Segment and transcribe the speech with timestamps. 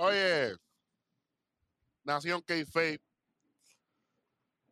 [0.00, 0.54] Oye,
[2.04, 3.02] Nación K-Fape,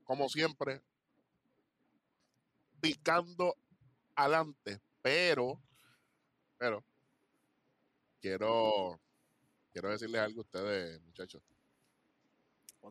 [0.04, 0.80] como siempre,
[2.80, 3.56] picando
[4.14, 5.60] adelante, pero,
[6.56, 6.84] pero,
[8.20, 9.00] quiero,
[9.72, 11.42] quiero decirles algo a ustedes, muchachos.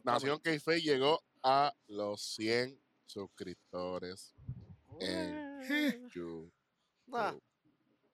[0.04, 4.36] Nación K-Fape llegó a los 100 suscriptores
[5.00, 6.52] en YouTube.
[7.08, 7.34] Nah,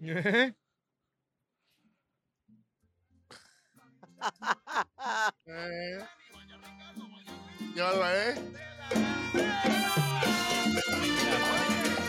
[0.02, 0.52] eh,
[5.46, 5.98] eh.
[8.00, 8.38] Vez.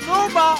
[0.05, 0.55] ¡Zumba!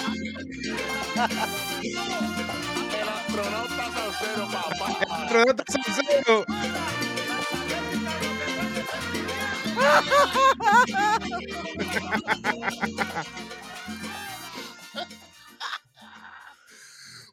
[2.92, 4.86] El astronauta salsero, papá.
[5.10, 6.44] Astronauta Salcedo.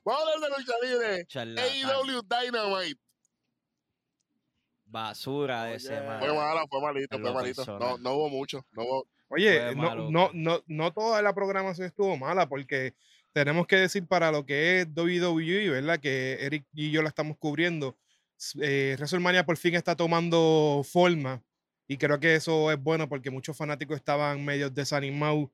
[0.10, 1.62] Vamos a hablar de lucha libre.
[1.62, 3.00] AEW Dynamite.
[4.86, 5.80] Basura de Oye.
[5.80, 6.20] semana.
[6.20, 7.62] Fue mala, fue malito, fue malito.
[7.62, 8.02] No, personal.
[8.02, 8.66] no hubo mucho.
[8.72, 12.96] No hubo, Oye, no, no, no, no toda la programación estuvo mala porque
[13.34, 16.00] tenemos que decir para lo que es WWE, ¿verdad?
[16.00, 17.96] Que Eric y yo la estamos cubriendo.
[18.60, 21.44] Eh, WrestleMania por fin está tomando forma
[21.88, 25.50] y creo que eso es bueno porque muchos fanáticos estaban medio desanimados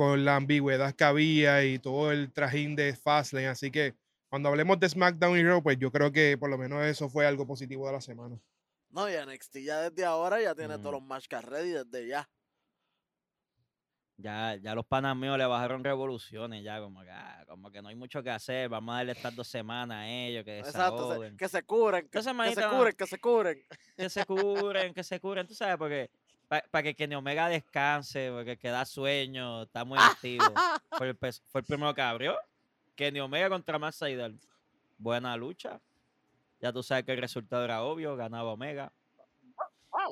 [0.00, 3.48] con la ambigüedad que había y todo el trajín de Fastlane.
[3.48, 3.94] Así que
[4.30, 7.26] cuando hablemos de SmackDown y Raw, pues yo creo que por lo menos eso fue
[7.26, 8.40] algo positivo de la semana.
[8.88, 10.94] No, y NXT ya desde ahora ya tiene todos Mm.
[10.94, 12.26] los match cards ready desde ya.
[14.16, 17.88] Ya, ya los panas míos le bajaron revoluciones, ya como que, ah, como que no
[17.88, 21.36] hay mucho que hacer, vamos a darle estas dos semanas a ellos, que Exacto, se-
[21.36, 23.62] que se curen, que, que se curen, que se curen.
[23.98, 26.10] que se curen, que se curen, tú sabes, porque
[26.70, 30.44] para que Kenny Omega descanse, porque que da sueño, está muy activo.
[30.98, 32.36] Fue el, pes- fue el primero que abrió.
[32.96, 34.38] Kenny Omega contra Matt Sydal.
[34.98, 35.80] Buena lucha.
[36.60, 38.92] Ya tú sabes que el resultado era obvio, ganaba Omega.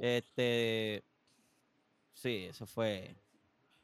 [0.01, 1.03] Este.
[2.15, 3.15] Sí, eso fue.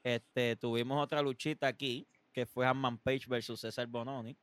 [0.03, 4.37] Este, tuvimos otra luchita aquí, que fue Hanman Page versus César Bononi.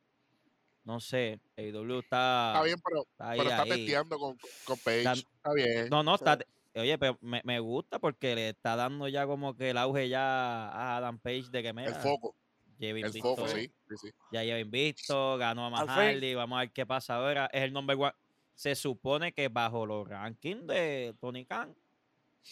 [0.84, 3.70] No sé, AEW está, Está bien, pero, está ahí, pero está ahí.
[3.70, 5.00] testeando con, con Page.
[5.12, 5.88] Está bien.
[5.90, 6.24] No, no, Sí.
[6.24, 6.38] está.
[6.74, 10.68] Oye, pero me, me gusta porque le está dando ya como que el auge ya
[10.68, 12.34] a Adam Page de que mira, el foco.
[12.78, 13.70] lleva El foco, sí.
[13.90, 14.10] sí, sí.
[14.32, 15.70] ya lleva invicto, ganó a.
[15.70, 17.50] Mahardy, vamos a ver qué pasa ahora.
[17.52, 18.12] Es el number one.
[18.54, 21.74] Se supone que bajo los rankings de Tony Khan,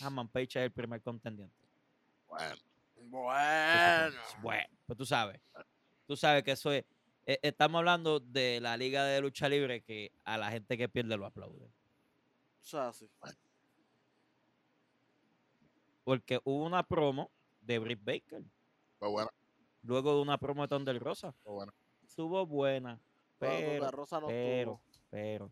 [0.00, 1.54] Hammond Page es el primer contendiente.
[2.28, 2.56] Bueno,
[3.08, 4.16] Bueno.
[4.42, 5.40] Bueno, pues tú sabes.
[6.06, 6.84] Tú sabes que eso es.
[7.26, 11.16] eh, Estamos hablando de la liga de lucha libre que a la gente que pierde
[11.16, 11.64] lo aplaude.
[11.66, 13.08] O sea, sí.
[16.10, 18.42] Porque hubo una promo de Britt Baker.
[18.98, 19.30] fue bueno,
[19.84, 21.30] Luego de una promo de Thunder Rosa.
[21.44, 21.72] fue bueno.
[22.02, 22.98] Estuvo buena.
[23.38, 24.80] Pero, Pero, Rosa no pero, estuvo.
[25.08, 25.50] pero.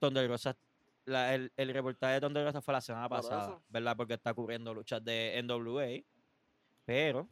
[0.00, 0.54] Thunder Rosa.
[1.06, 3.62] la- el, el reportaje de Thunder Rosa fue la semana Por pasada, eso.
[3.70, 3.96] ¿verdad?
[3.96, 6.04] Porque está cubriendo luchas de NWA.
[6.84, 7.26] Pero.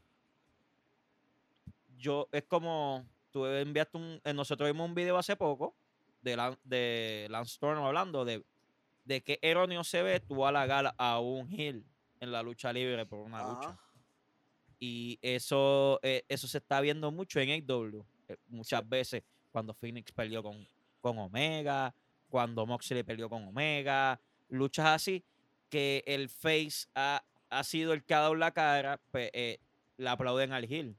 [1.98, 3.04] Yo, es como.
[3.30, 4.20] Tú enviaste un.
[4.24, 5.74] eh, Nosotros vimos un video hace poco
[6.22, 8.42] de, Lan- de Lance Storm hablando de,
[9.08, 11.82] de qué erróneo se ve tú halagar a un heel
[12.20, 13.78] en la lucha libre por una lucha.
[14.78, 18.04] Y eso, eh, eso se está viendo mucho en AEW.
[18.28, 20.66] eh, muchas veces cuando Phoenix perdió con,
[21.00, 21.94] con Omega,
[22.28, 24.20] cuando Moxley perdió con Omega,
[24.50, 25.24] luchas así
[25.70, 29.58] que el face ha, ha sido el que ha dado la cara, pues eh,
[29.96, 30.94] le aplauden al heel.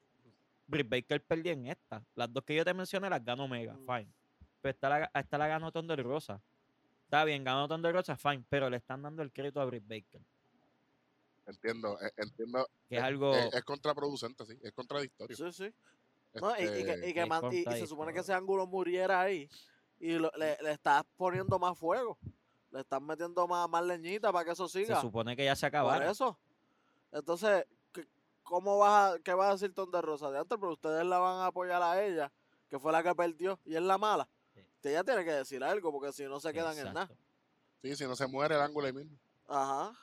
[0.68, 2.04] Britt Baker perdió en esta.
[2.16, 3.86] Las dos que yo te mencioné las ganó Omega, Mm.
[3.86, 4.12] fine.
[4.62, 6.42] Pero esta la, esta la ganó Thunder Rosa.
[7.10, 10.22] Está bien, ganó Thunder Rosa, fine, pero le están dando el crédito a Britt Baker.
[11.48, 12.70] Entiendo, eh, entiendo.
[12.88, 13.34] Que es Eh, algo...
[13.34, 14.60] eh, es contraproducente, sí.
[14.62, 15.36] Es contradictorio.
[15.36, 15.74] Sí, sí.
[16.36, 18.32] No, y, y que, Este, y, que es man- y- y se supone que ese
[18.32, 19.50] ángulo muriera ahí.
[20.00, 22.20] Y lo- le, le estás poniendo más fuego.
[22.70, 25.02] Le estás metiendo más, más leñita para que eso se siga.
[25.02, 26.12] supone que ya se Por acabara.
[26.12, 26.38] eso.
[27.12, 28.08] Entonces, ¿qué-
[28.44, 30.56] ¿cómo vas a, qué va a decir Tonde Rosa de antes?
[30.60, 32.32] Pero ustedes la van a apoyar a ella,
[32.70, 34.30] que fue la que perdió, y es la mala.
[34.84, 37.04] Ella tiene que decir algo, porque si no se quedan en nada.
[37.04, 37.24] Exacto.
[37.82, 39.18] Sí, si no se muere el ángulo ahí mismo.
[39.48, 39.94] Ajá.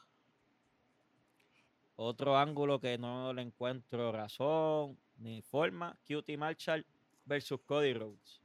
[1.96, 5.96] Otro ángulo que no le encuentro razón ni forma.
[6.06, 6.84] Cutie Marshall
[7.24, 8.42] versus Cody Rhodes.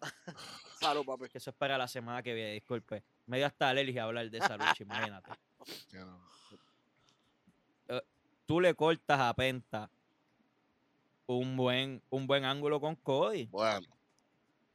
[0.80, 1.28] Salud, papi.
[1.28, 3.02] Que eso es para la semana que viene, disculpe.
[3.26, 5.30] Me dio hasta alergia a hablar de esa lucha, imagínate.
[5.92, 6.20] No.
[8.46, 9.90] Tú le cortas a Penta
[11.26, 13.86] un buen, un buen ángulo con Cody Bueno,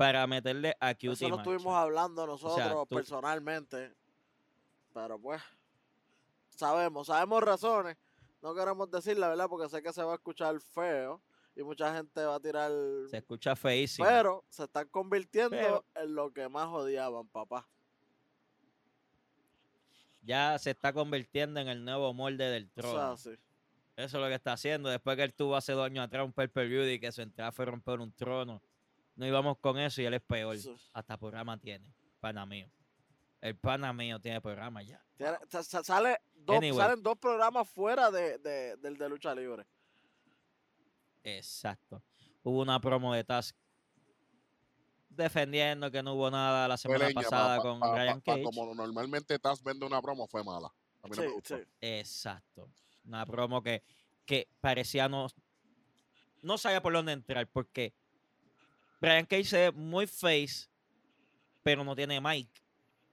[0.01, 1.53] para meterle a Cutie Eso lo Marshall.
[1.56, 3.94] estuvimos hablando nosotros tú- personalmente.
[4.94, 5.42] Pero pues,
[6.56, 7.98] sabemos, sabemos razones.
[8.42, 9.48] No queremos decirla, ¿verdad?
[9.50, 11.21] Porque sé que se va a escuchar feo
[11.56, 12.71] y mucha gente va a tirar.
[13.09, 14.07] Se escucha feísimo.
[14.07, 17.68] Pero se están convirtiendo Pero- en lo que más odiaban, papá.
[20.24, 23.18] ya se está convirtiendo en el nuevo molde del O trono.
[23.18, 23.39] sea, sí.
[23.95, 24.89] Eso es lo que está haciendo.
[24.89, 27.65] Después que él tuvo hace dos años atrás un pay-per-view y que su entrada fue
[27.65, 28.62] romper un trono.
[29.22, 30.58] No íbamos con eso y él es peor.
[30.94, 31.94] Hasta programa tiene.
[32.20, 32.68] Pana mío.
[33.40, 35.00] El pana mío tiene programa ya.
[35.16, 35.38] Tiene-
[35.84, 36.76] sale dos, Anyway.
[36.80, 39.68] Salen dos programas fuera de, de- del de lucha libre.
[41.24, 42.02] Exacto.
[42.42, 43.56] Hubo una promo de Task
[45.08, 48.44] defendiendo que no hubo nada la semana leña, pasada pa- con pa- Ryan pa- Cage.
[48.44, 50.74] como normalmente Taz vende una promo, fue mala.
[51.04, 51.58] A mí no me gustó.
[51.60, 51.64] sí.
[51.80, 52.72] Exacto.
[53.06, 53.84] Una promo que,
[54.26, 55.28] que parecía no.
[56.42, 57.94] No sabía por dónde entrar, porque
[59.01, 60.69] Brian Cage se ve muy face,
[61.63, 62.48] pero no tiene mic.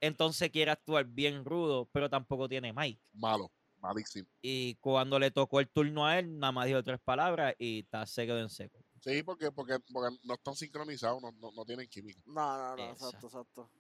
[0.00, 3.00] Entonces quiere actuar bien rudo, pero tampoco tiene mic.
[3.14, 3.50] Malo,
[3.80, 4.28] malísimo.
[4.42, 8.06] Y cuando le tocó el turno a él, nada más dijo tres palabras y está
[8.06, 8.78] se quedó en seco.
[9.00, 12.20] Sí, porque, porque, porque no están sincronizados, no, no, no tienen química.
[12.26, 13.26] No, no, no, Exacto.
[13.26, 13.70] exacto.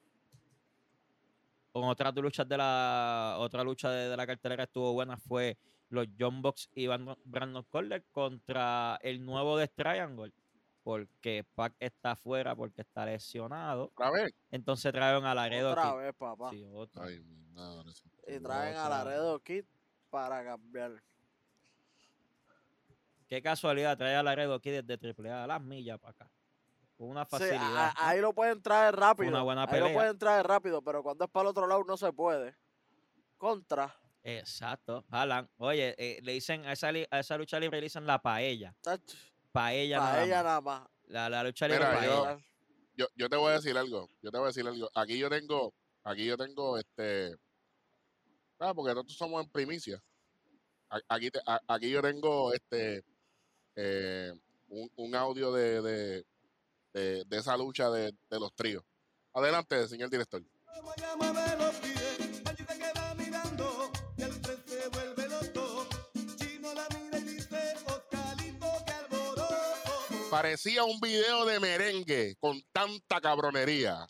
[1.72, 5.58] Con otras luchas de la otra lucha de, de la cartelera estuvo buena fue
[5.90, 10.32] los John Box y Brandon- Brandon Cutler contra el nuevo de Triangle.
[10.82, 13.86] Porque Pac está afuera porque está lesionado.
[13.94, 14.32] Otra vez.
[14.50, 15.96] Entonces trajeron a Laredo Otra Kid.
[15.98, 16.50] vez, papá.
[16.50, 17.04] Sí, otra.
[17.04, 17.90] Ay, mi madre.
[18.26, 18.88] y traen a.
[18.88, 19.64] Laredo Kid
[20.10, 21.02] para cambiar.
[23.26, 26.30] Qué casualidad traer a Laredo Kid desde AAA a las millas para acá.
[26.96, 27.76] Con una Sí, facilidad.
[27.76, 29.28] a- a- ahí lo pueden traer rápido.
[29.28, 29.88] Una buena ahí pelea.
[29.88, 32.56] lo pueden traer rápido, pero cuando es para el otro lado no se puede.
[33.36, 33.94] Contra.
[34.22, 35.04] Exacto.
[35.10, 35.48] Jalan.
[35.58, 38.74] Oye, eh, le dicen a esa, a esa lucha libre le dicen la paella.
[39.58, 40.44] Para Paella nada ella más.
[40.44, 40.88] nada más.
[41.06, 42.44] La, la lucha libre Mira, yo- paella.
[42.96, 44.08] Yo, yo te voy a decir algo.
[44.22, 44.90] Yo te voy a decir algo.
[44.94, 45.72] Aquí yo tengo,
[46.04, 47.36] aquí yo tengo este.
[48.58, 50.02] Ah, porque nosotros somos en primicia.
[51.08, 53.04] Aquí, te- aquí yo tengo este
[53.76, 54.32] eh,
[54.68, 56.26] un, un audio de, de,
[56.92, 58.82] de, de esa lucha de, de los tríos.
[59.32, 60.42] Adelante, señor director.
[70.30, 74.06] Parecía un video de merengue con tanta cabronería.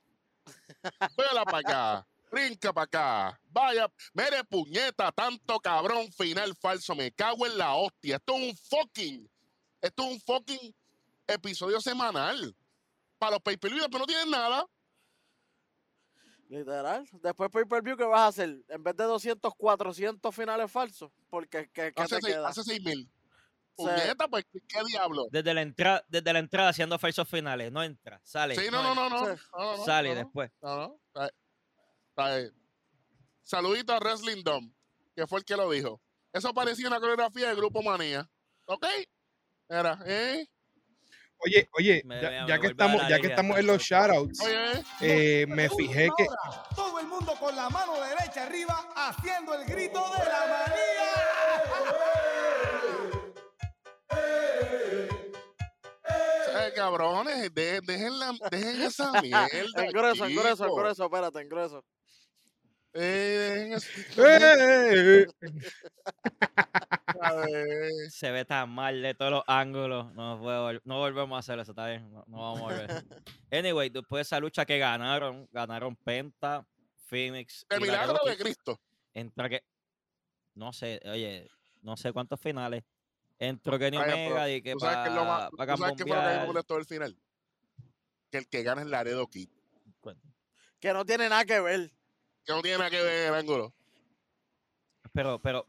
[1.16, 2.06] Véala para acá.
[2.30, 3.40] Brinca para acá.
[3.50, 6.94] Vaya, mere puñeta, tanto cabrón final falso.
[6.94, 8.16] Me cago en la hostia.
[8.16, 9.30] Esto es un fucking,
[9.80, 10.74] esto es un fucking
[11.26, 12.54] episodio semanal.
[13.18, 14.66] Para los pay-per-view, pero no tienen nada.
[16.48, 17.06] Literal.
[17.22, 18.64] Después pay per view, ¿qué vas a hacer?
[18.68, 21.10] En vez de 200, 400 finales falsos.
[21.28, 22.48] Porque ¿qué, qué Hace te seis, queda?
[22.48, 23.10] hace seis mil.
[23.78, 25.26] Puñeta, pues, ¿qué, qué diablo?
[25.30, 27.70] Desde la entrada, desde la entrada haciendo falsos finales.
[27.70, 28.20] No entra.
[28.24, 28.56] Sale.
[28.56, 29.84] Sí, no, no, no, no.
[29.84, 30.50] Sale después.
[30.60, 31.30] No, no.
[33.42, 34.72] Saludito a Wrestling Dom,
[35.14, 36.00] que fue el que lo dijo.
[36.32, 38.28] Eso parecía una coreografía de Grupo Manía.
[38.66, 38.84] ¿Ok?
[39.68, 40.46] Era, ¿eh?
[41.38, 45.46] Oye, oye, Me- ya, ya que estamos, ya que estamos en los shoutouts, Oye, eh,
[45.46, 46.26] me fijé que
[46.74, 52.27] todo el mundo con la mano derecha arriba haciendo el grito de la manía.
[54.10, 55.08] Eh,
[56.74, 59.48] cabrones, de- dejen, la- dejen esa mierda.
[59.52, 60.76] En grueso, en grueso, en chicos.
[60.76, 61.84] grueso, espérate, en grueso.
[62.94, 65.26] Eh, dejen esa- ¡Eh!
[67.48, 70.12] eh, Se ve tan mal de todos los ángulos.
[70.14, 72.10] No, puedo no volvemos a hacer eso, está bien.
[72.12, 72.88] No, no vamos a volver.
[73.50, 76.66] Anyway, después de esa lucha que ganaron, ganaron Penta,
[77.06, 77.64] Phoenix.
[77.68, 78.36] De milagro de.
[78.36, 78.78] Cristo.
[79.14, 79.62] Entra que.
[80.54, 81.48] No sé, oye,
[81.82, 82.84] no sé cuántos finales.
[83.38, 86.04] Entró Kenny Omega y que ¿Tú sabes qué es lo más- para tú sabes qué
[86.04, 87.16] fue lo que me molestó del final?
[88.30, 89.48] Que el que gana es Laredo Kid.
[90.80, 91.90] Que no tiene nada que ver.
[92.44, 93.74] Que no tiene nada que ver el ángulo.
[95.12, 95.66] Pero, pero,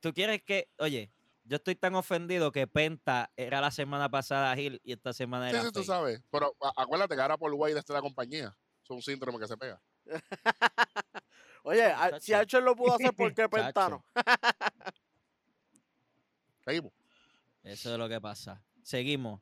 [0.00, 1.12] tú quieres que, oye,
[1.44, 5.54] yo estoy tan ofendido que Penta era la semana pasada Gil y esta semana Sí,
[5.56, 5.86] era sí, tú face.
[5.86, 6.22] sabes.
[6.30, 8.56] Pero acuérdate que ahora por White está la compañía.
[8.82, 9.80] Es un síndrome que se pega.
[11.62, 12.32] Oye, a- si.
[12.32, 13.48] Archer lo pudo hacer, ¿por qué.
[13.48, 14.04] Pentano?
[16.64, 16.92] Seguimos.
[17.62, 18.62] Eso es lo que pasa.
[18.82, 19.40] Seguimos.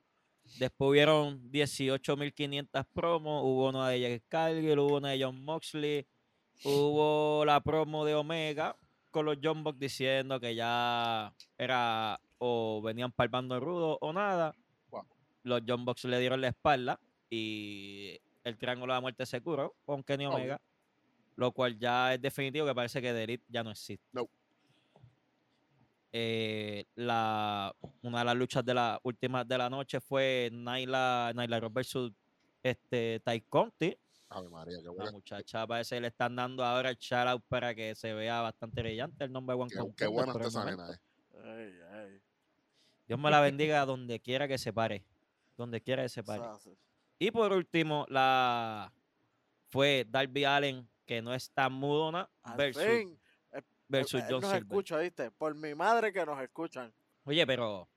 [0.59, 3.43] Después hubieron 18.500 promos.
[3.45, 6.07] Hubo una de Jake Cargill, hubo una de John Moxley,
[6.65, 8.77] hubo la promo de Omega
[9.11, 14.55] con los John Bucks diciendo que ya era o venían palmando rudo o nada.
[14.91, 15.07] Wow.
[15.43, 19.75] Los John Bucks le dieron la espalda y el triángulo de la muerte se curó
[19.85, 20.37] con Kenny Obvio.
[20.37, 20.61] Omega,
[21.37, 24.07] lo cual ya es definitivo que parece que The Elite ya no existe.
[24.13, 24.29] No.
[26.11, 31.61] Eh, la, una de las luchas de la última de la noche fue Nyla, Nyla
[31.61, 32.13] Rose versus
[32.63, 33.97] este, Ty Conti.
[34.31, 37.43] Ave María, qué La buena, muchacha parece que le están dando ahora el shout out
[37.49, 40.83] para que se vea bastante brillante el nombre One qué, qué Contender buena está momento.
[40.83, 40.99] nena, eh.
[41.45, 42.21] Ey, ey,
[43.07, 45.05] Dios me la bendiga donde quiera que se pare.
[45.57, 46.43] Donde quiera que se pare.
[47.19, 48.93] Y por último, la
[49.69, 52.85] fue Darby Allen, que no es tan mudona, versus,
[53.89, 54.63] versus él John nos Silver.
[54.63, 55.31] escucha, ¿viste?
[55.31, 56.93] Por mi madre que nos escuchan.
[57.25, 57.89] Oye, pero.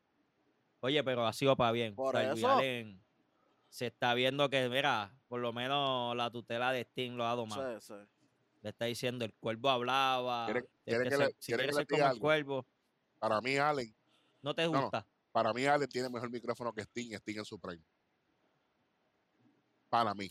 [0.81, 1.95] Oye, pero ha sido para bien.
[1.95, 2.60] Por Darby eso.
[3.69, 7.79] Se está viendo que, mira, por lo menos la tutela de Sting lo ha domado.
[7.79, 8.27] Sí, sí.
[8.63, 10.45] Le está diciendo, el cuervo hablaba.
[10.45, 12.12] ¿Quiere- tienes quiere que que le- ser- si quiere que quieres le ser como diga
[12.12, 12.65] el cuervo,
[13.19, 13.95] Para mí, Allen,
[14.41, 14.81] no te no.
[14.81, 15.05] gusta.
[15.31, 17.83] para mí, Allen tiene mejor micrófono que Sting, Sting en su prime.
[19.89, 20.29] Para mí.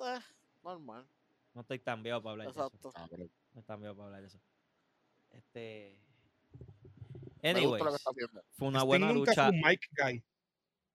[0.00, 0.18] Eh,
[0.64, 1.06] normal.
[1.54, 2.64] No estoy tan viejo para hablar de eso.
[2.66, 2.92] Exacto.
[2.92, 3.30] Cabrón.
[3.52, 4.40] No estoy tan viejo para hablar de eso.
[5.30, 5.98] Este.
[7.42, 7.82] Anyways,
[8.52, 9.46] fue una Sting buena nunca lucha.
[9.48, 10.24] fue un mic guy.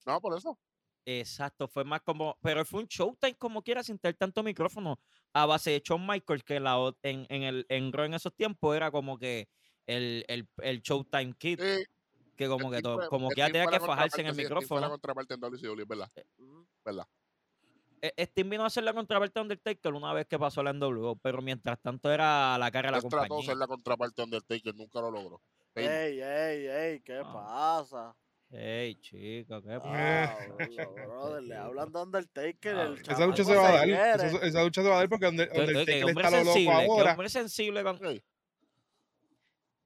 [0.05, 0.57] No, por eso.
[1.05, 2.37] Exacto, fue más como.
[2.41, 4.99] Pero fue un showtime como quiera sin tener tanto micrófono.
[5.33, 8.91] A base de Shawn Michael, que la, en, en, el, en en esos tiempos era
[8.91, 9.47] como que
[9.85, 11.59] el, el, el Showtime Kid.
[11.61, 11.85] Sí,
[12.37, 14.89] que como que, como que ya tenía que fajarse en el sí, micrófono.
[14.89, 16.11] contraparte en WCW, ¿verdad?
[16.85, 17.07] ¿Verdad?
[18.01, 21.15] Eh, Sting vino a hacer la contraparte de Undertaker una vez que pasó la NWO,
[21.15, 23.45] pero mientras tanto era la cara de la Él trató de compañía.
[23.47, 25.41] ser la contraparte de Undertaker, nunca lo logró.
[25.75, 27.33] Ey, Ey, ey, ey, ¿qué Ah.
[27.33, 28.15] pasa?
[28.49, 29.79] Ey, chico, qué Eh.
[29.79, 30.47] pasa?
[31.07, 32.75] Brother, le hablan de Undertaker.
[32.75, 33.89] Ah, el esa Esa lucha se va a dar.
[33.89, 36.43] Esa, esa lucha se va a dar porque Under- Que- que- que Undertaker hombre está
[36.43, 37.11] lo loco ahora.
[37.11, 37.99] hombre sensible con,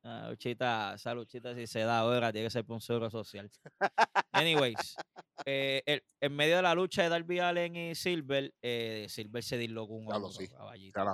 [0.03, 3.51] Ah, luchita, esa luchita si se da ahora tiene que ser por un seguro social.
[4.31, 4.95] Anyways,
[5.45, 9.57] eh, el- en medio de la lucha de Darby Allen y Silver, eh, Silver se
[9.57, 10.47] dislocó un sí.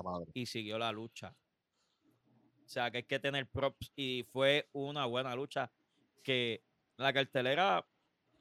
[0.04, 0.32] madre.
[0.34, 1.36] y siguió la lucha.
[2.66, 5.72] O sea, que hay que tener props y fue una buena lucha
[6.24, 6.64] que
[6.98, 7.86] la cartelera,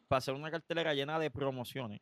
[0.08, 2.00] para ser una cartelera llena de promociones,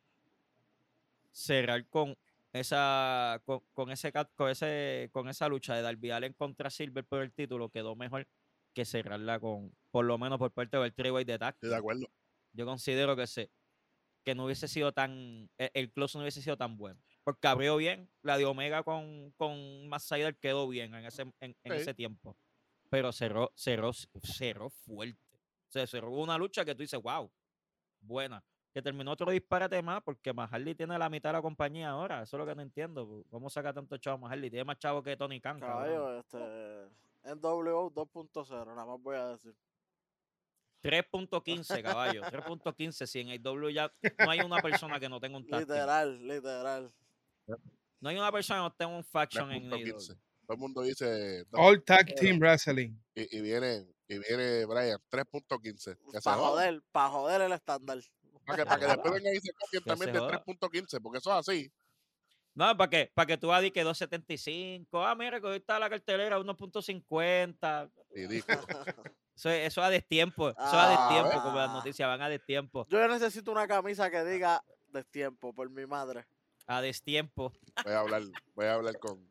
[1.31, 2.15] cerrar con
[2.59, 7.21] esa con, con ese con ese con esa lucha de Darby Allin contra Silver por
[7.21, 8.27] el título quedó mejor
[8.73, 12.07] que cerrarla con por lo menos por parte del triway de tag Estoy de acuerdo.
[12.53, 13.51] yo considero que se
[14.23, 17.77] que no hubiese sido tan e- el close no hubiese sido tan bueno porque abrió
[17.77, 21.71] bien la de Omega con con Sydal quedó bien en ese en, en Sí.
[21.81, 22.37] ese tiempo
[22.89, 25.19] pero cerró cerró cerró fuerte
[25.67, 27.31] o sea, cerró una lucha que tú dices wow
[27.99, 28.43] buena
[28.75, 32.35] que terminó otro disparate más porque Mahardy tiene la mitad de la compañía ahora eso
[32.35, 35.39] es lo que no entiendo cómo saca tanto chavo Mahardy tiene más chavo que Tony
[35.39, 35.77] Khan cabrón.
[35.95, 36.37] Caballo, este.
[37.33, 39.55] NWO 2.0, nada más voy a decir.
[40.83, 43.89] 3.15 caballo 3.15 si en el W ya
[44.19, 45.69] no hay una persona que no tenga un tag team.
[45.69, 46.91] Literal, literal.
[48.01, 49.85] No hay una persona que no tenga un faction en 3.15.
[49.85, 49.97] AEW.
[50.45, 51.45] Todo el mundo dice.
[51.49, 52.93] no, All Tag Pero- Team Wrestling.
[53.15, 55.97] y, y viene, y viene Brian, 3.15.
[56.11, 57.99] Que se Para joder, para joder el estándar.
[58.45, 60.43] Para que, para que después vengan y se copien también de joda.
[60.45, 61.71] 3.15, porque eso es así.
[62.53, 64.87] No, para que, para que tú vas a que 2.75.
[65.05, 67.91] Ah, mira, que hoy está la cartelera 1.50.
[68.11, 68.59] Ridículo.
[69.35, 70.49] Eso, es- eso a destiempo.
[70.51, 71.73] Eso a destiempo, como las Ah.
[71.73, 72.87] noticias van a destiempo.
[72.89, 76.25] Yo necesito una camisa que diga destiempo, por mi madre.
[76.67, 77.51] A destiempo.
[77.83, 78.21] Voy a hablar,
[78.53, 79.29] voy a hablar con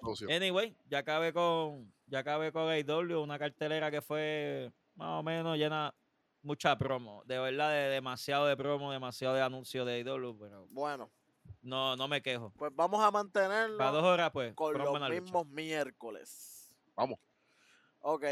[0.00, 0.28] Lucio.
[0.34, 5.58] Anyway, ya acabé con, ya acabé con AEW, una cartelera que fue más o menos
[5.58, 5.94] llena
[6.44, 7.22] mucha promo.
[7.26, 11.10] De verdad, de demasiado de promo, demasiado de anuncio de AEW, pero Bueno,
[11.62, 12.52] no, no me quejo.
[12.56, 16.72] pues vamos a mantenerlo Para dos horas, pues, con los mismos miércoles.
[16.94, 17.18] Vamos.
[18.00, 18.24] Ok,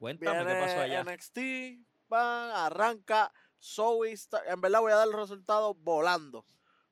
[0.00, 1.04] Cuéntame qué pasó viene allá.
[1.04, 1.38] NXT,
[2.08, 3.30] van, arranca,
[3.62, 4.14] Zoe.
[4.46, 6.46] En verdad voy a dar los resultados volando.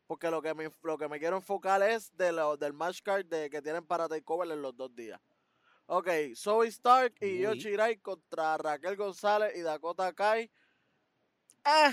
[0.07, 3.25] Porque lo que me, lo que me quiero enfocar es de lo, del match card
[3.25, 5.21] de, que tienen para Takeover en los dos días.
[5.91, 7.41] Ok, Zoe Stark y.
[7.41, 10.51] Yoshi Rai contra Raquel González y Dakota Kai.
[11.65, 11.91] Eh,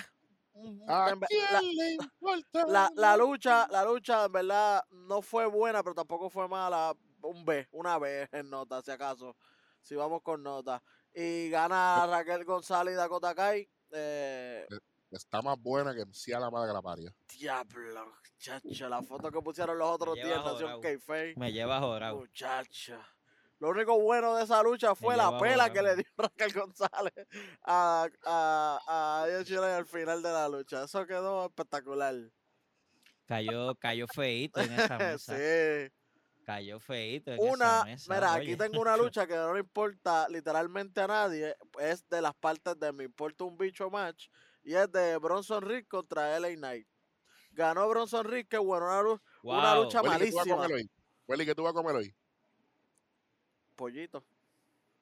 [0.53, 2.65] mm, ¿A en ve- quién la- le importa?
[2.67, 6.93] la, la lucha, la lucha en verdad no fue buena, pero tampoco fue mala.
[7.21, 9.35] Un B, una B en nota, si acaso.
[9.81, 10.83] Si vamos con nota.
[11.13, 13.67] Y gana Raquel González y Dakota Kai.
[13.91, 14.67] Eh,
[15.09, 17.15] Está más buena que sea la madre que la parió.
[17.39, 20.81] diablo, chacha, la foto que pusieron los otros días, Nación jorao.
[20.81, 21.33] Kayfabe.
[21.37, 22.17] Me lleva jorado.
[22.17, 22.99] Muchacha.
[23.59, 27.13] Lo único bueno de esa lucha fue la pela que le dio Raquel González
[27.63, 29.23] a, a, a
[29.77, 30.83] al final de la lucha.
[30.83, 32.15] Eso quedó espectacular.
[33.25, 35.37] Cayó, cayó feíto en esa mesa.
[35.37, 35.91] sí.
[36.45, 37.31] Cayó feíto.
[37.31, 41.07] en Una, esa mesa, mira, aquí tengo una lucha que no le importa literalmente a
[41.07, 41.55] nadie.
[41.79, 44.27] Es de las partes de Me Importa un Bicho Match.
[44.63, 46.87] Y es de Bronson Reed contra LA Knight.
[47.51, 50.55] Ganó Bronson Reed, que bueno, una, una lucha Welly, ¿qué tú vas a malísima.
[50.55, 50.91] comer hoy?
[51.27, 52.15] Welly, ¿qué tú vas a comer hoy?
[53.75, 54.23] Pollito.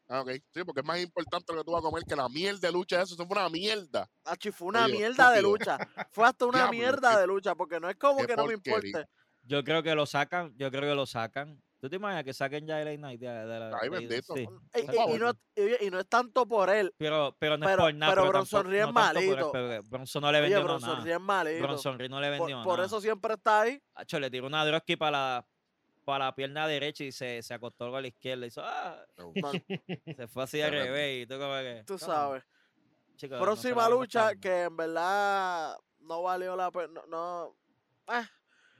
[0.09, 0.31] Ah, ok.
[0.53, 2.71] Sí, porque es más importante lo que tú vas a comer que la mierda de
[2.73, 3.01] lucha.
[3.01, 4.09] Eso, eso fue una mierda.
[4.25, 5.77] Achi, fue una Oye, mierda de lucha.
[6.11, 8.53] Fue hasta una Diablo, mierda qué- de lucha, porque no es como que no me
[8.53, 9.05] importe.
[9.43, 11.61] Yo creo que lo sacan, yo creo que lo sacan.
[11.79, 14.33] ¿Tú te imaginas que saquen ya el Night de, de la Ay, bendito.
[14.35, 14.43] sí.
[14.43, 15.19] Y, Por y- y favor.
[15.19, 16.93] no, y- y no es tanto por él.
[16.97, 18.11] Pero, pero no es Pero- por nada.
[18.13, 19.89] pero Pero, Bronson Reed es no tanto por él, malito.
[19.89, 21.03] Bronson no le Oye, vendió no Bronson nada.
[21.03, 21.63] Reed es malito.
[21.63, 22.85] Bronson Reed no le vendió Por, por nada.
[22.87, 23.81] eso siempre está ahí.
[23.95, 25.47] Acho, le tiró una droski para la,
[26.03, 28.45] para la pierna derecha y se, se acostó con la izquierda.
[28.45, 29.51] Hizo, ah, No,
[30.15, 30.93] se fue así al Tremendo.
[30.93, 31.23] revés.
[31.23, 31.83] Y tú como que.
[31.85, 32.43] tú "Come on, sabes.
[33.15, 37.01] chico, no se Próxima lucha que en verdad no valió la pena.
[37.07, 37.55] No,
[38.07, 38.25] no- eh.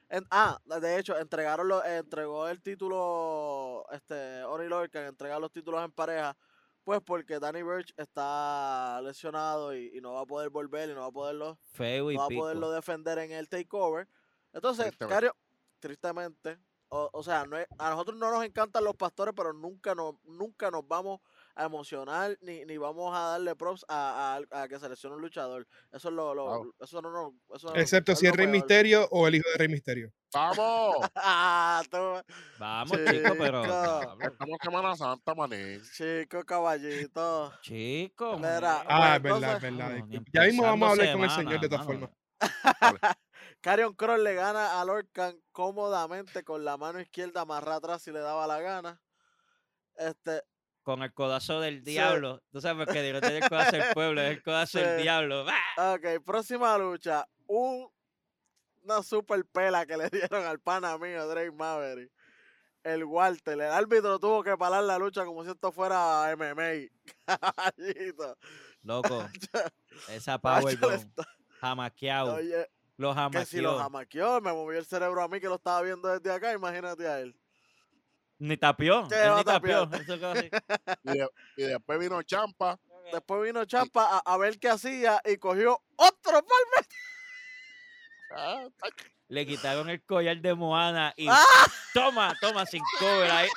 [0.09, 5.83] En- ah, de hecho, entregaron lo- entregó el título este Ori Lorcan, entregar los títulos
[5.83, 6.37] en pareja,
[6.83, 10.99] pues porque Danny Birch está lesionado y, y no va a poder volver y no
[11.01, 14.07] va a poderlo, Feo y no va a poderlo defender en el takeover.
[14.51, 15.15] Entonces, Tristemente.
[15.15, 15.35] Cario,
[15.79, 16.59] tristemente,
[16.95, 20.15] o, o sea, no es- a nosotros no nos encantan los pastores, pero nunca nos,
[20.25, 21.21] nunca nos vamos
[21.55, 25.67] a emocionar ni, ni vamos a darle props a, a- a que seleccione un luchador.
[25.91, 26.75] Eso es lo, lo- Wow.
[26.79, 28.47] eso no, no, eso Excepto si es Rey.
[28.47, 30.12] Misterio o el hijo de Rey Misterio.
[30.33, 30.95] ¡Vamos!
[31.15, 31.81] Ah,
[32.59, 33.62] Vamos, chico, pero.
[33.63, 33.73] Chico.
[33.73, 35.79] diablo, Estamos en Semana Santa, mané.
[35.95, 37.51] chico caballito.
[37.62, 38.38] Chico.
[38.38, 38.83] Mira.
[38.88, 39.89] Ah, es pues, verdad, es verdad.
[39.89, 40.31] No, ni disculpe.
[40.33, 43.17] Ya mismo vamos a hablar empezando con el señor de semana, todas formas.
[43.63, 48.20] Carion Cross le gana a Lorcan cómodamente con la mano izquierda amarrada atrás si le
[48.20, 49.01] daba la gana.
[49.96, 50.43] Este,
[50.82, 52.43] Con el codazo del diablo.
[52.51, 55.03] Tú sabes porque digo, es el codazo del pueblo, es el codazo del Sí.
[55.03, 55.46] diablo.
[55.48, 55.93] ¡Ah!
[55.93, 57.25] Ok, próxima lucha.
[57.48, 57.89] Un,
[58.82, 62.12] una super pela que le dieron al pana mío, Drake Maverick.
[62.84, 66.89] El Walter, el árbitro tuvo que parar la lucha como si esto fuera MMA.
[67.25, 68.38] Caballito.
[68.82, 69.26] Loco,
[70.10, 71.10] esa Powerbomb,
[71.62, 74.25] jamaqueado, Oye, los que si lo jamaqueó.
[74.27, 77.19] jamaqueó, me movió el cerebro a mí que lo estaba viendo desde acá, imagínate a
[77.19, 77.36] él.
[78.39, 79.89] Ni tapió, ¿Qué él ni tapió.
[81.03, 82.79] Y, de- y después vino Champa.
[83.12, 86.88] Después vino Champa a, a ver qué hacía y cogió otro palme.
[88.36, 88.65] Ah,
[89.27, 91.43] Le quitaron el collar de Moana y ¡Ah!
[91.93, 93.49] toma, toma, sin cover ahí.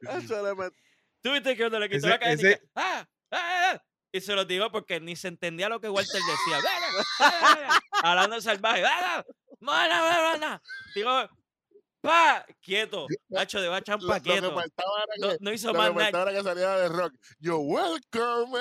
[0.00, 0.74] Eso le met-
[1.22, 3.06] ¿Tú viste que cuando le quitó Ese- la cadena y ese- que, ¡Ah!
[3.30, 3.82] ¡Ah!
[4.12, 6.58] Ah", Y se lo tiró porque ni se entendía lo que Walter decía.
[6.58, 7.32] "Ah, ah,
[7.70, 8.84] ah, ah", Hablando salvaje.
[8.84, 9.24] ¡Ah!
[9.62, 10.60] ah.
[10.94, 11.28] Tiró.
[12.02, 12.44] ¡Pa!
[12.60, 13.06] Quieto.
[13.28, 14.50] Nacho de va Lo, champa lo que quieto.
[14.52, 16.32] No, que, no hizo más nada.
[16.32, 17.14] que saliera de rock.
[17.38, 18.58] Yo, welcome.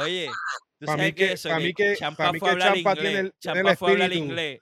[0.00, 0.30] Oye,
[0.78, 3.32] tú sabes que, eso, pa' que mí que- Champa fue a hablar inglés.
[3.40, 4.60] Champa fue a hablar inglés.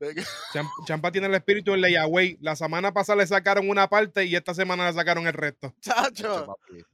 [0.86, 2.38] Champa tiene el espíritu en Layaway.
[2.40, 5.74] La semana pasada le sacaron una parte y esta semana le sacaron el resto.
[5.80, 6.56] Chacho.
[6.70, 6.84] El,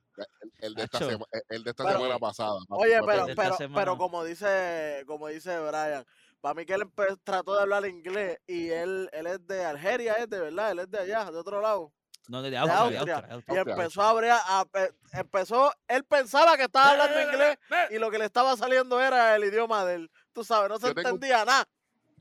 [0.61, 1.11] el de esta, Nacho.
[1.11, 2.59] sema- el de esta Pero- semana pasada.
[2.69, 3.07] papi, Oye, papi.
[3.07, 3.81] pero, pero, semana.
[3.81, 6.05] pero como dice, como dice Brian,
[6.41, 6.85] para mí que él
[7.25, 10.91] trató de hablar inglés y él, él es de Algeria, es de verdad, él es
[10.91, 11.93] de allá, de otro lado.
[12.29, 13.15] No, de De Austria, de Austria.
[13.17, 13.75] Austria, de Y Austria.
[13.75, 17.59] Empezó a abrir, a- pe- empezó, él pensaba que estaba hablando inglés
[17.91, 20.11] y lo que le estaba saliendo era el idioma de él.
[20.33, 21.67] Tú sabes, no se un- entendía nada.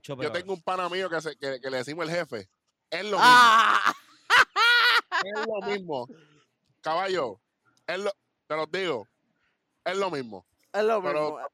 [0.03, 2.47] Yo tengo un pana mío que, se- que, que le decimos el jefe.
[2.89, 3.79] Es lo ¡Ah!
[3.85, 4.03] mismo.
[5.23, 6.07] Es lo mismo.
[6.81, 7.39] Caballo,
[7.87, 8.11] es lo,
[8.47, 9.07] te lo digo.
[9.85, 10.45] Es lo mismo.
[10.73, 11.47] Es lo Pero- mismo.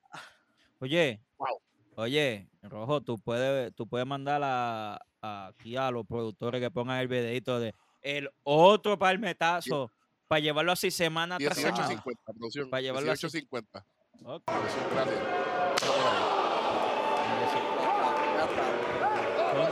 [0.79, 1.61] Oye, Wow.
[1.97, 6.99] oye, Rojo, tú puedes, tú puedes mandar a, a- aquí a los productores que pongan
[6.99, 9.91] el videito de el otro palmetazo
[10.27, 11.87] para llevarlo así semana tras semana.
[11.89, 12.69] 18.50, producción.
[12.69, 13.27] Para llevarlo así.
[13.27, 13.83] 18.50.
[14.23, 14.43] Ok.
[14.45, 16.28] Producción, gracias.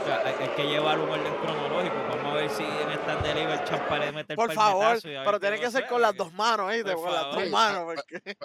[0.08, 1.94] Contra, hay, hay que llevar un orden cronológico.
[2.08, 5.40] Vamos a ver si en esta delivery el champa le mete el Por favor, pero
[5.40, 6.92] tiene que ser con las dos manos, ¿viste?
[6.94, 7.84] Por Con las dos manos.
[7.94, 8.36] porque-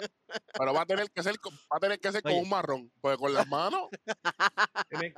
[0.58, 2.90] Pero va a tener que ser, con- va a tener que ser con un marrón.
[3.00, 3.88] Porque con las manos.
[4.88, 5.14] Tiene,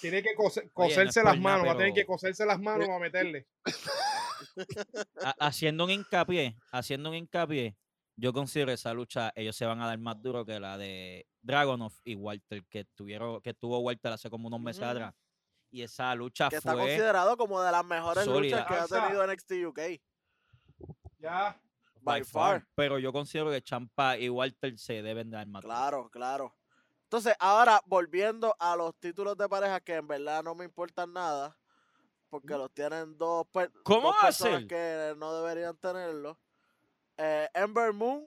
[0.00, 1.66] tiene que cose- Oye, no coserse las nada, manos.
[1.68, 3.46] Va a tener que coserse las manos para meterle.
[5.22, 7.76] ha- haciendo un hincapié, haciendo un hincapié,
[8.16, 11.92] yo considero esa lucha, ellos se van a dar más duro que la de Dragonov
[12.04, 15.14] y Walter, que tuvieron, que tuvo Walter hace como unos meses atrás.
[15.76, 18.60] Y esa lucha que está fue considerado como de las mejores sólida.
[18.60, 19.80] luchas que ha tenido NXT UK.
[21.18, 21.60] Ya.
[22.00, 22.66] By far.
[22.74, 25.62] Pero yo considero que Champa y Walter se deben dar más.
[25.62, 26.56] Claro, claro.
[27.02, 31.54] Entonces, ahora volviendo a los títulos de pareja que en verdad no me importan nada,
[32.30, 36.38] porque los tienen dos, per- ¿Cómo dos personas que no deberían tenerlo.
[37.18, 38.26] Eh, Ember Moon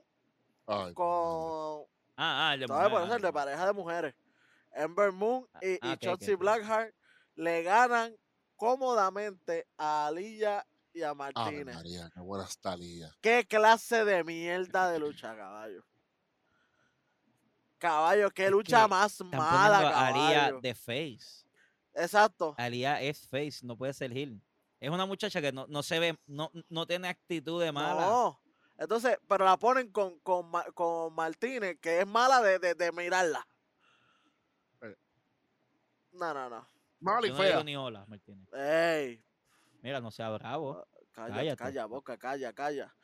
[0.66, 1.82] Ay, con...
[2.16, 2.82] Ah, ah, el de ¿Sabes?
[2.90, 4.14] Por mujer, eso el de pareja de mujeres.
[4.72, 6.36] Ember Moon Ah, y, ah.
[6.38, 6.94] Blackheart
[7.40, 8.14] le ganan
[8.54, 11.74] cómodamente a Aliyah y a Martínez.
[11.74, 13.10] María, qué buena está Lía.
[13.22, 15.82] ¿Qué clase de mierda de lucha, caballo?
[17.78, 20.60] Caballo, qué Es lucha que más Están mala, a caballo.
[20.60, 21.46] de face.
[21.94, 22.54] Exacto.
[22.58, 24.42] Alia es face, no puede ser heel.
[24.78, 28.02] Es una muchacha que no, no se ve, no, no tiene actitud de mala.
[28.04, 28.40] No.
[28.76, 33.46] Entonces, pero la ponen con, con, con Martínez, que es mala de, de, de mirarla.
[34.82, 34.96] Eh.
[36.12, 36.66] No, no, no.
[37.00, 37.64] Mala y Yo no le digo fea.
[37.64, 38.48] ni hola, Martínez.
[38.52, 39.24] Ey,
[39.82, 40.86] Mira, no sea bravo.
[41.12, 41.56] calla, Cállate.
[41.56, 42.94] calla, boca, calla, calla.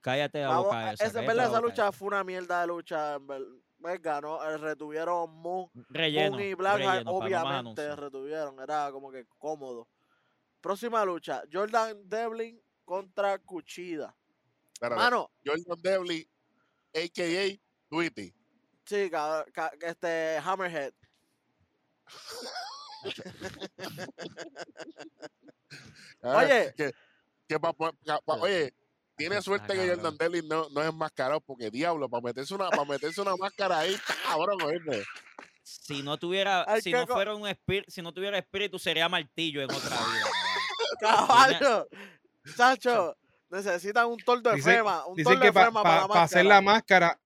[0.00, 0.92] Cállate la Vamos, boca esa.
[0.92, 1.92] esa, en cállate verdad, la esa boca lucha esa.
[1.92, 3.14] fue una mierda de lucha.
[3.14, 6.30] en ver- ganó, eh, retuvieron Moon, Relleno.
[6.36, 7.98] Moon y Blackheart, relleno, para no más obviamente anuncios.
[7.98, 8.60] retuvieron.
[8.60, 9.88] Era como que cómodo.
[10.60, 14.14] Próxima lucha, Jordan Devlin contra Cuchida.
[14.72, 16.28] Espérate, Mano, Jordan Devlin,
[16.94, 17.58] a.k.a.
[17.88, 18.34] Tweety.
[18.84, 20.92] sí, ca- ca- este Hammerhead.
[26.22, 26.74] Ah, Oye.
[26.76, 26.92] Que,
[27.48, 27.92] que pa- pa-
[28.24, 28.74] pa- oye,
[29.16, 29.88] tiene suerte que.
[29.88, 33.80] Jordan Devlin no, no es enmascarado, porque diablo, para meterse una, para meterse una máscara
[33.80, 35.04] ahí, está cabrón, oíste.
[35.62, 39.08] Si no tuviera, Hay si no co- fuera un espíritu, si no tuviera espíritu, sería
[39.08, 40.26] martillo en otra vida.
[41.00, 41.88] caballo.
[42.56, 43.16] Chacho,
[43.50, 46.22] necesitan un toldo de Dicen- fema, un Dicen toldo que de para fema para la
[46.22, 47.18] hacer la máscara.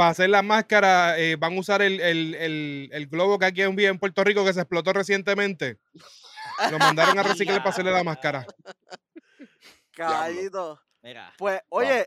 [0.00, 3.60] Para hacer la máscara, eh, van a usar el, el, el, el globo que aquí
[3.60, 5.76] envía en Puerto Rico que se explotó recientemente.
[6.70, 8.46] Lo mandaron a reciclar para hacerle la máscara.
[9.92, 10.80] Caballito.
[11.02, 12.06] Mira, Pues, oye,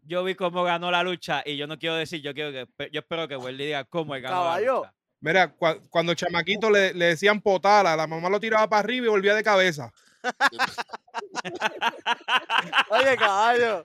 [0.00, 3.00] yo vi cómo ganó la lucha y yo no quiero decir, yo quiero que, yo
[3.00, 4.72] espero que Wendy diga cómo él ganó Caballo.
[4.72, 4.94] la lucha.
[5.20, 9.10] Mira, cua- cuando chamaquito le, le decían potala, la mamá lo tiraba para arriba y
[9.10, 9.92] volvía de cabeza.
[12.90, 13.84] oye, caballo.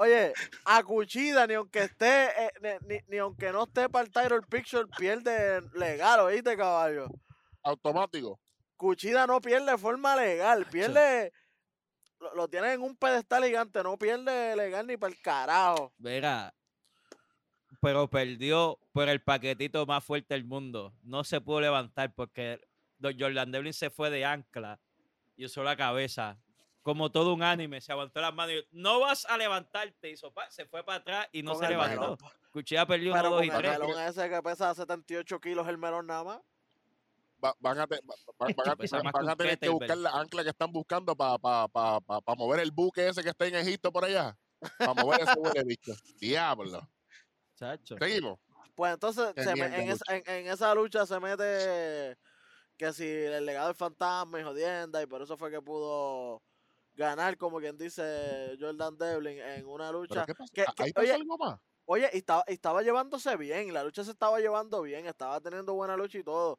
[0.00, 0.32] Oye,
[0.64, 4.42] a Cuchida, ni aunque esté, eh, ni, ni- ni aunque no esté para el title
[4.48, 7.08] picture, pierde legal, ¿oíste, caballo?
[7.64, 8.38] Automático.
[8.76, 11.32] Cuchida no pierde de forma legal, pierde.
[12.20, 15.92] Lo, lo tienen en un pedestal gigante, no pierde legal ni para el carajo.
[15.98, 16.54] Mira,
[17.80, 20.94] pero perdió por el paquetito más fuerte del mundo.
[21.02, 22.60] No se pudo levantar porque
[22.98, 24.78] Don Jordan Devlin se fue de ancla
[25.36, 26.38] y usó la cabeza.
[26.88, 30.08] Como todo un anime, se aguantó las manos y no vas a levantarte.
[30.10, 32.00] Hizo pa- se fue para atrás y no Con se el levantó.
[32.00, 32.18] melón.
[32.50, 33.78] Cuchilla perdió uno, dos y el tres.
[33.78, 36.40] melón ese que pesa 78 kilos el melón nada más.
[37.44, 37.98] Va- van, a va-
[38.38, 38.54] van
[39.26, 42.60] van- tener que buscar la ancla que están buscando para pa, pa, pa- pa mover
[42.60, 44.34] el buque ese que está en Egipto por allá.
[44.78, 45.92] Para mover ese huele bicho.
[46.18, 46.88] Diablo.
[47.54, 47.96] Chacho.
[47.98, 48.38] Seguimos.
[48.74, 52.16] Pues entonces se me- en, esa, en, en esa lucha se mete
[52.78, 56.40] que si el legado del fantasma y jodienda y por eso fue que pudo
[56.98, 60.26] ganar, como quien dice Jordan Devlin en una ¿Pero lucha.
[60.26, 60.52] qué pasó?
[60.52, 61.60] que- ¿Ah, que- ¿Ahí pasó oye, algo más?
[61.86, 65.72] Oye, y estaba, y estaba llevándose bien, la lucha se estaba llevando bien, estaba teniendo
[65.74, 66.58] buena lucha y todo.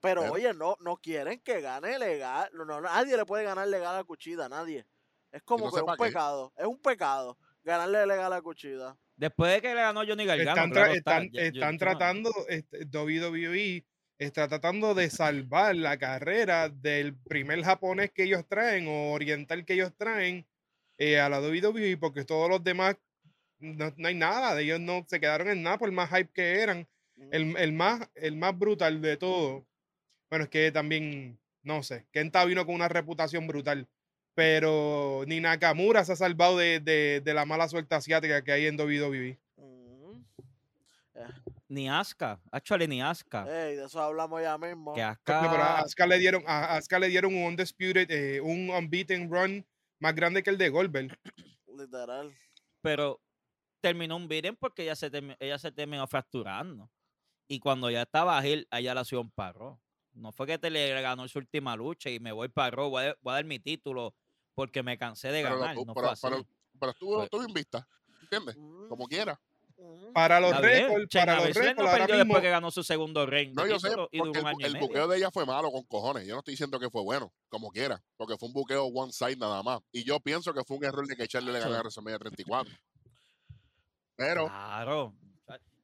[0.00, 2.50] Pero, Pero- oye, no, no quieren que gane legal.
[2.52, 4.84] No, no, nadie le puede ganar legal a Cuchida, nadie.
[5.32, 6.04] Es como no que sé un qué.
[6.04, 6.52] pecado.
[6.56, 8.96] Es un pecado ganarle legal a Cuchida.
[9.16, 11.72] Después de que le ganó Johnny Gargano, Están, tra- claro está, están, ya- yo- están
[11.72, 13.84] yo tratando, este, WWE
[14.18, 19.74] está tratando de salvar la carrera del primer japonés que ellos traen o oriental que
[19.74, 20.46] ellos traen
[20.98, 22.96] eh, a la WWE porque todos los demás
[23.60, 26.60] no, no hay nada, de ellos no se quedaron en nada por más hype que
[26.60, 26.88] eran.
[27.16, 27.28] Mm.
[27.32, 29.66] El, el más, el más brutal de todo,
[30.30, 33.88] bueno, es que también, no sé, Kenta vino con una reputación brutal,
[34.34, 38.66] pero ni Nakamura se ha salvado de, de- de la mala suerte asiática que hay
[38.66, 39.38] en WWE.
[41.26, 41.52] Mm.
[41.68, 43.42] Ni Asuka, actually ni Asuka.
[43.44, 44.94] Ey, de eso hablamos ya mismo.
[44.94, 48.70] que No, pero a Asuka le dieron, a Asuka le dieron un undisputed, eh, un
[48.70, 49.66] unbeaten run
[50.00, 51.18] más grande que el de Goldberg.
[51.66, 52.34] Literal.
[52.80, 53.20] pero
[53.80, 56.90] terminó un beating porque ella se, termi- ella se terminó fracturando.
[57.46, 59.80] Y cuando ya estaba Gil, ella la un parro.
[60.12, 63.16] No fue que te le ganó su última lucha y me voy parro, voy a,
[63.20, 64.14] voy a dar mi título
[64.54, 65.76] porque me cansé de Pero, lo ganar.
[65.76, 66.26] tu- no pero- fue así.
[66.28, 66.46] pero-
[66.80, 67.86] pero estuvo, Fue- estuvo invicta.
[68.22, 68.56] ¿Entiendes?
[68.58, 69.40] Mm, Como quiera.
[70.12, 73.46] Para los récords, para los récords, no ahora mismo, después que ganó su segundo de
[73.52, 74.80] No, yo sé, porque el, medio.
[74.80, 76.26] buqueo de ella fue malo con cojones.
[76.26, 79.36] Yo no estoy diciendo que fue bueno, como quiera, porque fue un buqueo one side
[79.36, 79.80] nada más.
[79.92, 82.72] Y yo pienso que fue un error de que echarle le ganara a WrestleMania 34.
[84.16, 85.14] Pero, Claro.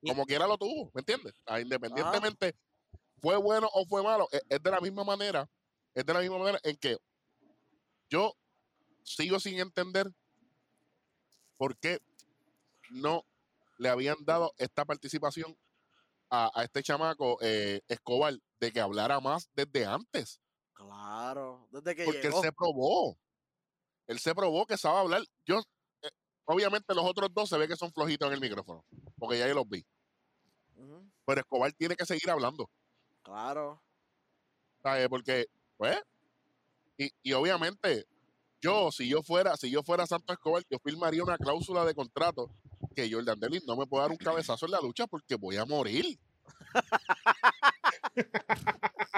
[0.05, 1.35] como quiera lo tuvo, ¿me entiendes?
[1.47, 2.57] Ah, independientemente,
[3.21, 5.49] fue bueno o fue malo, e- es, de la misma manera,
[5.95, 6.97] es de la misma manera en que
[8.11, 8.35] yo
[9.05, 10.11] sigo sin entender
[11.57, 12.01] por qué
[12.91, 13.25] no
[13.85, 15.55] le habían dado esta participación
[16.31, 20.41] a, a este chamaco eh, Escobar de que hablara más desde antes.
[20.73, 21.69] Claro.
[21.71, 22.39] Desde que Porque llegó.
[22.39, 23.19] él se probó.
[24.07, 25.23] Él se probó que sabe hablar.
[25.45, 25.61] Yo,
[26.01, 26.09] eh,
[26.47, 28.87] obviamente, los otros dos se ve que son flojitos en el micrófono.
[29.19, 29.85] Porque ya yo los vi.
[31.27, 32.71] Pero Escobar tiene que seguir hablando.
[33.23, 33.83] Claro.
[34.83, 35.09] ¿sabes?
[35.11, 36.01] Porque, pues,
[36.97, 38.07] y, y obviamente,
[38.63, 42.51] yo, si yo fuera, si yo fuera Santos Escobar, yo firmaría una cláusula de contrato
[42.95, 45.65] que Jordan Dennis no me puede dar un cabezazo en la lucha porque voy a
[45.65, 46.19] morir.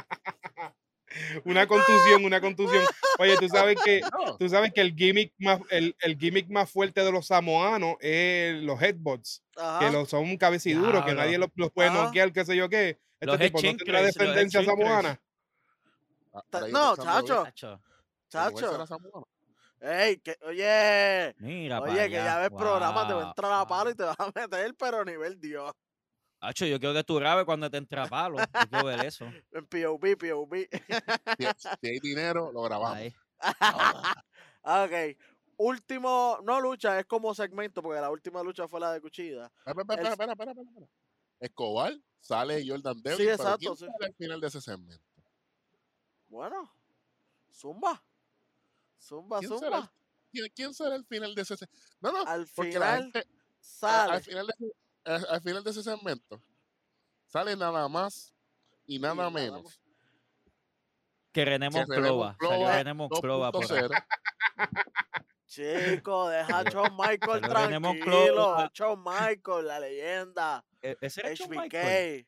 [1.44, 2.84] Una contusión, una contusión.
[3.18, 4.00] Oye, tú sabes que,
[4.38, 8.62] tú sabes que el gimmick más, el, el gimmick más fuerte de los samoanos es
[8.62, 9.90] los headbots, que Ajá.
[9.90, 12.98] los, son cabeciduros, que nadie los, los puede noquear, qué sé yo qué.
[13.18, 15.20] Este Los tipo no tendrá descendencia samoana.
[16.34, 17.46] ah, no, chacho.
[18.28, 18.86] Chacho,
[19.86, 21.34] Ey, que, oye.
[21.38, 23.68] Mira Oye, que ya ves programas, te va a Wow, entrar a wow.
[23.68, 25.72] palo y te vas a meter, pero a nivel Dios.
[26.40, 28.38] Hacho, yo quiero que tú grabes cuando te entra palo.
[28.38, 29.24] Yo quiero ver eso.
[29.52, 30.68] En POV, POV.
[31.38, 31.46] Si,
[31.80, 32.96] si hay dinero, lo grabamos.
[32.96, 33.14] Ahí.
[34.62, 35.18] ok.
[35.58, 39.46] Último, no lucha, es como segmento, porque la última lucha fue la de Cuchilla.
[39.64, 40.86] Espera, espera, El- espera, espera, espera, espera.
[41.38, 43.84] Escobar sale Jordan Devlin, Sí, exacto, ¿quién sí.
[43.86, 45.04] sale al final de ese segmento?
[46.28, 46.70] Bueno,
[47.52, 48.02] Zumba.
[49.00, 49.92] Zumba, ¿Quién será, Zumba.
[50.32, 51.86] el, quién, será el final de ese segmento?
[52.00, 53.24] No, no, Al porque la final gente, a-
[53.60, 54.12] sale.
[54.14, 56.42] al, final de, ese- al- al final de ese segmento
[57.26, 58.32] sale nada más
[58.86, 59.80] y nada menos.
[61.32, 62.36] Que René Monclova.
[62.40, 63.68] Salió René Monclova por ahí.
[63.88, 64.04] 2.0.
[65.46, 67.80] Chico, deja a Shawn Michael tranquilo.
[67.80, 68.70] Monclova.
[68.74, 70.64] Shawn Michael, la leyenda.
[70.82, 71.50] E- Ese era HBK.
[71.50, 72.26] Michael.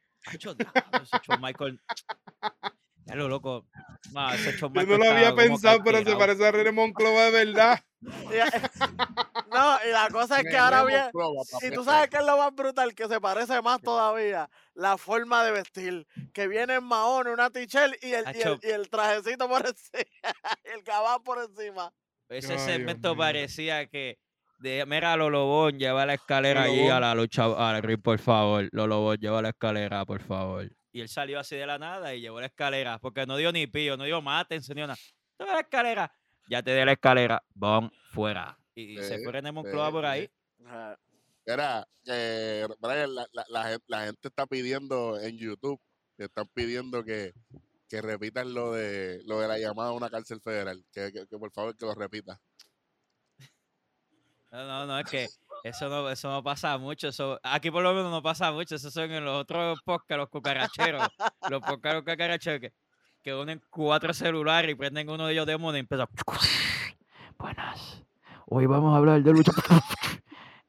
[0.56, 1.80] Diablo, ese Shawn Michael.
[3.08, 3.66] Ya lo loco.
[4.12, 7.80] No, ese Yo no lo había pensado, pero se parece a René Monclova de verdad.
[9.50, 12.36] No, y la cosa es que René ahora papi, Y tú sabes que es lo
[12.36, 16.06] más brutal, que se parece más todavía la forma de vestir.
[16.34, 20.04] Que viene en mahón, una t-shirt y el, y, el, y el trajecito por encima.
[20.64, 21.90] y el gabán por encima.
[22.28, 24.18] Ese segmento parecía que.
[24.58, 27.44] De, mira, Lolobón, lleva la escalera allí a la lucha.
[27.44, 28.68] Al ring, por favor.
[28.72, 30.68] Lolobón, lleva la escalera, por favor.
[30.92, 32.98] Y él salió así de la nada y llevó la escalera.
[32.98, 34.96] Porque no dio ni pío, no dio mátense ni nada.
[35.36, 36.12] Toma la escalera.
[36.48, 37.42] Ya te di la escalera.
[37.54, 38.58] Bon, fuera.
[38.74, 40.08] Y, y se Sí, fue René Monclova sí, por sí.
[40.08, 40.30] ahí.
[40.64, 40.98] Ajá.
[41.44, 45.80] Era, eh, Brian, la, la, la gen- la gente está pidiendo en YouTube,
[46.18, 47.32] están pidiendo que,
[47.88, 50.84] que repitan lo de lo de la llamada a una cárcel federal.
[50.92, 52.40] Que, que- que por favor que lo repita.
[54.50, 55.28] No, no, no, es que
[55.64, 57.08] eso no, eso no pasa mucho.
[57.08, 58.74] Eso, aquí por lo menos no pasa mucho.
[58.76, 61.06] Eso son en los otros podcasts, los cucaracheros.
[61.50, 62.72] los podcasts los cucaracheros que,
[63.22, 66.06] que unen cuatro celulares y prenden uno de ellos de mono y empieza.
[67.38, 68.02] Buenas.
[68.46, 69.52] Hoy vamos a hablar de lucha.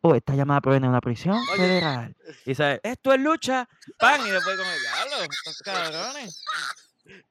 [0.02, 1.58] Oh, esta llamada proviene de una prisión Oye.
[1.58, 2.16] federal.
[2.46, 3.68] Y sabe, esto es lucha.
[3.98, 4.22] ¡Pan!
[4.26, 6.42] Y después como, diablo, estos cabrones.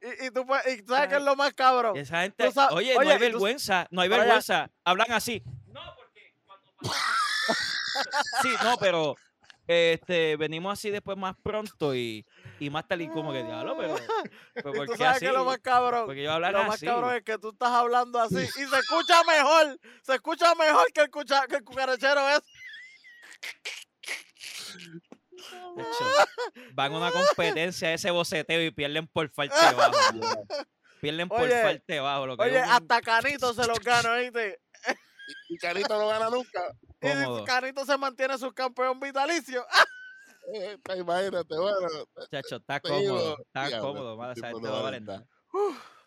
[0.03, 1.97] Y, y tú puedes- y sabes que es lo más cabrón.
[1.97, 4.69] Y esa gente, oye, no hay tú- vergüenza, no hay vergüenza.
[4.85, 5.43] Hablan así.
[5.69, 6.71] No, porque cuando
[8.43, 9.17] Sí, no, pero
[9.67, 12.25] este, venimos así después más pronto y,
[12.59, 13.95] y más tal y como que diablo, pero,
[14.55, 15.27] pero Y ¿por tú qué sabes así?
[15.27, 16.07] que lo más cabrón.
[16.07, 16.87] Porque yo hablar Lo más así.
[16.87, 19.79] cabrón es que tú estás hablando así y se escucha mejor.
[20.03, 22.41] Se escucha mejor que el, cucha- que el cucarachero es.
[25.77, 26.05] Hecho,
[26.73, 29.93] van a una competencia ese boceteo y pierden por falta de bajo.
[31.01, 32.27] Pierden por falta de bajo.
[32.27, 34.61] Lo que Oye, un hasta Canito se los gana, ¿viste?
[35.49, 36.61] Y, y Carito no gana nunca.
[37.01, 37.45] Y cómodo.
[37.45, 39.65] Canito se mantiene su campeón vitalicio.
[40.53, 41.89] Eh, imagínate, bueno.
[42.31, 44.17] Chacho, está cómodo, está diablo, cómodo.
[44.17, 45.27] mala, no.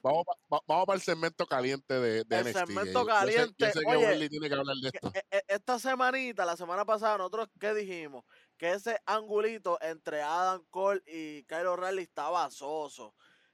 [0.04, 2.58] Vamos, va- vamos para el segmento caliente de, de El NXT.
[2.58, 5.12] segmento yo- yo sé- caliente, Yo sé, que oye, Welly tiene que hablar de esto.
[5.48, 8.26] Esta semanita, la semana pasada, nosotros, ¿qué dijimos?
[8.58, 13.14] Que ese angulito entre Adam Cole y Kyle O'Reilly estaba soso.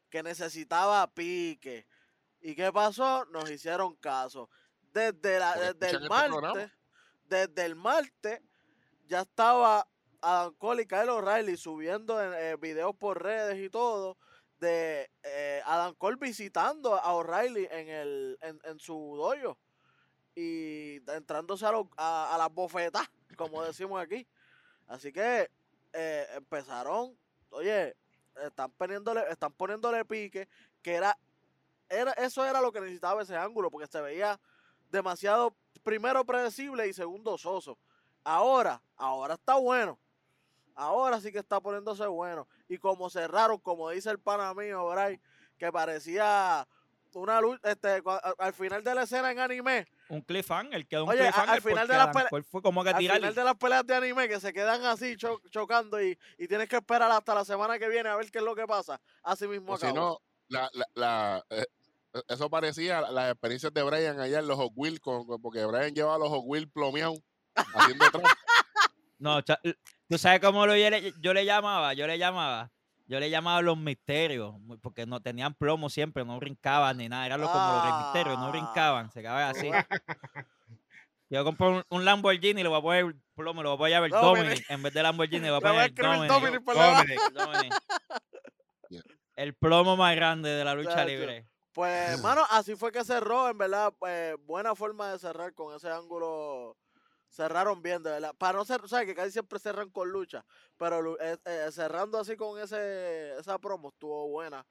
[0.09, 1.85] Que necesitaba pique.
[2.39, 3.25] ¿Y qué pasó?
[3.25, 4.49] Nos hicieron caso.
[4.93, 6.71] Desde, la, desde el este martes,
[7.27, 8.41] desde el martes,
[9.07, 9.87] ya estaba
[10.21, 14.17] Adam Cole y Kyle O'Reilly subiendo en, eh, videos por redes y todo
[14.59, 19.57] de eh, Adam Cole visitando a O'Reilly en, en, su dojo
[20.35, 24.27] y entrándose a, los- a, las bofetas, como decimos aquí.
[24.87, 25.49] Así que
[25.93, 27.17] eh, empezaron,
[27.49, 27.95] oye,
[28.43, 30.47] están poniéndole, están poniéndole pique,
[30.81, 31.17] que era,
[32.17, 34.39] eso era lo que necesitaba ese ángulo, porque se veía
[34.91, 35.55] demasiado,
[35.87, 37.77] primero predecible y segundo soso.
[38.25, 39.97] Ahora, ahora está bueno.
[40.75, 42.45] Ahora sí que está poniéndose bueno.
[42.67, 45.17] Y como cerraron, como dice el pana mío, Bray,
[45.57, 46.67] que parecía
[47.13, 48.03] una luz, este,
[48.37, 51.61] al final de la escena en anime, Un cliffhanger, quedó un Oye, a- al cliffhanger
[51.63, 53.21] final de la Adam pele- Cole fue como que al tirarle.
[53.21, 56.67] final de las peleas de anime que se quedan así cho- chocando y, y tienes
[56.69, 58.99] que esperar hasta la semana que viene a ver qué es lo que pasa.
[59.23, 59.99] Así mismo O si acabó.
[59.99, 60.19] no,
[60.49, 61.65] la, la, la, eh,
[62.27, 65.93] eso parecía la- las experiencias de Brian allá en los Hot Wheels, con- porque Brian
[65.93, 67.19] llevaba los Hot Wheels plomeados
[67.55, 68.29] haciendo trampa.
[69.19, 71.93] No, ¿Tú sabes cómo lo, yo, le, yo le llamaba?
[71.93, 72.71] Yo le llamaba.
[73.07, 77.25] Yo le llamaba los misterios, porque no tenían plomo siempre, no brincaban ni nada.
[77.25, 78.51] Eran los, como los misterios, no Ah.
[78.51, 79.69] brincaban, se quedaban así.
[81.29, 84.03] Yo compré un, un Lamborghini y le voy a poner plomo, le voy a poner
[84.05, 84.43] el Dominic.
[84.45, 84.65] Dominic.
[84.71, 85.61] En vez de Lamborghini le voy a
[85.93, 86.29] poner Dominic.
[86.29, 86.61] Dominic.
[86.63, 87.19] Dominic.
[87.27, 87.73] El Dominic.
[88.89, 89.01] Yeah.
[89.35, 91.07] El plomo más grande de la lucha Chacho.
[91.07, 91.45] libre.
[91.77, 93.93] Pues, mano, así fue que cerró, en verdad.
[93.99, 96.75] Pues, buena forma de cerrar con ese ángulo.
[97.29, 98.33] Cerraron bien, de verdad.
[98.35, 100.43] Para no ser, sabes que casi siempre cerran con lucha.
[100.75, 104.65] Pero eh, eh, cerrando así con ese esa promo estuvo buena.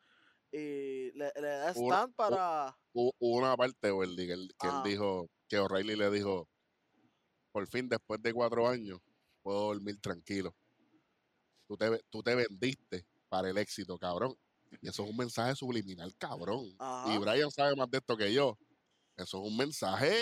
[0.50, 2.76] Y le, le da stand para.
[2.92, 6.48] Hubo una parte, Weldy, que, él, que él dijo, que O'Reilly le dijo,
[7.52, 8.98] por fin, después de cuatro años,
[9.42, 10.56] puedo dormir tranquilo.
[11.68, 14.36] Tú te, tú te vendiste para el éxito, cabrón.
[14.82, 16.64] Y eso es un mensaje subliminal, cabrón.
[17.06, 17.18] Y.
[17.18, 18.58] Brian sabe más de esto que yo.
[19.16, 20.12] Eso es un mensaje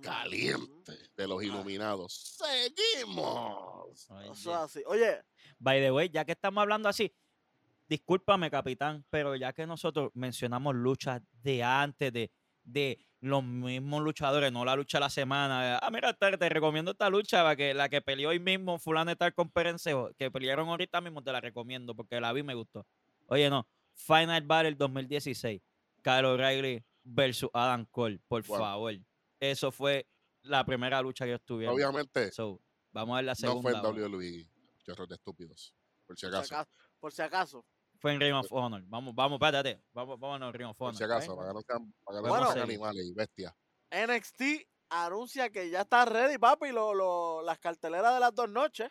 [0.00, 1.44] caliente de los Ah.
[1.44, 2.36] iluminados.
[2.38, 4.06] Seguimos.
[4.06, 4.54] Eso es Oye.
[4.56, 4.82] así.
[4.86, 5.22] Oye,
[5.58, 7.12] By the way, ya que estamos hablando así,
[7.88, 12.30] discúlpame, capitán, pero ya que nosotros mencionamos luchas de antes, de,
[12.62, 15.78] de los mismos luchadores, no la lucha de la semana.
[15.78, 19.10] Ah, mira, te, te recomiendo esta lucha, la que, la que peleó hoy mismo, fulano
[19.10, 22.44] de tal con Perencejo, que pelearon ahorita mismo, te la recomiendo porque la vi y
[22.44, 22.86] me gustó.
[23.30, 25.60] Oye, no, Final Battle 2016,
[26.02, 28.58] Kyle O'Reilly versus Adam Cole, por Wow.
[28.58, 28.94] favor.
[29.38, 30.06] Eso fue
[30.42, 31.74] la primera lucha que yo estuve viendo.
[31.74, 32.60] Obviamente, So,
[32.92, 33.88] vamos a ver la no fue segunda.
[33.88, 33.94] en.
[34.12, 34.50] WWE,
[34.84, 35.74] chorros de estúpidos.
[36.06, 36.70] Por si por si acaso.
[36.98, 37.64] Por si acaso.
[38.00, 38.82] Fue en Ring of Honor.
[38.86, 39.82] Vamos, vamos, espérate.
[39.92, 40.92] Vamos, vámonos a Ring of Honor.
[40.92, 41.38] Por si ¿está acaso, bien?
[41.38, 42.52] para que no sean, para que no Bueno.
[42.52, 43.54] sean animales y bestias.
[43.90, 44.42] NXT
[44.88, 48.90] anuncia que ya está ready, papi, lo, lo- las carteleras de las dos noches.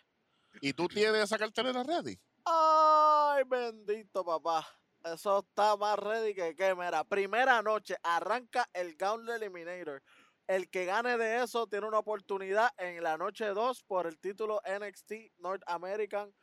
[0.62, 2.18] ¿Y tú tienes esa cartelera ready?
[2.46, 4.68] Ay, bendito papá.
[5.04, 7.04] Eso está más ready que qué, mira.
[7.04, 10.04] Primera noche, arranca el Gauntlet Eliminator.
[10.48, 14.62] El que gane de eso tiene una oportunidad en la noche 2 por el título
[14.66, 16.34] NXT North American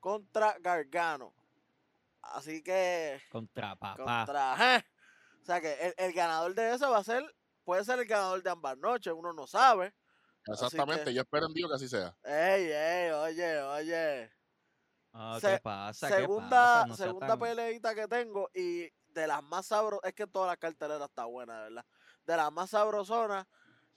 [0.00, 1.34] contra Gargano.
[2.22, 4.04] Así que Contra papá.
[4.26, 4.76] contra.
[4.76, 4.84] ¿eh?
[5.42, 7.24] O sea que el, el ganador de eso va a ser,
[7.64, 9.94] puede ser el ganador de ambas noches, uno no sabe.
[10.46, 12.14] Exactamente, que- yo espero en Dios que así sea.
[12.22, 14.30] Ey, ey, oye, oye.
[15.16, 16.08] Ah, Se- ¿Qué pasa?
[16.08, 16.86] ¿Qué segunda pasa?
[16.86, 20.48] No sea segunda tan- peleita que tengo y de las más sabrosas, es que toda
[20.48, 21.86] la cartelera está buena, de ¿verdad?
[22.26, 23.46] De las más sabrosonas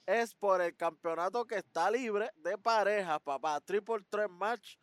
[0.06, 3.60] es por el campeonato que está libre de parejas, papá.
[3.60, 4.76] Triple Threat Match,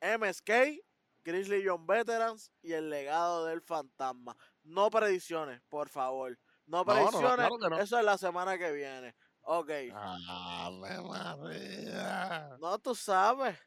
[0.00, 0.80] MSK,
[1.22, 4.36] Grizzly Young Veterans y el legado del fantasma.
[4.62, 6.38] No predicciones, por favor.
[6.66, 7.78] No No, no, predicciones, claro que no.
[7.78, 9.14] eso es la semana que viene.
[9.42, 9.70] Ok.
[9.94, 12.56] Ave María.
[12.58, 13.58] No, tú sabes.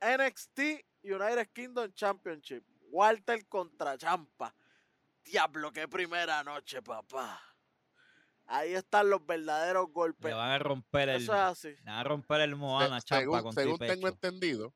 [0.00, 0.60] NXT
[1.02, 2.64] United Kingdom Championship.
[2.90, 4.54] Walter contra Champa.
[5.24, 7.40] Diablo, qué primera noche, papá.
[8.46, 10.34] Ahí están los verdaderos Le golpes.
[10.34, 11.22] van a romper el.
[11.22, 11.68] Eso es así.
[11.68, 14.74] Le van a romper el Moana Se- Champa según con según tengo entendido,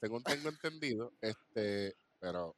[0.00, 2.56] según tengo entendido, este, pero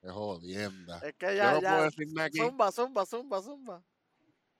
[0.00, 0.98] es jodienda.
[0.98, 1.82] Es que Yo ya, no puedo ya.
[1.84, 2.38] decir nada aquí.
[2.38, 3.84] Zumba, zumba, zumba, zumba.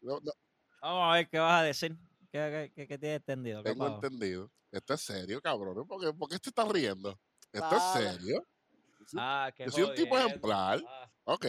[0.01, 0.33] No, no,
[0.81, 1.97] Vamos a ver qué vas a decir.
[2.31, 3.63] ¿Qué, qué, qué, qué tienes entendido?
[3.65, 4.51] ¿Qué tengo entendido.
[4.71, 5.87] Esto es serio, cabrón.
[5.87, 7.19] ¿Por qué, por qué te estás riendo?
[7.53, 8.47] Esto es serio.
[9.17, 10.83] Ah, qué Yo soy un tipo ejemplar.
[10.87, 11.47] Ah, Ok.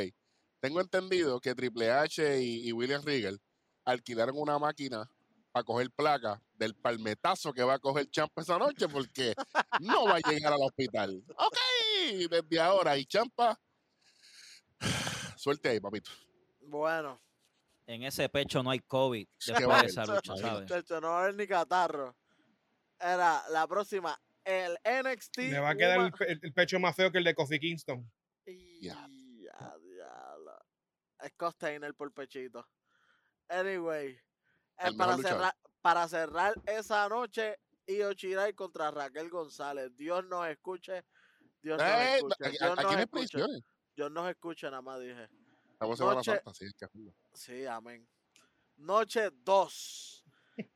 [0.59, 3.37] Tengo entendido que Triple H y, y William Regal
[3.83, 5.09] alquilaron una máquina
[5.51, 9.33] para coger placa del palmetazo que va a coger Champa esa noche porque
[9.81, 11.23] no va a llegar al hospital.
[11.35, 11.57] Ok,
[12.29, 12.97] desde ahora.
[12.97, 13.59] Y Champa,
[15.35, 16.11] suerte ahí, papito.
[16.61, 17.21] Bueno,
[17.85, 20.35] En ese pecho no hay COVID después de esa lucha.
[20.37, 20.89] ¿sabes?
[20.89, 22.15] no va a haber ni catarro.
[22.99, 24.17] Era la próxima.
[24.45, 25.37] El NXT.
[25.37, 27.59] Le va a quedar el, Woman- pe- el pecho más feo que el de Kofi
[27.59, 28.11] Kingston.
[28.81, 29.07] Ya.
[29.09, 30.59] Y diablo.
[31.19, 32.67] Es Costainer por pechito.
[33.47, 34.09] Anyway.
[34.11, 34.21] eh,
[34.77, 39.95] El para, cerrar, para cerrar esa noche, Io Shirai contra Raquel González.
[39.95, 41.05] Dios nos escuche.
[41.61, 42.35] Dios nos Eh, escuche.
[42.45, 43.37] ¿a- Dios ¿A, nos escuche.
[43.95, 45.29] Dios nos escuche, nada más dije.
[45.71, 46.87] Estamos en Semana Noche- Santa, sí, que.
[47.33, 48.07] Sí, amén.
[48.77, 50.25] Noche 2.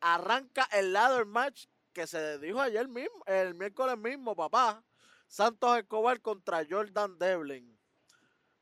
[0.00, 1.66] Arranca el ladder match
[1.98, 4.84] que se dijo ayer mismo, el miércoles mismo, papá.
[5.26, 7.76] Santos Escobar contra Jordan Devlin.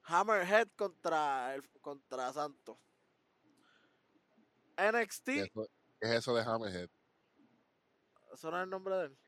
[0.04, 2.78] Hammerhead contra el, contra Santos.
[4.78, 5.50] NXT, ¿Qué
[6.00, 6.88] es eso- de Hammerhead?
[8.32, 9.18] eso no es el nombre de él.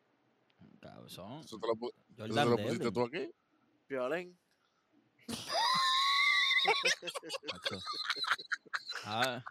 [0.80, 1.40] Cabezón.
[1.40, 2.94] ¿Eso te lo, pu- eso te Jordan lo pusiste Devlin.
[2.94, 3.30] tú aquí?
[9.04, 9.42] Ah,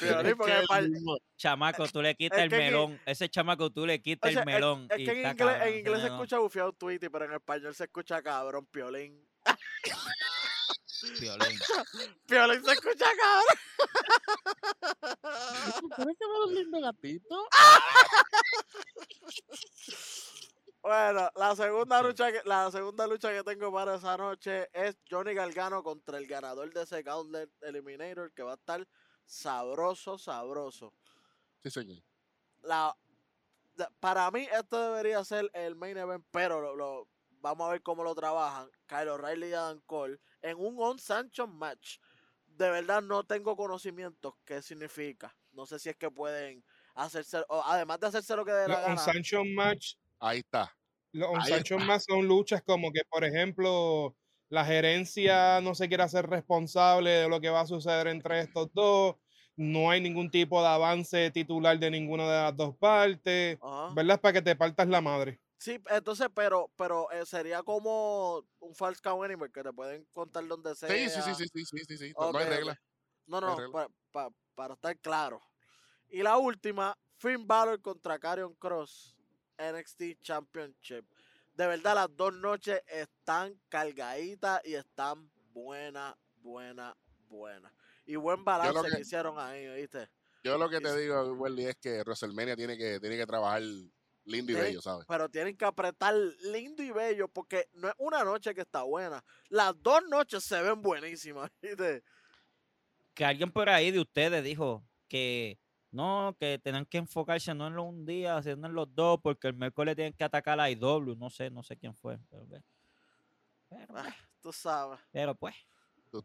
[0.00, 2.56] Piolín, Es porque que en el par- mismo- chamaco, tú le quitas es el que
[2.56, 3.00] melón.
[3.06, 4.88] Ese chamaco, tú le quitas el melón.
[4.90, 7.84] Es que en inglés, cabrón, en inglés se escucha bufiado Tweety, pero en español se
[7.84, 9.26] escucha cabrón, Piolín.
[11.18, 11.58] Piolín.
[12.26, 13.56] Piolín se escucha cabrón.
[15.80, 17.48] ¿Tú crees que me lo lindo gatito?
[20.82, 25.32] Bueno, la segunda lucha que la segunda lucha que tengo para esa noche es Johnny
[25.32, 28.86] Gargano contra el ganador de ese Gauntlet Eliminator que va a estar
[29.24, 30.92] sabroso, sabroso.
[31.62, 32.02] Sí, señor.
[32.62, 32.96] La
[33.98, 37.08] para mí esto debería ser el main event, pero lo, lo-
[37.40, 38.70] vamos a ver cómo lo trabajan.
[38.86, 41.98] Kyle O'Reilly y Adam Cole en un on sanction match.
[42.46, 45.36] De verdad no tengo conocimiento qué significa.
[45.52, 46.64] No sé si es que pueden
[46.94, 48.92] hacerse o además de hacerse lo que dé la Los gana.
[48.92, 50.72] on-sanction match, Ahí está.
[51.12, 51.92] los on-sanction está.
[51.92, 54.16] match son luchas como que, por ejemplo,
[54.54, 58.72] la gerencia no se quiere hacer responsable de lo que va a suceder entre estos
[58.72, 59.16] dos.
[59.56, 63.58] No hay ningún tipo de avance titular de ninguna de las dos partes.
[63.60, 63.92] Ajá.
[63.94, 64.20] ¿Verdad?
[64.20, 65.40] Para que te partas la madre.
[65.58, 70.46] Sí, entonces, pero, pero eh, sería como un false count anywhere que te pueden contar
[70.46, 70.88] donde sea.
[70.88, 72.12] Sí, sí, sí, sí, sí, sí, sí, sí.
[72.18, 72.80] No hay regla.
[73.26, 73.72] No, no no, regla.
[73.72, 75.40] pa- pa- para estar claro.
[76.10, 79.16] Y la última, Finn Balor contra Karrion Cross,
[79.58, 81.04] NXT Championship.
[81.54, 86.94] De verdad, las dos noches están cargaditas y están buenas, buenas,
[87.28, 87.72] buenas.
[88.06, 88.96] Y buen balance que...
[88.96, 90.08] que- hicieron ahí, ¿viste?
[90.42, 94.52] Yo lo que te digo, Welly, es que WrestleMania tiene que, tiene que trabajar lindo
[94.52, 94.60] y Sí.
[94.60, 95.06] bello, ¿sabes?
[95.08, 99.24] Pero tienen que apretar lindo y bello porque no es una noche que está buena.
[99.48, 102.02] Las dos noches se ven buenísimas, ¿viste?
[103.14, 105.58] Que alguien por ahí de ustedes dijo que
[105.94, 109.48] no, que tenían que enfocarse no en lo un día, sino en los dos, porque
[109.48, 111.14] el miércoles tienen que atacar a IW.
[111.16, 112.18] No sé, no sé quién fue.
[112.30, 112.62] Pero, ve.
[113.68, 115.00] Pero, Ah, ve, Tú sabes.
[115.10, 115.54] pero pues.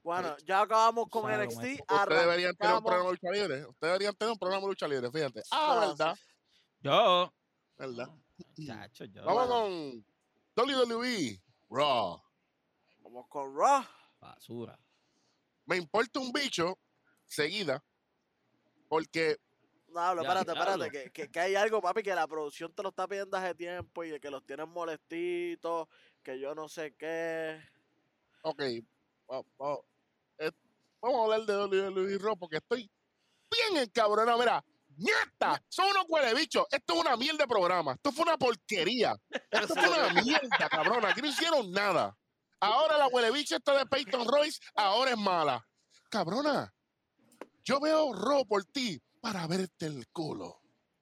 [0.03, 1.81] Bueno, ya acabamos con Sabe, NXT.
[1.91, 3.65] Ustedes deberían tener un programa de lucha libre.
[3.65, 5.41] Ustedes deberían tener un programa de lucha libre, fíjate.
[5.51, 6.17] Ah, Ah, verdad,
[6.81, 7.33] Yo.
[7.77, 8.09] verdad.
[8.65, 9.23] Chacho, yo.
[9.25, 10.05] Vamos con
[10.55, 11.41] WWE
[11.71, 12.21] Raw.
[13.01, 13.83] Vamos con Raw.
[14.19, 14.77] Basura.
[15.65, 16.77] Me importa un bicho
[17.25, 17.83] seguida
[18.87, 19.37] porque
[20.23, 23.07] Ya, espérate, espérate, que, que, que hay algo, papi, que la producción te lo está
[23.07, 25.87] pidiendo hace tiempo y que los tienen molestitos,
[26.23, 27.59] que yo no sé qué.
[28.43, 28.61] Ok,
[29.31, 29.79] va- va-
[30.39, 30.51] eh,
[31.01, 32.89] vamos a hablar de WWE Raw porque estoy
[33.51, 34.37] bien encabronado.
[34.39, 34.63] Mira,
[34.95, 35.61] ¡nieta!
[35.67, 36.65] Son unos huele bichos.
[36.71, 37.93] Esto es una mierda de programa.
[37.93, 39.15] Esto fue una porquería.
[39.51, 41.05] Esto fue una mierda, cabrón.
[41.05, 42.15] Aquí no hicieron nada.
[42.61, 45.65] Ahora la huele bicha esta de Peyton Royce, ahora es mala.
[46.09, 46.73] Cabrona,
[47.63, 50.61] yo veo Raw por ti para verte el culo.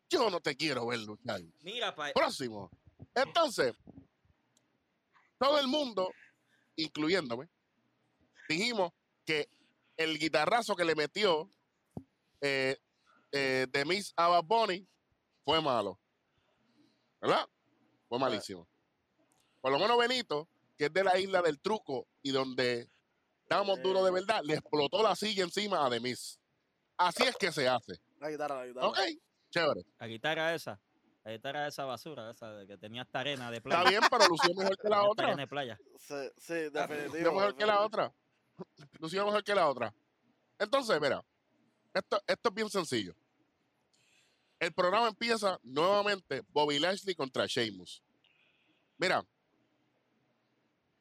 [0.09, 1.41] Yo no te quiero ver luchar.
[1.61, 2.11] Mira, pa.
[2.13, 2.70] Próximo.
[3.13, 3.76] Entonces,
[5.38, 6.11] todo el mundo,
[6.76, 7.49] incluyéndome,
[8.47, 8.93] dijimos
[9.26, 9.49] que
[9.97, 11.49] el guitarrazo que le metió
[12.41, 12.78] eh,
[13.32, 14.88] eh, de Miss Ava Bunny
[15.43, 15.99] fue malo.
[17.20, 17.47] ¿Verdad?
[18.07, 18.68] Fue malísimo.
[19.61, 20.47] Por lo menos Benito,
[20.78, 22.89] que es de la isla del truco y donde
[23.41, 26.39] estamos duros de verdad, le explotó la silla encima a Demis.
[26.97, 27.99] Así es que se hace.
[28.20, 28.88] La guitarra, la guitarra.
[28.88, 28.97] Ok,
[29.49, 29.86] chévere.
[29.99, 30.80] La guitarra esa.
[31.24, 33.80] La guitarra esa basura, esa de que tenía esta arena de playa.
[33.80, 35.28] Está bien, pero lució mejor que la otra.
[35.28, 35.80] arena de playa.
[35.99, 38.13] Sí, sí, Lució mejor que la otra.
[38.99, 39.93] Lució mejor que la otra.
[40.57, 41.24] Entonces, mira,
[41.93, 43.15] esto, esto es bien sencillo.
[44.59, 48.01] El programa empieza nuevamente Bobby Lashley contra Sheamus.
[48.97, 49.24] Mira,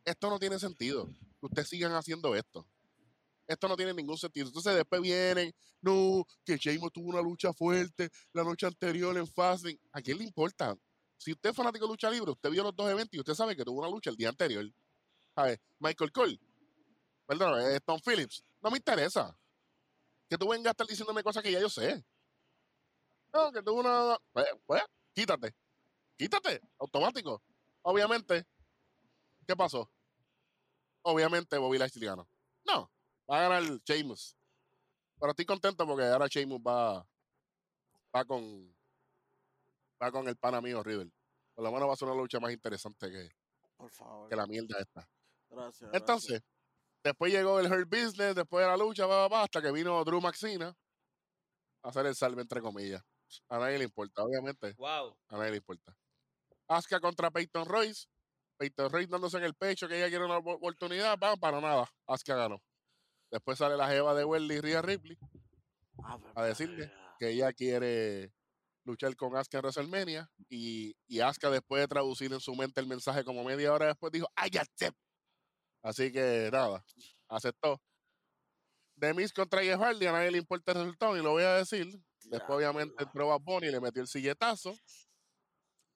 [0.04, 1.06] esto no tiene sentido.
[1.40, 2.66] Que ustedes sigan haciendo esto.
[3.46, 4.46] Esto no tiene ningún sentido.
[4.48, 9.78] Entonces después vienen, no, que Sheamus tuvo una lucha fuerte la noche anterior en Fasting.
[9.92, 10.76] ¿A quién le importa?
[11.16, 13.56] Si usted es fanático de lucha libre, usted vio los dos eventos y usted sabe
[13.56, 14.64] que tuvo una lucha el día anterior.
[15.34, 15.58] ¿Sabes?
[15.78, 16.40] Michael Cole,
[17.26, 19.36] perdón, Tom Phillips, no me interesa.
[20.28, 22.04] Que tú vengas a estar diciéndome cosas que ya yo sé.
[23.32, 24.16] No, que tuvo una.
[24.32, 24.82] Pues, pues,
[25.14, 25.54] quítate.
[26.16, 27.42] Quítate, automático.
[27.82, 28.46] Obviamente,
[29.46, 29.90] ¿qué pasó?
[31.02, 32.26] Obviamente Bobby Lashley ganó.
[32.64, 32.90] No,
[33.30, 34.36] va a ganar Sheamus.
[35.18, 37.06] Pero estoy contento porque ahora Sheamus va,
[38.14, 38.74] va con
[40.02, 41.10] va con el pana mío Riddle.
[41.54, 43.30] Por lo menos va a ser una lucha más interesante que,
[43.76, 44.28] Por favor.
[44.28, 45.08] que la mierda esta.
[45.48, 45.90] Gracias.
[45.94, 46.42] Entonces,
[47.02, 50.76] después llegó el Hurt Business, después de la lucha, va, hasta que vino Drew Maxina
[51.82, 53.02] a hacer el salve, entre comillas.
[53.48, 54.74] A nadie le importa, obviamente.
[54.74, 55.16] Wow.
[55.28, 55.96] A nadie le importa.
[56.68, 58.06] Asuka contra Peyton Royce.
[58.58, 61.16] Peyton Royce dándose en el pecho que ella quiere una op- oportunidad.
[61.18, 61.90] Van para nada.
[62.06, 62.60] Asuka ganó.
[63.30, 65.18] Después sale la jeva de Welly, Rhea Ripley,
[66.34, 68.32] a decirle que ella quiere
[68.84, 70.30] luchar con Asuka en WrestleMania.
[70.48, 74.12] Y, y Asuka, después de traducir en su mente el mensaje como media hora después,
[74.12, 74.96] dijo, I accept.
[75.82, 76.84] Así que nada,
[77.28, 77.80] aceptó.
[78.98, 81.56] The Miz contra Jeff Hardy, a nadie le importa el resultado, y lo voy a
[81.56, 81.86] decir.
[82.24, 83.06] Después, obviamente, Diablo.
[83.06, 84.74] entró Bad Bunny y le metió el silletazo.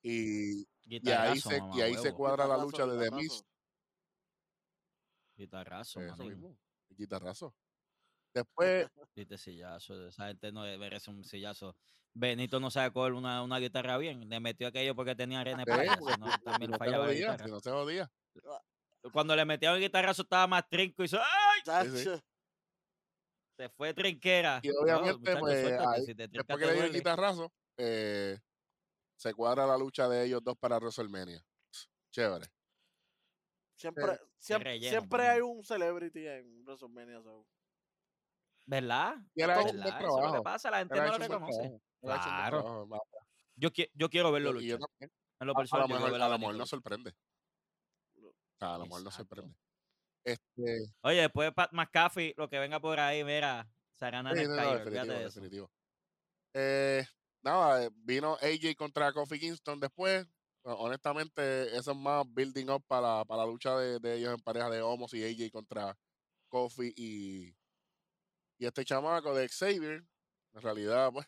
[0.03, 3.45] Y, y ahí, se, y ahí se cuadra la lucha de The Miz.
[5.37, 6.01] guitarrazo.
[6.01, 6.57] Eso mismo,
[7.01, 7.55] guitarrazo.
[8.35, 10.07] Después, Diste sillazo.
[10.07, 11.77] Esa gente no merece un sillazo.
[12.15, 14.29] Benito no sabe coger una, una guitarra bien.
[14.29, 17.71] Le metió aquello porque tenía arena para si no, también no fallaba jodía, no se
[17.71, 18.11] jodía.
[19.13, 21.63] Cuando le metieron el guitarrazo estaba más trinco y hizo ¡ay!
[23.57, 24.61] Se fue trinquera.
[24.63, 27.53] Y No, obviamente, muchacho, pues, suéltate, ahí, si te Después que le dio el guitarrazo,
[27.77, 28.39] eh,
[29.19, 31.45] se cuadra la lucha de ellos dos para WrestleMania.
[32.11, 32.47] Chévere.
[33.81, 37.23] Siempre, siempre, relleno, siempre hay un celebrity en WrestleMania.
[37.23, 37.47] so.
[38.67, 39.17] ¿Verdad?
[39.35, 41.81] No lo reconoce.
[42.01, 42.63] Claro.
[42.63, 43.03] trabajo.
[43.57, 44.79] Yo, qui- yo quiero verlo luchar.
[45.01, 46.69] En lo A, personal, lo mejor, a a lo mejor luchar.
[46.69, 47.15] sorprende.
[48.61, 49.37] A lo mejor nos Exacto.
[49.37, 49.57] sorprende.
[50.23, 54.51] Este, Oye, después de Pat McAfee, lo que venga por ahí, mira, Sarana sí, en
[54.55, 54.57] no,
[55.05, 55.71] no, definitivo.
[56.53, 57.05] Eh,
[57.43, 60.27] nada, vino AJ contra Kofi Kingston después.
[60.65, 64.41] Ho- Honestamente, eso es más building up para, para la lucha de, de ellos en
[64.41, 65.97] pareja de Homos y AJ contra
[66.49, 67.55] Kofi y,
[68.59, 70.05] y este chamaco de Xavier.
[70.53, 71.27] En realidad, pues,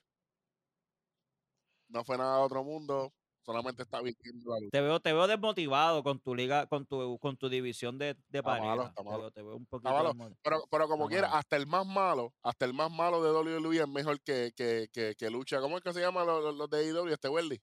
[1.88, 3.12] no fue nada de otro mundo.
[3.44, 4.70] Solamente está vistiendo la lucha.
[4.70, 8.38] Te veo, te veo desmotivado con tu liga, con tu, con tu división de, de
[8.38, 8.94] Está malo, pareja.
[8.94, 9.18] Te malo.
[9.18, 10.10] veo, te veo un poquito malo.
[10.14, 11.38] desmo- Pero, pero como quiera, malo.
[11.40, 15.16] hasta el más malo, hasta el más malo de WWE es mejor que, que, que,
[15.18, 15.60] que lucha.
[15.60, 17.08] ¿Cómo es que se llama los, los- de AEW?
[17.08, 17.60] Este Welly.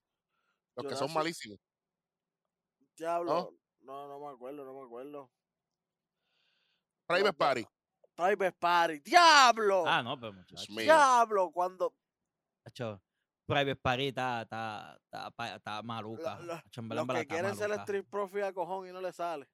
[0.76, 1.58] Los que son malísimos.
[2.96, 3.54] Diablo.
[3.80, 5.30] No, no me acuerdo, no me acuerdo.
[7.06, 7.66] Private Party.
[8.14, 9.00] Private Party.
[9.00, 9.84] ¡Diablo!
[9.86, 10.70] Ah, no, pero muchacho.
[10.72, 10.82] mío.
[10.82, 11.50] ¡Diablo!
[11.50, 11.94] Cuando.
[12.64, 13.02] Macho,
[13.46, 16.38] Private Party está, está, está, está maluca.
[16.40, 17.70] lo- en verdad, Los que quieren ser.
[17.72, 19.48] Street Profit a cojón y no le sale.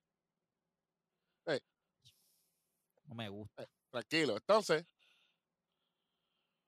[3.09, 3.64] No me gusta.
[3.91, 4.35] Tranquilo.
[4.37, 4.85] Entonces,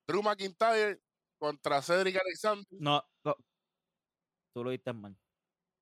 [0.06, 1.02] Drew McIntyre
[1.36, 2.64] contra Cedric Alexander.
[2.70, 3.04] No,
[4.58, 5.16] tú lo viste mal.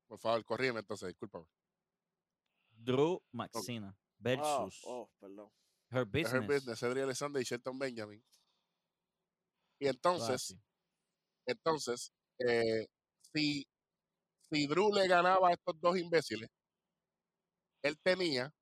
[0.07, 1.47] Por favor, corrígeme entonces, discúlpame.
[2.71, 5.51] Drew Maxina Oh, versus oh, perdón.
[5.91, 6.33] Her Es Business.
[6.35, 8.23] el business, Cedric Alexander y Shelton Benjamin.
[9.79, 10.57] Y entonces,
[11.47, 12.87] entonces, eh,
[13.35, 13.67] si,
[14.51, 16.49] si Drew le ganaba a estos dos imbéciles,
[17.83, 18.53] él tenía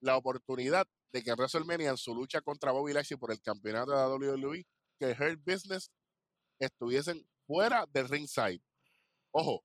[0.00, 3.90] la oportunidad de que en WrestleMania, en su lucha contra Bobby Lashley por el campeonato
[3.92, 4.64] de la WWE,
[4.98, 5.90] que Hurt Business
[6.60, 8.62] estuviesen fuera del ringside.
[9.38, 9.62] Ojo,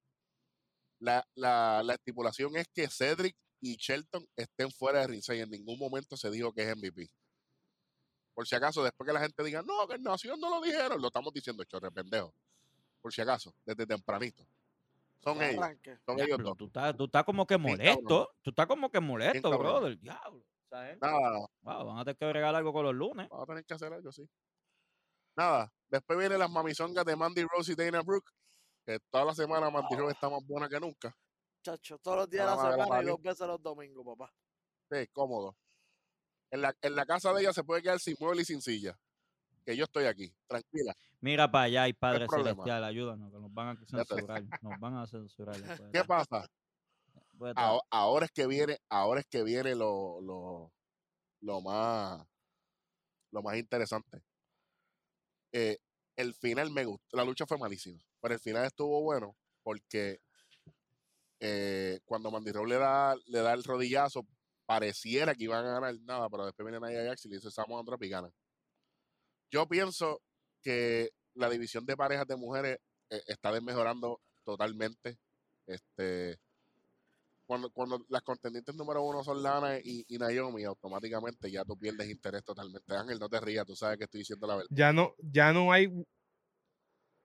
[0.99, 5.43] la, la, la estipulación es que Cedric y Shelton estén fuera de ringside.
[5.43, 7.09] En ningún momento se dijo que es MVP.
[8.33, 11.01] Por si acaso, después que la gente diga, no, que en Nación no lo dijeron,
[11.01, 12.33] lo estamos diciendo, chorre pendejo.
[13.01, 14.45] Por si acaso, desde tempranito.
[15.23, 15.65] Son ellos,
[16.05, 16.57] son ellos dos.
[16.57, 18.29] tú estás, tú estás como que molesto.
[18.41, 19.97] Tú estás como que molesto, brother.
[19.97, 20.43] Diablo.
[20.69, 23.29] Nada, wow, van a tener que regalar algo con los lunes.
[23.29, 24.27] Vamos a tener que hacer algo, sí.
[25.37, 28.31] Nada, después vienen las mamizongas de Mandy Rose y Dana Brooke,
[28.99, 31.15] que toda la semana Rose está más buena que nunca.
[31.63, 34.33] Chacho, todos los días de la madre, la semana y dos veces los domingos, papá.
[34.91, 35.55] Sí, cómodo.
[36.49, 38.97] En la, en la casa de ella se puede quedar sin mueble y sin silla.
[39.65, 40.95] Que yo estoy aquí, tranquila.
[41.19, 42.63] Mira para allá y Padre problema.
[42.63, 44.43] Celestial, ayúdanos, que nos van a censurar.
[44.63, 45.55] Nos van a censurar.
[45.91, 46.49] ¿Qué pasa?
[47.55, 50.73] Aho- Ahora es que viene, ahora es que viene lo, lo,
[51.41, 52.25] lo más
[53.31, 54.23] lo más interesante.
[55.51, 55.77] Eh,
[56.15, 57.15] el final me gustó.
[57.17, 60.19] La lucha fue malísima, pero el final estuvo bueno porque
[61.39, 64.25] eh, cuando Mandy le da, le da el rodillazo,
[64.65, 67.83] pareciera que iban a ganar nada, pero después viene Nia Jax y le dice Samoa
[67.99, 68.31] y ganan.
[69.49, 70.21] Yo pienso
[70.61, 75.17] que la división de parejas de mujeres eh, está desmejorando totalmente.
[75.65, 76.39] Este,
[77.45, 82.09] cuando, cuando las contendientes número uno son Lana y, y Naomi, automáticamente ya tú pierdes
[82.09, 82.95] interés totalmente.
[82.95, 84.69] Ángel, no te rías, tú sabes que estoy diciendo la verdad.
[84.71, 85.89] Ya no, ya no hay.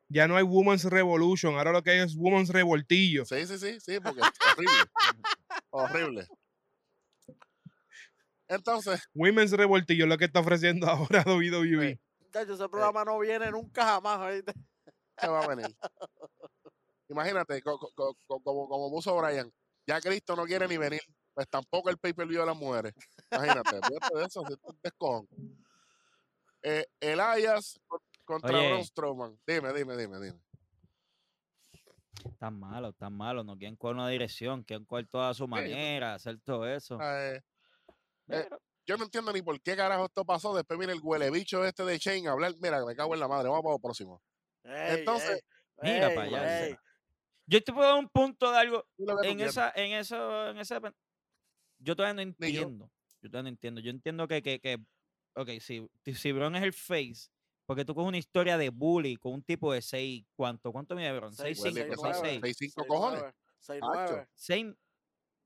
[0.09, 1.57] Ya no hay Women's Revolution.
[1.57, 3.25] Ahora lo que hay es Women's Revoltillo.
[3.25, 4.91] Sí, sí, sí, sí, porque es horrible.
[5.71, 6.27] horrible.
[8.49, 11.99] Entonces, Women's Revoltillo es lo que está ofreciendo ahora WWE.
[12.33, 14.53] Chacho, ese programa no viene nunca jamás, ¿oíste?
[15.19, 15.75] ¿qué va a venir?
[17.09, 19.51] Imagínate, co- co- co- co- como, como puso Brian,
[19.87, 21.01] ya Cristo no quiere ni venir,
[21.33, 22.93] pues tampoco el pay-per-view de las mujeres.
[23.31, 25.29] Imagínate, de eso, si esto es un descojón.
[26.63, 27.81] Eh, Elias
[28.27, 28.69] contra Oye.
[28.69, 29.39] Braun Strowman.
[29.47, 30.39] Dime, dime, dime, dime.
[32.39, 33.43] Tan malo, tan malo.
[33.45, 36.99] No quieren coger una dirección, quieren coger toda su manera, hacer todo eso.
[37.01, 37.43] Eh,
[38.29, 38.49] eh,
[38.85, 40.55] yo no entiendo ni por qué carajo esto pasó.
[40.55, 42.53] Después viene el huele bicho este de Shane a hablar.
[42.61, 43.49] Mira, me cago en la madre.
[43.49, 44.23] Vamos para lo próximo.
[44.65, 45.43] Ey, Entonces,
[45.83, 46.81] ey, mira ey, para allá.
[47.47, 48.85] Yo te puedo dar un punto de algo.
[49.23, 50.97] En esa, en eso, en pen-
[51.79, 52.63] Yo todavía no Ni yo.
[52.63, 52.91] entiendo.
[53.23, 53.31] Yo.
[53.31, 53.81] todavía no entiendo.
[53.81, 54.79] Yo entiendo que, que, que
[55.35, 57.31] ok, si, si Bron es el face,
[57.67, 60.73] porque tú coges una historia de bully con un tipo de 6, ¿cuánto?
[60.73, 61.35] ¿Cuánto mide Bron?
[61.35, 62.29] Seis, 6, Huele 5, que 6, sabe.
[62.31, 62.41] 6.
[62.43, 63.21] Seis, cinco Seis, cojones.
[63.21, 64.13] nueve, seis, Hacho.
[64.13, 64.29] nueve.
[64.35, 64.67] 6,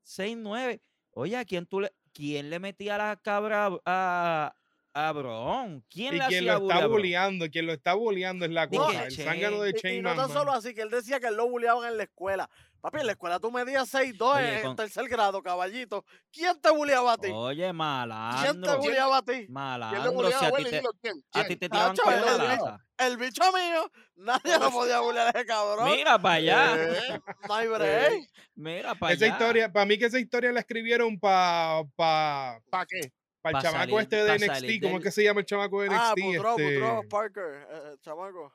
[0.03, 0.81] 6, 9.
[1.13, 4.55] Oye, ¿a quién, tú le, ¿quién le metía la cabra a,
[4.93, 5.83] a Bron.
[5.89, 9.05] ¿Quién Y le quien lo está bulleando, quien lo está bulleando es la cosa.
[9.05, 11.35] El zángano de Y- y, Shane no tan solo así, que él decía que él
[11.35, 12.49] lo bulleaban en la escuela.
[12.81, 16.03] Papi, en la escuela tú medías 6'2 Oye, en, con- tercer grado, caballito.
[16.31, 17.29] ¿Quién te bulleaba a ti?
[17.31, 18.77] Oye, ¿Quién te malandro.
[18.79, 19.31] bulleaba a ti?
[19.33, 20.85] ¿Quién Malandro, bulleaba si a ti te, ¿quién?
[20.87, 21.47] a ¿Quién?
[21.47, 22.85] ti te tiraban con el- la el- lata.
[22.97, 25.91] El bicho mío, nadie lo podía bullear a ese cabrón.
[25.91, 26.75] Mira para allá.
[26.75, 28.23] Eh, No hay break.
[28.55, 29.33] Mira para Esa allá.
[29.35, 33.11] historia, para mí que esa historia la escribieron para pa, ¿Para qué?
[33.41, 34.81] Pa el Pa' chamaco salir- este de NXT.
[34.83, 36.01] ¿Cómo es que se llama el chamaco de NXT?
[36.01, 38.53] Ah, Boudreaux, Este, Boudreaux, Parker, eh, eh, chamaco.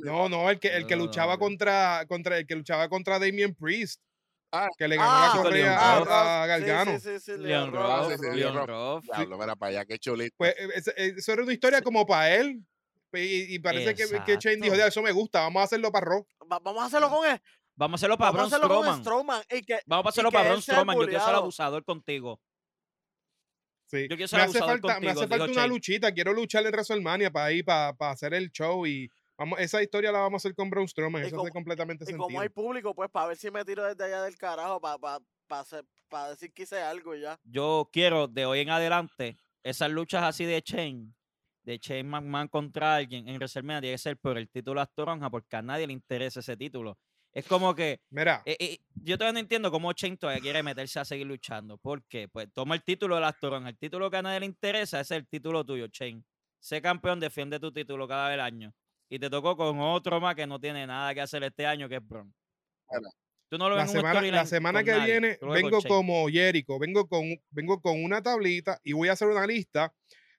[0.00, 4.00] No, no, el que, el que luchaba contra, contra el que luchaba contra Damien Priest.
[4.54, 4.68] Ah.
[4.76, 6.98] que le ganó Ah, la correa a, a Sí, Gargano.
[6.98, 8.34] Sí, sí, sí, Leon Ruff, Ah, Ruff, sí, sí, Ruff.
[8.36, 9.04] Leon Ruff.
[9.16, 10.34] Diablo, mira para allá, qué chulito.
[10.36, 12.62] Pues eh, eh, eso era una historia como para él.
[13.14, 14.76] Y, y parece que, que Shane dijo, Exacto.
[14.76, 16.06] "Ya, eso me gusta, vamos a hacerlo para.
[16.10, 17.40] Va- vamos a hacerlo con él.
[17.76, 19.00] Vamos a hacerlo para Braun Strowman.
[19.00, 19.42] Strowman.
[19.50, 20.98] Y que, Vamos a hacerlo para Braun Strowman.
[20.98, 22.38] Yo quiero ser abusador contigo.
[23.92, 24.02] Sí.
[24.08, 26.12] Yo quiero ser me hace falta, me hace falta una luchita.
[26.12, 28.86] Quiero luchar en WrestleMania para ir, para, para hacer el show.
[28.86, 31.22] Y vamos, esa historia la vamos a hacer con Braun Strowman.
[31.22, 32.24] Y Eso como- hace completamente y sentido.
[32.24, 35.18] como hay público, pues para ver si me tiro desde allá del carajo, para pa,
[35.46, 37.38] pa hacer- pa decir que hice algo y ya.
[37.44, 41.12] Yo quiero de hoy en adelante esas luchas así de Shane,
[41.62, 45.28] de Shane McMahon contra alguien en WrestleMania tiene que ser por el título de Toronja
[45.28, 46.98] porque a nadie le interesa ese título.
[47.32, 51.04] Es como que Mira, eh, eh, yo todavía no entiendo cómo todavía quiere meterse a
[51.04, 51.78] seguir luchando.
[51.78, 52.28] ¿Por qué?
[52.28, 53.70] Pues toma el título de las Toronja.
[53.70, 56.22] El título que a nadie le interesa es el título tuyo, Shane.
[56.60, 58.74] Sé campeón, defiende tu título cada vez año.
[59.08, 61.96] Y te tocó con otro más que no tiene nada que hacer este año, que
[61.96, 62.02] es.
[62.06, 62.32] Bueno.
[63.48, 66.78] Tú no lo la ves semana, la semana que nadie, viene vengo como Jericho.
[66.78, 69.92] Vengo con, vengo con una tablita y voy a hacer una lista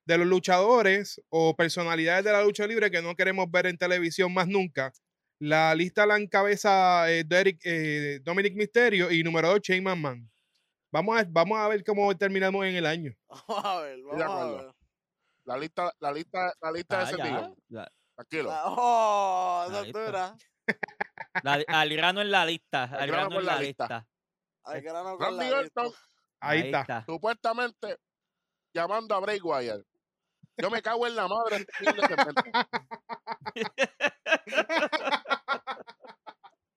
[0.06, 4.34] de los luchadores o personalidades de la lucha libre que no queremos ver en televisión
[4.34, 4.92] más nunca.
[5.44, 10.32] La lista la encabeza eh, Derek, eh, Dominic Mysterio y número 2 Shane McMahon.
[10.90, 13.12] Vamos a, vamos a ver cómo terminamos en el año.
[13.48, 14.72] Vamos a ver, vamos a ver.
[15.46, 17.56] La lista, la lista, la lista Ah, de ese tío.
[18.16, 18.50] Tranquilo.
[18.52, 20.06] La- oh, esa Ahí está.
[20.06, 20.36] dura.
[21.44, 22.84] La- al grano en la lista.
[22.84, 23.84] Al Al grano grano en la la lista.
[23.84, 24.08] lista.
[24.64, 26.00] Al grano con Randy la Orton, lista.
[26.40, 27.06] Ahí, está.
[27.06, 27.98] supuestamente
[28.74, 29.82] llamando a Bray Wyatt.
[30.58, 32.44] Yo me cago en la madre este fin de segmento.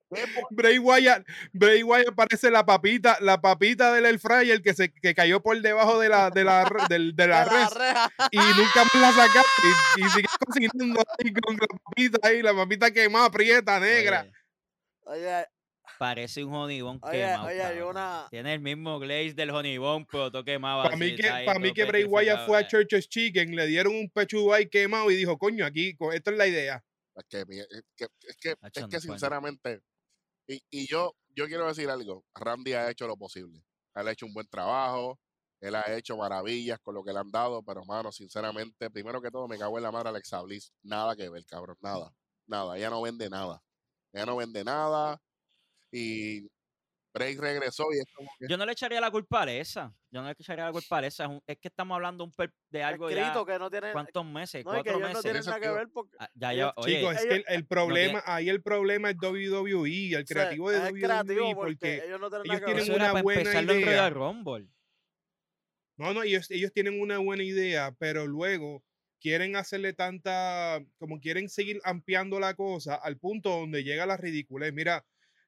[0.09, 4.73] ¿Qué po- Bray Wyatt, Bray Wyatt parece la papita, la papita del air fryer que
[4.73, 8.09] se que cayó por debajo de la de la de la De la res reja.
[8.31, 9.67] y nunca más la sacaste
[9.97, 14.21] y, y sigue cocinando ahí con la papita ahí, la papita quemada, prieta, negra.
[15.01, 15.45] Oye, Oye,
[15.97, 17.47] parece un honibón Oye, quemado.
[17.47, 17.89] oye, hay cabrón.
[17.89, 20.83] una- Tiene el mismo glaze del honibón, pero todo quemado.
[20.83, 22.67] Para mí que, para mí que Bray Wyatt fue a.
[22.67, 26.47] Church's Chicken, le dieron un pechugo ahí quemado y dijo, coño, aquí, esto es la
[26.47, 26.83] idea.
[27.15, 28.55] Es que, es que, es que,
[28.97, 29.81] es sinceramente,
[30.47, 33.63] y, y yo, yo quiero decir algo, Randy ha hecho lo posible.
[33.95, 35.19] Él ha hecho un buen trabajo,
[35.59, 39.31] él ha hecho maravillas con lo que le han dado, pero mano, sinceramente, primero que
[39.31, 40.71] todo me cago en la madre Alexa Bliss.
[40.83, 42.13] Nada que ver, cabrón, nada,
[42.45, 42.77] nada.
[42.77, 43.63] Ella no vende nada.
[44.13, 45.19] Ella no vende nada.
[45.91, 46.47] Y
[47.13, 48.45] Bray regresó y es como que...
[48.47, 49.91] Yo no le echaría la culpa a esa.
[50.11, 51.23] Yo no le echaría la culpa a esa.
[51.23, 53.17] Es, un- es que estamos hablando un per- de algo ya.
[53.21, 53.91] escrito que no tiene.
[53.91, 54.63] ¿Cuántos meses?
[54.63, 55.23] No, que ¿Cuatro ellos no meses?
[55.23, 56.15] tienen nada que ver porque.
[56.19, 59.17] Ah, ya, ellos- ya, oye, Chicos, es que el, el problema, ahí el problema es
[59.19, 62.59] WWE, el o sea, creativo de creativo WWE, porque porque ellos no tienen ellos nada
[62.59, 64.09] que tienen una buena idea.
[64.09, 64.67] Rumble.
[65.97, 68.83] No, no, ellos, ellos tienen una buena idea, pero luego
[69.19, 74.71] quieren hacerle tanta, como quieren seguir ampliando la cosa al punto donde llega la ridiculez.
[74.73, 75.03] Mira,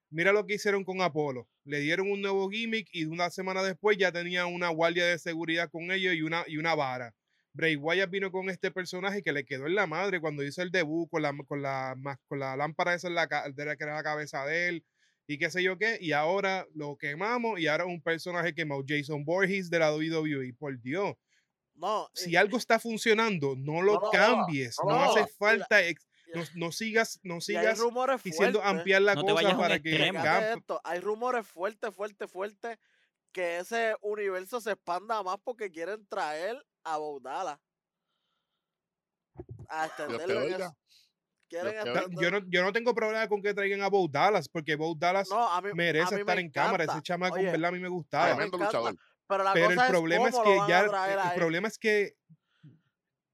[0.10, 1.48] mira lo que hicieron con Apolo.
[1.64, 5.70] Le dieron un nuevo gimmick y una semana después ya tenía una guardia de seguridad
[5.70, 7.14] con ellos y una, y una vara.
[7.54, 10.72] Bray Wyatt vino con este personaje que le quedó en la madre cuando hizo el
[10.72, 11.96] debut con la, con la,
[12.28, 14.86] con la lámpara esa en la, de la que era la cabeza de él
[15.28, 18.84] y qué sé yo qué, y ahora lo quemamos y ahora es un personaje quemado,
[18.88, 21.14] Jason Voorhees de la WWE, por Dios,
[21.76, 26.08] No, si y- algo está funcionando, no lo No, cambies, no, no, hace falta, ex-
[26.34, 27.80] no, no sigas, no sigas
[28.24, 30.12] diciendo ampliar la No cosa para que
[30.56, 32.78] esto, hay rumores fuertes, fuertes, fuertes
[33.32, 37.62] que ese universo se expanda más porque quieren traer a Baudala.
[39.68, 40.76] A extenderlo.
[41.48, 41.74] Quieren
[42.12, 45.30] yo no, yo no tengo problema con que traigan a Bo Dallas, porque Bo Dallas
[45.30, 46.84] No, mí, merece estar me en cámara.
[46.84, 48.28] Ese chamaco, Oye, verdad, a mí me gustaba.
[48.28, 48.96] Tremendo luchador.
[49.28, 52.16] Pero la Pero cosa el problema es que ya, el problema es que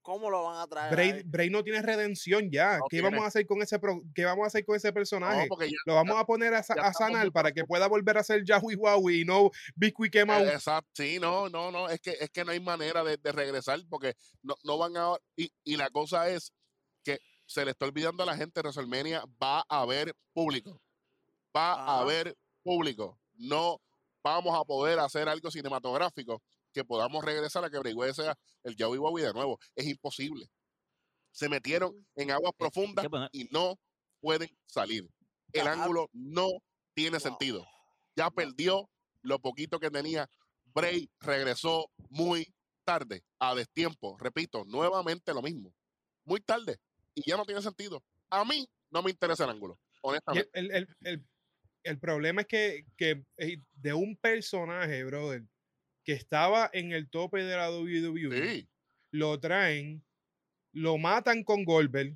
[0.05, 1.23] ¿Cómo lo van a traer Bray?
[1.25, 2.77] Bray no tiene redención ya.
[2.77, 3.09] No ¿Qué tiene.
[3.09, 5.49] vamos a hacer con ese pro- qué vamos a hacer con ese personaje?
[5.49, 9.21] ya, Lo vamos a poner a, sanar para que pueda volver a ser Yahoo Huawei
[9.21, 10.45] y no Big quemado.
[10.45, 13.31] Eh, Exacto, sí, no, no, no, es que, es que no hay manera de, de
[13.31, 15.15] regresar porque no, no van a...
[15.35, 16.53] Y, y la cosa es
[17.03, 20.79] que se le está olvidando a la gente, WrestleMania va a haber público,
[21.55, 23.81] va a haber público, no
[24.23, 26.43] vamos a poder hacer algo cinematográfico
[26.75, 29.57] que podamos regresar a que Bray Wyatt sea el Joey Bowie de nuevo.
[29.75, 30.49] Es imposible.
[31.31, 33.79] Se metieron en aguas Eh, profundas y no
[34.19, 35.07] pueden salir.
[35.53, 35.81] El Claro.
[35.81, 36.49] ángulo no
[36.93, 37.65] tiene sentido.
[38.17, 38.89] Ya perdió
[39.21, 40.29] lo poquito que tenía.
[40.65, 42.53] Bray regresó muy
[42.83, 44.17] tarde, a destiempo.
[44.19, 45.73] Repito, nuevamente lo mismo.
[46.25, 46.77] Muy tarde.
[47.13, 48.03] Y ya no tiene sentido.
[48.29, 50.49] A mí no me interesa el ángulo, honestamente.
[50.53, 51.25] el, el- el-
[51.83, 53.23] el- problema es que, que
[53.75, 55.43] de un personaje, brother,
[56.05, 58.29] que estaba en el tope de la WWE,
[58.61, 58.69] Sí,
[59.11, 60.03] lo traen,
[60.73, 62.15] lo matan con Goldberg,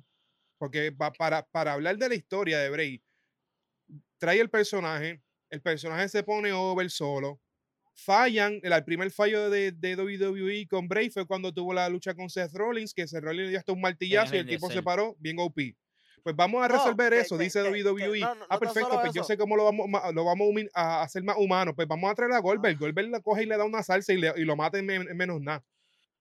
[0.58, 3.02] porque pa- para, para hablar de la historia de Bray,
[4.18, 7.40] trae el personaje, el personaje se pone over solo,
[7.94, 12.14] fallan, el, el primer fallo de, de WWE con Bray fue cuando tuvo la lucha
[12.14, 14.82] con Seth Rollins, que Seth Rollins le dio hasta un martillazo y el tipo se
[14.84, 15.58] paró bien OP.
[16.22, 18.20] Pues vamos a resolver que- eso, que- dice que- que- WWE.
[18.20, 21.36] no, no, ah, perfecto, pues yo sé cómo lo vamos, lo vamos a hacer más
[21.38, 21.74] humano.
[21.74, 22.76] Pues vamos a traer a Goldberg.
[22.76, 22.78] Ah.
[22.80, 25.08] Goldberg la coge y le da una salsa y, le- y lo mata en, men-
[25.08, 25.64] en menos nada.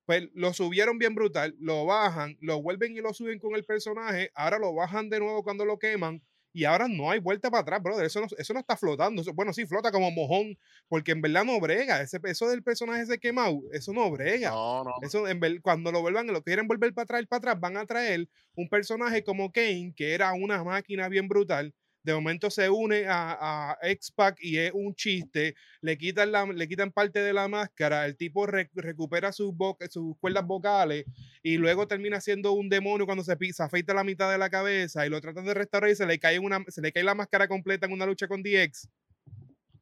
[0.05, 4.31] Pues lo subieron bien brutal, lo bajan, lo vuelven y lo suben con el personaje,
[4.33, 6.21] ahora lo bajan de nuevo cuando lo queman
[6.53, 8.05] y ahora no hay vuelta para atrás, brother.
[8.05, 9.21] Eso no, eso no está flotando.
[9.21, 12.01] Eso- bueno, sí, flota como mojón, porque en verdad no brega.
[12.01, 14.49] Ese, eso del personaje ese quemado, eso no brega.
[14.51, 14.91] no, no.
[15.01, 17.85] Eso en ver- cuando lo vuelvan, lo quieren volver para atrás, para atrás, van a
[17.85, 21.73] traer un personaje como Kane, que era una máquina bien brutal.
[22.01, 25.55] De momento se une a, a X-Pac y es un chiste.
[25.81, 28.05] Le quitan, la, le quitan parte de la máscara.
[28.05, 29.53] El tipo re- recupera sus,
[29.89, 31.05] sus cuerdas vocales
[31.43, 35.05] y luego termina siendo un demonio cuando se, se afeita la mitad de la cabeza
[35.05, 37.47] y lo tratan de restaurar y se le cae, una, se le cae la máscara
[37.47, 38.87] completa en una lucha con DX.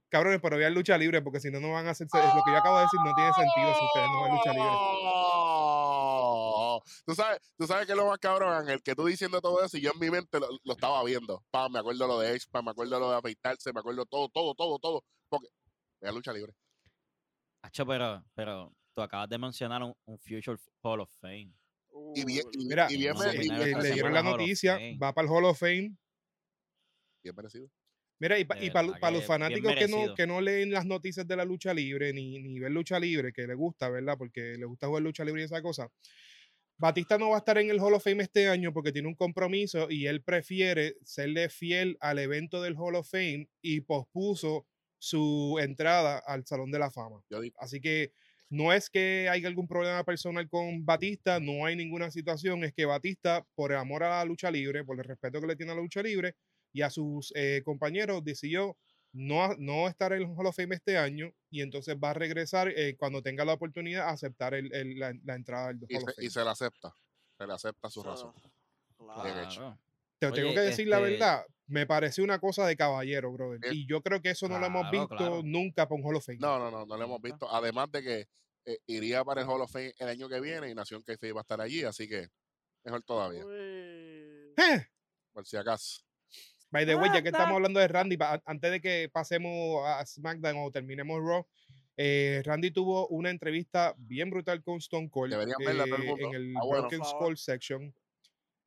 [0.09, 2.17] Cabrones, pero vean lucha libre porque si no, no van a hacerse.
[2.17, 4.69] Lo que yo acabo de decir no tiene sentido si ustedes no ven lucha libre.
[7.07, 9.77] Tú sabes, tú sabes que es lo más cabrón, Ángel, que tú diciendo todo eso
[9.77, 11.41] y yo en mi mente lo, lo estaba viendo.
[11.49, 14.53] Pa, me acuerdo lo de Expa, me acuerdo lo de afeitarse, me acuerdo todo, todo,
[14.53, 15.05] todo, todo.
[15.29, 15.47] Porque
[16.01, 16.53] vea lucha libre.
[17.61, 21.53] Hacho, pero, pero tú acabas de mencionar un, un Future Hall of Fame.
[22.13, 25.45] Y bien, y, Mira, y bien, no, le dieron la noticia, va para el Hall
[25.45, 25.95] of Fame.
[27.23, 27.69] bien merecido.
[28.19, 31.73] Mira, y, para los fanáticos que no, que no leen las noticias de la lucha
[31.73, 34.15] libre, ni, ni ven lucha libre, que le gusta, ¿verdad?
[34.17, 35.89] Porque le gusta jugar lucha libre y esa cosa.
[36.79, 39.15] Batista no va a estar en el Hall of Fame este año porque tiene un
[39.15, 44.67] compromiso y él prefiere serle fiel al evento del Hall of Fame y pospuso
[44.99, 47.23] su entrada al Salón de la Fama.
[47.57, 48.11] Así que
[48.49, 52.85] no es que haya algún problema personal con Batista, no hay ninguna situación, es que
[52.85, 55.75] Batista, por el amor a la lucha libre, por el respeto que le tiene a
[55.75, 56.35] la lucha libre
[56.71, 58.77] y a sus eh, compañeros, decidió
[59.13, 62.67] no, no estar en el Hall of Fame este año y entonces va a regresar
[62.69, 66.03] eh, cuando tenga la oportunidad a aceptar el- el- la, la entrada del y, Hall
[66.03, 66.27] of se, Fame.
[66.27, 66.93] y se le acepta.
[67.37, 68.33] Se le acepta su razón.
[68.97, 69.77] claro.
[70.19, 73.59] Te tengo Oye, que decir la este- verdad, me pareció una cosa de caballero, brother.
[73.65, 75.41] Eh, Y yo creo que eso no lo hemos visto claro.
[75.43, 76.39] nunca para un Hall of Fame.
[76.39, 77.47] No, no, no, no lo hemos visto.
[77.53, 78.27] Además de que
[78.65, 81.41] eh, iría para el Hall of Fame el año que viene y Nación Keife va
[81.41, 82.27] a estar allí, así que
[82.83, 83.43] mejor todavía.
[83.47, 84.87] Eh,
[85.31, 86.01] por si acaso.
[86.71, 90.57] By the way, ya que estamos hablando de Randy, antes de que pasemos a SmackDown
[90.57, 91.47] o terminemos Raw,
[91.95, 96.61] eh, Randy tuvo una entrevista bien brutal con Stone Cold verla eh, en el Ah,
[96.65, 96.81] bueno.
[96.83, 97.03] Broken.
[97.03, 97.93] Skull section.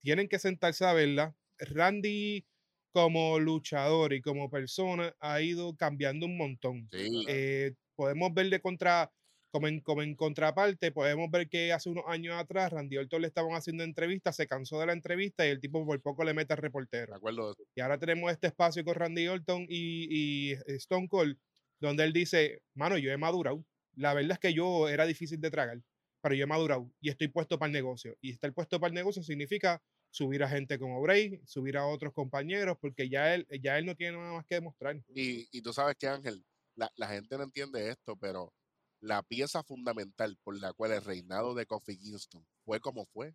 [0.02, 1.34] Tienen que sentarse a verla.
[1.58, 2.46] Randy,
[2.92, 6.88] como luchador y como persona, ha ido cambiando un montón.
[6.90, 7.24] Sí.
[7.28, 9.12] Eh, podemos ver de contra,
[9.50, 13.28] como en, como en contraparte, podemos ver que hace unos años atrás Randy Orton le
[13.28, 16.52] estaban haciendo entrevistas, se cansó de la entrevista y el tipo por poco le mete
[16.52, 17.14] al reportero.
[17.14, 17.70] Acuerdo de eso.
[17.74, 21.36] Y ahora tenemos este espacio con Randy Orton y, y Stone Cold,
[21.80, 23.64] donde él dice, mano, yo he madurado.
[23.96, 25.80] La verdad es que yo era difícil de tragar,
[26.22, 28.16] pero yo he madurado y estoy puesto para el negocio.
[28.20, 32.12] Y estar puesto para el negocio significa subir a gente como Bray, subir a otros
[32.12, 34.96] compañeros, porque ya él, ya él no tiene nada más que demostrar.
[35.08, 36.44] Y, y tú sabes que, Ángel,
[36.76, 38.52] la, la gente no entiende esto, pero
[39.00, 43.34] la pieza fundamental por la cual el reinado de Kofi Kingston fue como fue,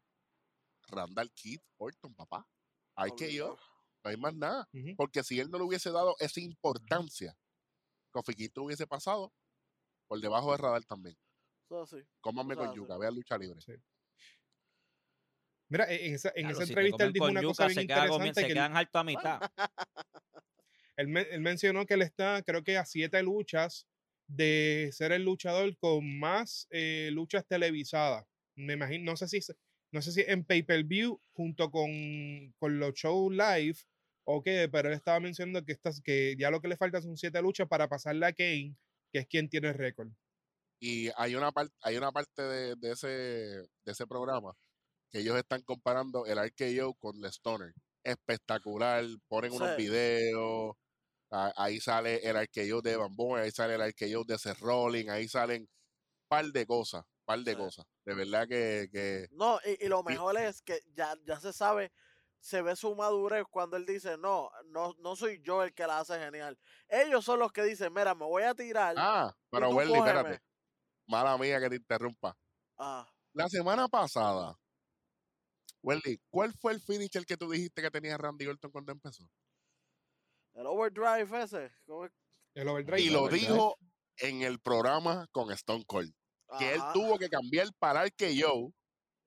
[0.88, 2.48] Randall Keith Orton, papá.
[2.96, 3.58] Hay que yo,
[4.04, 4.70] no hay más nada.
[4.96, 7.36] Porque si él no le hubiese dado esa importancia,
[8.12, 9.34] Kofi Kingston hubiese pasado
[10.08, 11.18] por debajo de radar también.
[11.66, 11.98] Eso sí.
[12.22, 12.78] Cómanme Eso con hace.
[12.78, 13.60] yuca, vea lucha libre.
[15.68, 17.88] Mira, en esa, en Claro, esa si entrevista él dijo una yuca, cosa bien se,
[17.88, 18.34] queda interesante.
[18.36, 19.40] se él- quedan alto a mitad.
[20.96, 23.88] Él, él mencionó que él está, creo que a siete luchas
[24.28, 28.26] de ser el luchador con más eh, luchas televisadas.
[28.56, 29.40] Me imagino, no sé si,
[29.92, 31.90] no sé si en pay-per-view junto con,
[32.58, 33.78] con los shows live
[34.26, 37.18] o qué, pero él estaba mencionando que, estas, que ya lo que le falta son
[37.18, 38.76] siete luchas para pasarle a Kane,
[39.12, 40.10] que es quien tiene el récord.
[40.80, 44.54] Y hay una parte, hay una parte de, de ese, de ese programa
[45.12, 47.74] que ellos están comparando el RKO con el Stoner.
[48.04, 50.76] Espectacular, ponen unos videos,
[51.56, 55.28] ahí sale el RKO de Van Boy, ahí sale el RKO de Seth Rollins, ahí
[55.28, 55.68] salen
[56.30, 57.58] par de cosas, par de Sí.
[57.58, 57.86] cosas.
[58.06, 61.92] De verdad que, que No, y, y lo mejor es que ya, ya se sabe,
[62.40, 66.00] se ve su madurez cuando él dice, no, no, no soy yo el que la
[66.00, 66.58] hace genial.
[66.88, 68.98] Ellos son los que dicen, mira, me voy a tirar.
[68.98, 70.00] Ah, pero Welly, cógeme".
[70.00, 70.40] espérate.
[71.08, 72.38] Mala mía que te interrumpa.
[72.78, 74.58] Ah, La semana pasada,
[75.82, 79.24] Welly, ¿cuál fue el finisher que tú dijiste que tenía Randy Orton cuando empezó?
[80.56, 81.72] El overdrive ese.
[81.86, 82.12] ¿cómo es?
[82.56, 83.02] El overdrive.
[83.02, 83.48] Y lo overdrive.
[83.48, 83.78] dijo
[84.18, 86.14] en el programa con Stone Cold.
[86.60, 88.70] Que él tuvo que cambiar para el que yo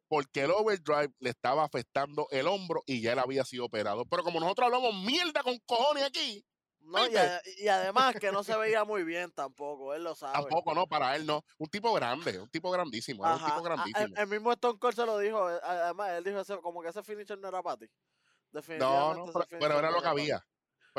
[0.08, 4.06] porque el overdrive le estaba afectando el hombro y ya él había sido operado.
[4.06, 6.42] Pero como nosotros hablamos mierda con cojones aquí,
[6.80, 7.18] No, y, ¿viste?
[7.18, 10.32] a- y además que no se veía muy bien tampoco, él lo sabe.
[10.32, 11.44] tampoco no, para él no.
[11.58, 14.06] Un tipo grande, un tipo grandísimo, un tipo a- grandísimo.
[14.06, 16.88] El, el mismo Stone Cold se lo dijo, eh, además él dijo ese- como que
[16.88, 17.86] ese finisher no era para ti.
[17.86, 20.46] No, Definitivamente no, ese pero, finisher pero era no lo que había.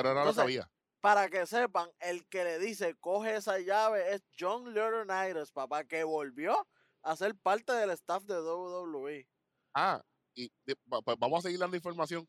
[0.02, 0.72] Pero era lo había.
[1.02, 6.04] Para que sepan, el que le dice coge esa llave es John Laurinaitis, papá, que
[6.04, 6.68] volvió
[7.04, 9.28] a ser parte del staff de WWE.
[9.74, 10.02] Ah,
[10.36, 12.28] y de- pues vamos a seguir dando información.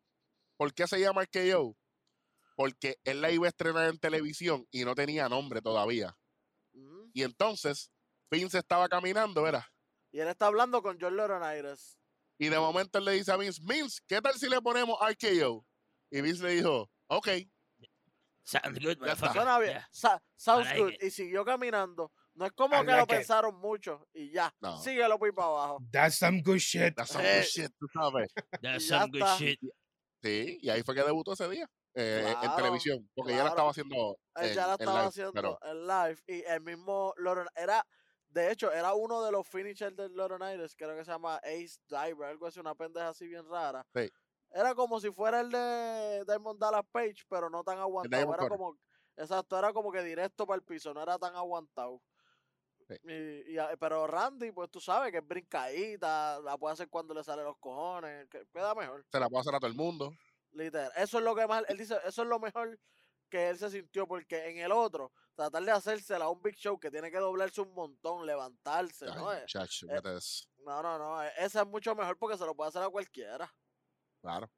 [0.57, 1.77] ¿Por qué se llama el KO?
[2.57, 6.16] Porque él la iba a estrenar en televisión y no tenía nombre todavía.
[7.12, 7.91] Y entonces,
[8.31, 9.64] Vince estaba caminando, ¿verdad?
[10.12, 11.99] Y él está hablando con John Laurinaitis.
[12.39, 15.66] Y de momento él le dice a Vince, Vince, ¿qué tal si le ponemos RKO?
[16.11, 17.29] Y Vince le dijo, ok.
[18.43, 19.16] Sounds good, Ya.
[19.16, 19.72] Suena bien.
[19.72, 19.88] Yeah.
[19.93, 20.93] Sa- sounds like good.
[20.95, 21.03] it.
[21.03, 22.12] Y siguió caminando.
[22.34, 23.18] No es como I que lo like it.
[23.18, 24.53] pensaron mucho y ya.
[24.61, 24.76] No.
[24.80, 25.78] Síguelo por para abajo.
[25.93, 26.95] That's some good shit.
[26.97, 28.32] That's some Eh, good shit, tú sabes.
[28.62, 29.36] That's some good está.
[29.38, 29.61] shit.
[30.22, 31.66] Sí, y ahí fue que debutó ese día.
[31.95, 33.11] eh, en Claro, televisión.
[33.14, 33.55] Porque ya la claro.
[33.55, 34.16] estaba haciendo.
[34.36, 36.18] Él en- ya la en estaba live, haciendo pero- en live.
[36.28, 37.84] Y el mismo Lauren era,
[38.28, 42.28] de hecho, era uno de los finishers del Laurinaitis, creo que se llama Ace Diver,
[42.28, 43.84] algo así, una pendeja así bien rara.
[43.95, 44.09] Sí.
[44.53, 48.35] Era como si fuera el de Diamond Dallas Page, pero no tan aguantado.
[48.35, 48.77] Era como,
[49.17, 52.03] exacto, era como que directo para el piso, no era tan aguantado.
[52.89, 52.95] Sí.
[53.05, 57.23] Y, y pero Randy, pues tú sabes que es brincadita, la puede hacer cuando le
[57.23, 59.07] salen los cojones, que queda mejor.
[59.13, 60.13] Se la puede hacer a todo el mundo.
[60.53, 60.91] Literal.
[60.97, 62.79] Eso es lo que más, él dice, eso es lo mejor
[63.31, 66.79] que él se sintió, porque en el otro, tratar de hacérsela a un Big Show
[66.79, 69.33] que tiene que doblarse un montón, levantarse, Ay, ¿no?
[69.33, 70.49] Eh, eh, eso.
[70.67, 73.51] No, no, no, eh, esa es mucho mejor porque se lo puede hacer a cualquiera.
[74.23, 74.51] Claro.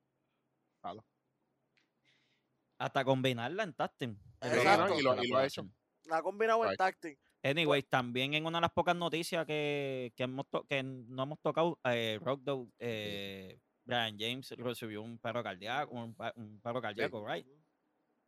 [2.79, 3.71] Hasta combinarla en.
[3.99, 4.99] Sí, Exacto.
[4.99, 5.69] Y lo, y lo ha hecho.
[6.05, 7.17] La ha combinado en tacting.
[7.45, 11.41] Anyways, también en una de las pocas noticias que, que, hemos to- que no hemos
[11.41, 16.81] tocado, eh, Rock Dog, eh, Brian James recibió un paro cardíaco, un, pa- un paro
[16.81, 17.47] cardíaco, right?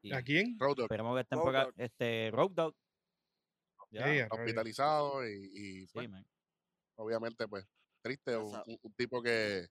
[0.03, 0.57] Y ¿A quién?
[0.59, 2.76] Road Dogg, Esperemos que esté en Road este, Road Dog.
[3.91, 6.26] Ya, hospitalizado y, y, sí, pues, man.
[6.97, 7.64] obviamente, pues,
[8.03, 8.37] triste.
[8.37, 9.68] Un tipo que,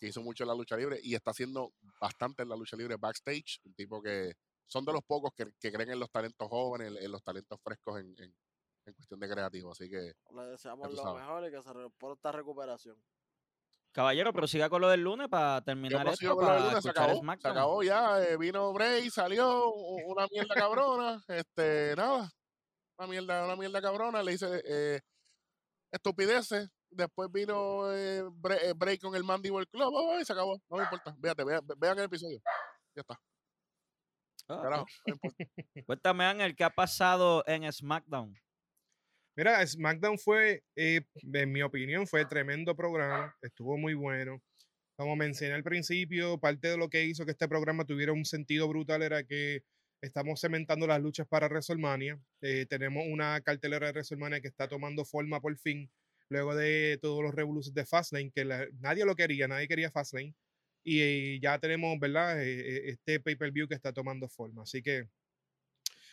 [0.00, 2.96] que hizo mucho en la lucha libre y está haciendo bastante en la lucha libre
[2.98, 3.60] backstage.
[3.64, 4.32] Un tipo que
[4.66, 7.60] son de los pocos que, que creen en los talentos jóvenes, en, en los talentos
[7.62, 8.34] frescos en, en-
[8.86, 9.70] en cuestión de creativo.
[9.72, 11.20] Así que, Le deseamos lo sabes.
[11.22, 12.96] mejor y que se reporta recuperación.
[13.92, 16.90] Caballero, prosiga con lo del lunes para terminar esto, con lo del para lunes, se
[16.90, 18.22] acabó, se acabó ya.
[18.22, 21.22] eh, vino Bray, salió una mierda cabrona.
[21.28, 22.30] este, nada,
[22.98, 24.22] una mierda, una mierda cabrona.
[24.22, 25.00] Le hice eh,
[25.92, 26.68] estupideces.
[26.90, 29.92] Después vino eh, Bray, eh, Bray con el Mandible Club.
[29.94, 30.60] oh, y se acabó.
[30.68, 31.14] No me importa.
[31.18, 32.40] Véate, vea- vean el episodio.
[32.96, 33.20] Ya está.
[34.48, 35.36] Ah, Carajo, no importa.
[35.86, 38.34] Cuéntame, Ángel, ¿qué ha pasado en SmackDown?
[39.36, 43.34] Mira, SmackDown fue, eh, en mi opinión, fue tremendo programa.
[43.42, 44.42] Estuvo muy bueno.
[44.98, 48.68] Como mencioné al principio, parte de lo que hizo que este programa tuviera un sentido
[48.68, 49.62] brutal era que
[50.02, 52.18] estamos cementando las luchas para WrestleMania.
[52.42, 55.88] Eh, tenemos una cartelera de WrestleMania que está tomando forma por fin,
[56.30, 58.44] luego de todos los revoluciones de Fastlane, que
[58.78, 60.34] nadie lo quería, nadie quería Fastlane.
[60.82, 62.42] Y, ya tenemos, ¿verdad?
[62.42, 64.62] Eh, eh, este pay-per-view que está tomando forma.
[64.62, 65.04] Así que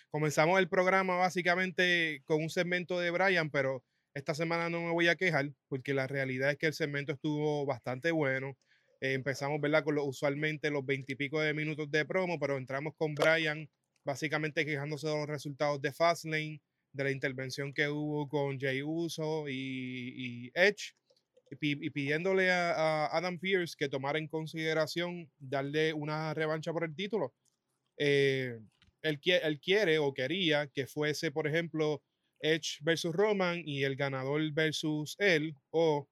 [0.10, 5.08] comenzamos el programa básicamente con un segmento de Brian, pero esta semana no me voy
[5.08, 8.58] a quejar porque la realidad es que el segmento estuvo bastante bueno.
[9.00, 9.84] Empezamos, ¿verdad?
[9.84, 13.70] Con lo, usualmente los veintipico de minutos de promo, pero entramos con Brian
[14.04, 16.62] básicamente quejándose de los resultados de Fastlane,
[16.94, 20.94] de la intervención que hubo con Jay Uso y, y Edge,
[21.52, 26.84] y, pi- y pidiéndole a, Adam Pierce que tomara en consideración darle una revancha por
[26.84, 27.34] el título.
[27.98, 28.60] Eh,
[29.02, 32.02] él, él quiere o quería que fuese, por ejemplo,
[32.40, 36.08] Edge versus Roman y el ganador versus él, o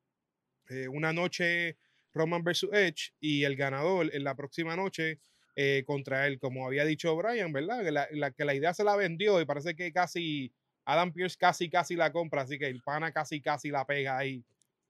[0.69, 1.77] eh, una noche
[2.13, 5.19] Roman versus Edge y el ganador en la próxima noche
[5.55, 7.83] eh, contra él, como había dicho Brian, ¿verdad?
[7.91, 10.53] La, la- que la idea se la vendió y parece que casi
[10.85, 14.43] Adam Pierce casi casi la compra, así que el pana casi casi la pega ahí.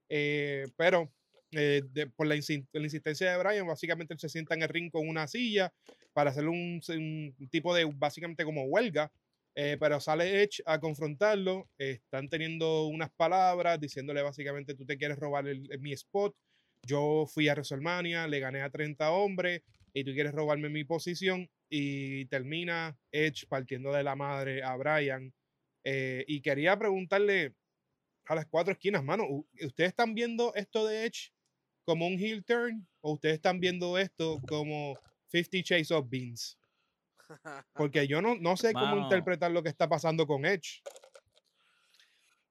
[0.09, 1.11] Eh, pero
[1.51, 1.81] eh,
[2.15, 5.07] por la, insi- la insistencia de Brian, básicamente él se sienta en el ring con
[5.07, 5.73] una silla
[6.13, 6.81] para hacer un,
[7.49, 9.11] tipo de básicamente como huelga
[9.57, 11.69] Eh, pero sale Edge a confrontarlo.
[11.77, 15.45] están teniendo unas palabras diciéndole básicamente: Tú te quieres robar
[15.79, 16.35] mi spot.
[16.83, 19.61] Yo fui a WrestleMania, le gané a 30 hombres
[19.93, 21.49] y tú quieres robarme mi posición.
[21.69, 25.33] Y termina Edge partiendo de la madre a Brian.
[25.85, 27.55] Eh, y quería preguntarle
[28.25, 31.31] a las cuatro esquinas, mano, ¿u- ¿ustedes están viendo esto de Edge
[31.85, 34.95] como un heel turn o ustedes están viendo esto como
[35.27, 36.57] 50 Shades of Beans?
[37.75, 40.81] Porque yo no, no sé cómo interpretar lo que está pasando con Edge.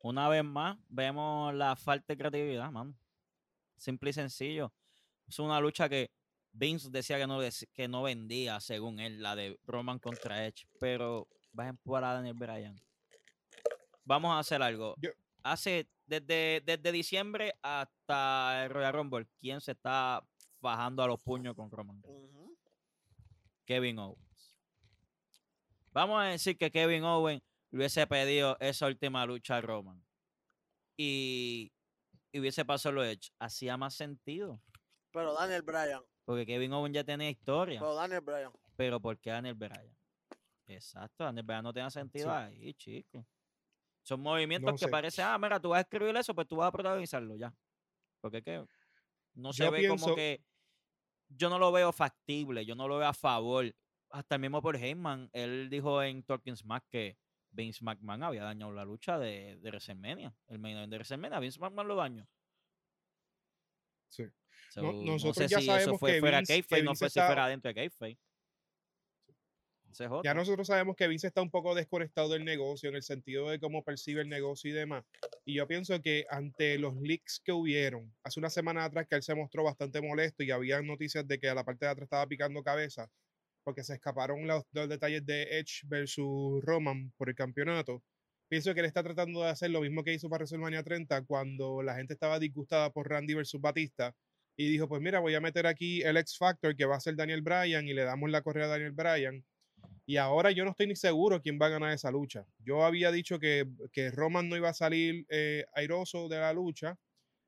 [0.02, 2.94] Una vez más, vemos la falta de creatividad, mano.
[3.76, 4.72] Simple y sencillo.
[5.26, 6.10] Es una lucha que
[6.52, 7.40] Vince decía que no,
[7.72, 10.66] que no vendía, según él, la de Roman contra Edge.
[10.78, 12.76] Pero vas a empujar a Daniel Bryan.
[14.04, 14.94] Vamos a hacer algo.
[14.98, 15.10] Yo-
[15.42, 20.26] Hace desde, desde diciembre hasta el Royal Rumble, ¿quién se está
[20.60, 22.02] bajando a los puños con Roman?
[22.02, 22.58] Reigns?
[23.66, 24.56] Kevin Owens.
[25.92, 30.02] Vamos a decir que Kevin Owens le hubiese pedido esa última lucha a Roman
[30.96, 31.72] y,
[32.32, 33.32] y hubiese pasado lo hecho.
[33.38, 34.60] Hacía más sentido.
[35.12, 36.02] Pero Daniel Bryan.
[36.24, 37.80] Porque Kevin Owens ya tenía historia.
[37.80, 38.52] Pero Daniel Bryan.
[38.76, 39.94] Pero ¿por qué Daniel Bryan?
[40.66, 42.34] Exacto, Daniel Bryan no tenía sentido Sí.
[42.34, 43.26] ahí, chico.
[44.04, 46.68] Son movimientos No que parece, ah, mira, tú vas a escribir eso, pues tú vas
[46.68, 47.52] a protagonizarlo ya.
[48.20, 48.64] Porque es que
[49.34, 50.44] no se Yo ve pienso- como que.
[51.28, 53.74] Yo no lo veo factible, yo no lo veo a favor.
[54.10, 57.16] Hasta el mismo por Heyman, él dijo en Talking Smack que
[57.50, 60.36] Vince McMahon había dañado la lucha de, de WrestleMania.
[60.48, 62.28] El main event de WrestleMania, Vince McMahon lo dañó.
[64.08, 64.24] Sí.
[64.70, 66.94] So, No- no, nosotros sé ya si eso sabemos fue que fuera Vince- kayfabe, no
[66.94, 68.18] fue si fuera dentro de kayfabe.
[70.00, 73.50] Es Ya nosotros sabemos que Vince está un poco desconectado del negocio en el sentido
[73.50, 75.04] de cómo percibe el negocio y demás.
[75.44, 79.22] Y yo pienso que ante los leaks que hubieron hace una semana atrás que él
[79.22, 82.26] se mostró bastante molesto y había noticias de que a la parte de atrás estaba
[82.26, 83.08] picando cabeza
[83.62, 88.02] porque se escaparon los, los detalles de Edge versus Roman por el campeonato.
[88.48, 91.82] Pienso que él está tratando de hacer lo mismo que hizo para WrestleMania 30 cuando
[91.82, 94.14] la gente estaba disgustada por Randy versus Batista
[94.56, 97.16] y dijo, pues mira, voy a meter aquí el X Factor que va a ser
[97.16, 99.44] Daniel Bryan y le damos la correa a Daniel Bryan.
[100.06, 102.46] Y ahora yo no estoy ni seguro quién va a ganar esa lucha.
[102.58, 106.98] Yo había dicho que, que Roman no iba a salir eh, airoso de la lucha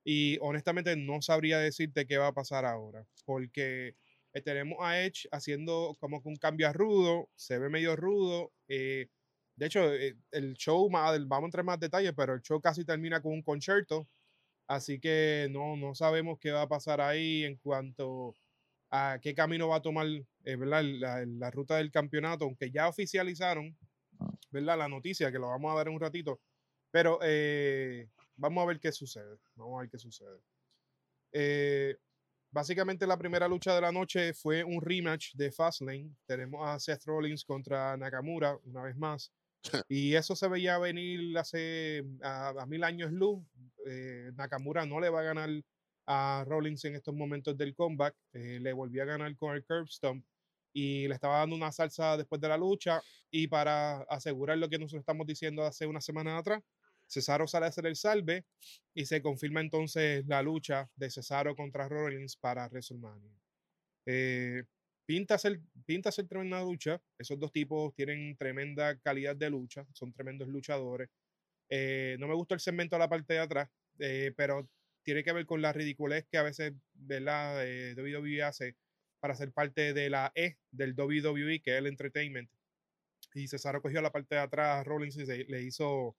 [0.05, 3.97] y honestamente no sabría decirte qué va a pasar ahora porque
[4.32, 8.53] eh, tenemos a Edge haciendo como que un cambio a rudo, se ve medio rudo.
[8.68, 9.09] eh,
[9.57, 12.61] de hecho, eh, el show, más, vamos a entrar en más detalles, pero el show
[12.61, 14.07] casi termina con un concierto.
[14.68, 18.34] Así que no, no sabemos qué va a pasar ahí en cuanto
[18.97, 20.83] a qué camino va a tomar eh, ¿verdad?
[20.85, 23.77] La, la ruta del campeonato, aunque ya oficializaron
[24.51, 24.79] ¿verdad?
[24.79, 26.41] la noticia, que lo vamos a ver en un ratito.
[26.91, 29.39] Pero eh, vamos a ver qué sucede.
[29.55, 30.41] Vamos a ver qué sucede.
[31.33, 31.97] Eh,
[32.51, 36.15] básicamente la primera lucha de la noche fue un rematch de Fastlane.
[36.27, 39.33] Tenemos a Seth Rollins contra Nakamura una vez más.
[39.89, 43.45] Y eso se veía venir hace a, a mil años luz.
[43.85, 45.51] Eh, Nakamura no le va a ganar
[46.07, 48.15] a Rollins en estos momentos del comeback.
[48.33, 49.89] eh, le volvió a ganar con el curb
[50.73, 53.01] y le estaba dando una salsa después de la lucha.
[53.31, 56.63] Y para asegurar lo que nosotros estamos diciendo hace una semana atrás,
[57.07, 58.45] Cesaro sale a hacer el salve
[58.93, 63.33] y se confirma entonces la lucha de Cesaro contra Rollins para WrestleMania.
[64.07, 64.65] Eh,
[65.07, 67.01] pinta, ser, pinta ser tremenda lucha.
[67.19, 71.09] Esos dos tipos tienen tremenda calidad de lucha, son tremendos luchadores.
[71.69, 74.69] Eh, no me gustó el segmento a la parte de atrás, eh, pero
[75.07, 77.65] tiene que ver con la ridiculez que a veces ¿verdad?
[77.67, 78.77] Eh, WWE hace
[79.21, 82.51] para ser parte de la E del WWE, que es el entertainment.
[83.35, 86.17] Y Cesaro cogió la parte de atrás a Rollins y se- le hizo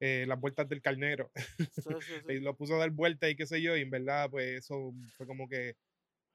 [0.00, 1.30] eh, las vueltas del carnero.
[1.36, 2.32] Sí, sí, sí.
[2.34, 4.94] y lo puso a dar vueltas y qué sé yo, y en verdad, pues eso
[5.16, 5.74] fue como que,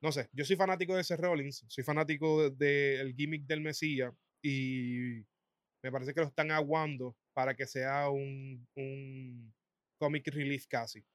[0.01, 3.62] no sé, yo soy fanático de ese Rollins, soy fanático del de, el gimmick del
[3.62, 5.24] Mesías, y
[5.84, 9.54] me parece que lo están aguando para que sea un, un
[9.97, 11.06] comic relief casi.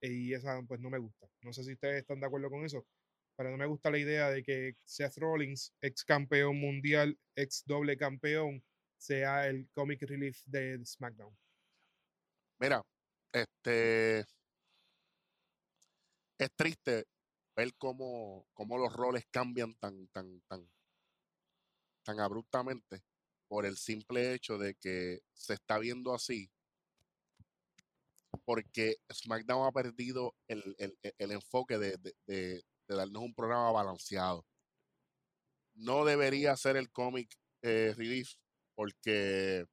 [0.00, 1.28] Y esa, pues no me gusta.
[1.42, 2.86] No sé si ustedes están de acuerdo con eso,
[3.36, 7.96] pero no me gusta la idea de que Seth Rollins, ex campeón mundial, ex doble
[7.96, 8.62] campeón,
[8.96, 11.36] sea el comic relief de SmackDown.
[12.58, 12.82] Mira,
[13.32, 14.26] este
[16.38, 17.06] es triste
[17.56, 20.70] ver cómo, cómo los roles cambian tan, tan, tan,
[22.02, 23.02] tan abruptamente
[23.48, 26.50] por el simple hecho de que se está viendo así.
[28.44, 33.70] Porque SmackDown ha perdido el, el- el- el enfoque de, de- de- darnos un programa
[33.70, 34.44] balanceado.
[35.74, 38.34] No debería ser el cómic eh, relief
[38.74, 39.64] porque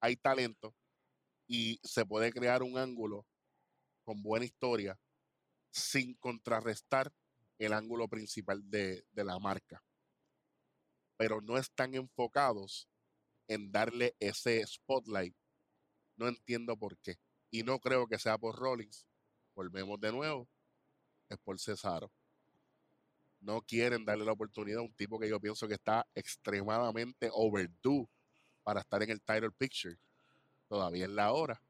[0.00, 0.74] hay talento
[1.46, 3.26] y se puede crear un ángulo
[4.04, 4.98] con buena historia
[5.70, 7.12] sin contrarrestar
[7.58, 9.84] el ángulo principal de, de la marca.
[11.16, 12.88] Pero no están enfocados
[13.46, 15.36] en darle ese spotlight.
[16.16, 17.18] No entiendo por qué.
[17.50, 19.06] Y no creo que sea por Rollins.
[19.54, 20.48] Volvemos de nuevo.
[21.28, 22.10] Es por Cesaro.
[23.40, 28.06] No quieren darle la oportunidad a un tipo que yo pienso que está extremadamente overdue
[28.62, 29.96] para estar en el title picture.
[30.68, 31.60] Todavía es la hora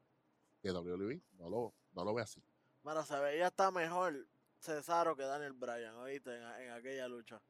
[0.61, 2.43] que WWE no lo, no lo ve así.
[2.83, 4.27] Mira, se veía hasta mejor
[4.59, 6.35] Cesaro que Daniel Bryan, ¿oíste?
[6.35, 7.41] En, en aquella lucha.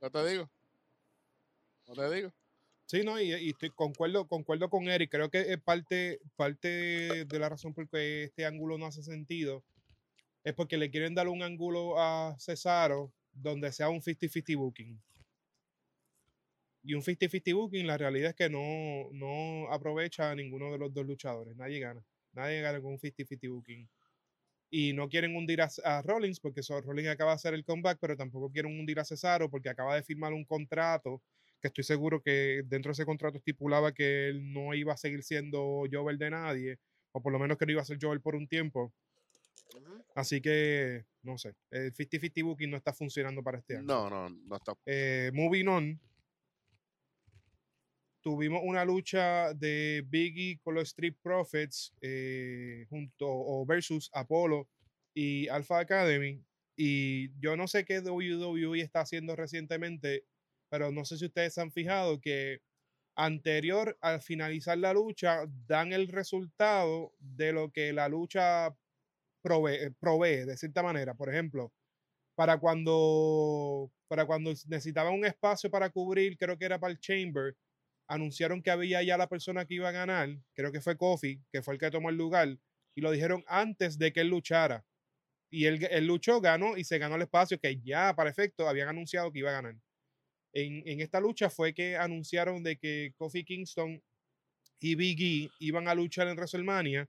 [0.00, 0.50] ¿No te digo?
[1.86, 2.32] ¿No te digo?
[2.86, 5.10] Sí, no, y, y estoy, concuerdo, concuerdo con Eric.
[5.10, 9.64] Creo que es parte, parte de la razón por que este ángulo no hace sentido
[10.44, 15.00] es porque le quieren dar un ángulo a Cesaro donde sea un 50-50 booking.
[16.82, 18.60] Y un 50-50 booking, la realidad es que no,
[19.12, 21.56] no aprovecha a ninguno de los dos luchadores.
[21.56, 22.04] Nadie gana.
[22.32, 23.88] Nadie gana con un 50-50 booking.
[24.70, 27.98] Y no quieren hundir a, a Rollins porque so- Rollins acaba de hacer el comeback,
[28.00, 31.22] pero tampoco quieren hundir a Cesaro porque acaba de firmar un contrato
[31.64, 35.22] que estoy seguro que dentro de ese contrato estipulaba que él no iba a seguir
[35.22, 36.78] siendo Jover de nadie,
[37.12, 38.92] o por lo menos que no iba a ser Jover por un tiempo.
[40.14, 43.86] Así que, no sé, el 50-50 booking no está funcionando para este año.
[43.86, 44.74] No, no, no está.
[44.84, 46.00] Eh, moving on,
[48.20, 54.68] tuvimos una lucha de Biggie con los Street Profits eh, junto o versus Apollo
[55.14, 56.44] y Alpha Academy.
[56.76, 60.24] Y yo no sé qué WWE está haciendo recientemente,
[60.74, 62.58] pero no sé si ustedes se han fijado que
[63.16, 68.74] anterior al finalizar la lucha dan el resultado de lo que la lucha
[69.40, 71.14] provee, de cierta manera.
[71.14, 71.72] Por ejemplo,
[72.34, 77.54] para cuando, para cuando necesitaban un espacio para cubrir, creo que era para el Chamber,
[78.08, 81.62] anunciaron que había ya la persona que iba a ganar, creo que fue Kofi, que
[81.62, 82.58] fue el que tomó el lugar,
[82.96, 84.84] y lo dijeron antes de que él luchara.
[85.50, 88.88] Y él, él luchó, ganó y se ganó el espacio que ya para efecto habían
[88.88, 89.76] anunciado que iba a ganar.
[90.54, 94.02] En, en esta lucha fue que anunciaron de que Kofi Kingston
[94.80, 97.08] y Big E iban a luchar en WrestleMania.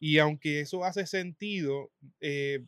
[0.00, 2.64] Y aunque eso hace sentido, eh,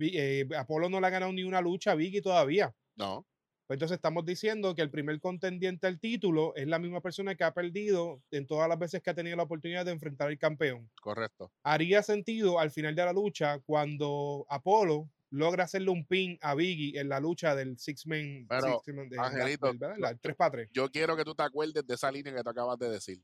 [0.00, 2.74] eh, Apolo no le ha ganado ni una lucha a Biggie todavía.
[2.96, 3.26] No,
[3.66, 7.44] Pues entonces estamos diciendo que el primer contendiente al título es la misma persona que
[7.44, 10.90] ha perdido en todas las veces que ha tenido la oportunidad de enfrentar al campeón.
[11.02, 11.52] correcto.
[11.64, 16.98] Haría sentido al final de la lucha cuando Apolo logra hacerle un pin a Biggie
[16.98, 18.46] en la lucha del Six Man.
[18.48, 19.96] Pero, six de- Angelito, del- ¿verdad?
[19.98, 20.70] La- lo- 3 para 3.
[20.72, 23.22] Yo quiero que tú te acuerdes de esa línea que tú acabas de decir.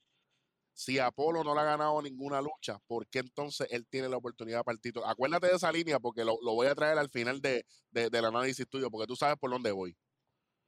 [0.77, 4.65] Si Apolo no le ha ganado ninguna lucha, ¿por qué entonces él tiene la oportunidad
[4.65, 5.07] para el título?
[5.07, 8.25] Acuérdate de esa línea porque lo, lo voy a traer al final de, de- del
[8.25, 9.97] análisis tuyo, porque tú sabes por dónde voy.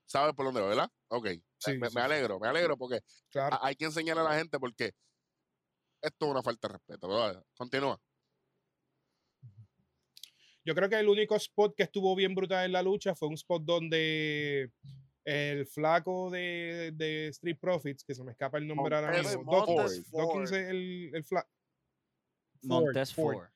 [0.09, 0.89] ¿Sabes por dónde voy, verdad?
[1.09, 1.27] Ok.
[1.59, 1.99] Sí, me, sí, me sí.
[1.99, 3.59] alegro, me alegro porque Claro.
[3.61, 4.93] hay que enseñar a la gente porque
[6.01, 7.09] esto es una falta de respeto.
[7.09, 7.45] ¿verdad?
[7.57, 8.01] Continúa.
[10.67, 13.35] Yo creo que el único spot que estuvo bien brutal en la lucha fue un
[13.35, 14.73] spot donde
[15.25, 19.53] el flaco de, de Street Profits, que se me escapa el nombre ahora Montez mismo.
[19.53, 20.11] Dawkins.
[20.11, 21.49] Dawkins el, el flaco.
[22.63, 23.47] Montez Ford.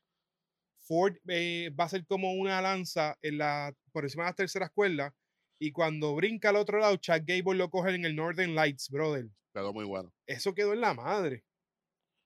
[0.79, 4.71] Ford eh, va a ser como una lanza en la, por encima de las terceras
[4.71, 5.13] cuerdas
[5.59, 9.29] y cuando brinca al otro lado, Chad Gable lo coge en el Northern Lights, brother.
[9.53, 10.15] Quedó muy bueno.
[10.27, 11.45] Eso quedó en la madre.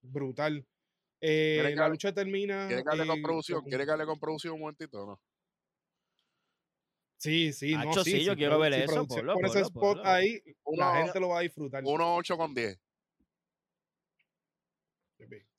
[0.02, 0.66] Brutal.
[1.20, 2.66] Eh, ¿Quiere que la hable- lucha termina.
[2.68, 3.60] ¿Quiere que hable con producción?
[3.60, 5.20] con- ¿Quiere que hable con producción un momentito o no?
[7.16, 9.60] Sí, sí, no, Hacho, sí, sí, yo si quiero ver si eso, ponlo, pone ese
[9.62, 11.82] spot ahí, la Uno- gente lo va a disfrutar.
[11.82, 12.78] 1-8 con 10.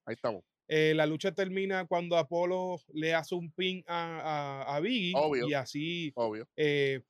[0.08, 0.43] Ahí estamos.
[0.68, 5.47] Eh, la lucha termina cuando Apolo le hace un pin a, a, a Biggie Obvio.
[5.47, 6.47] y así, Obvio.
[6.55, 7.01] eh,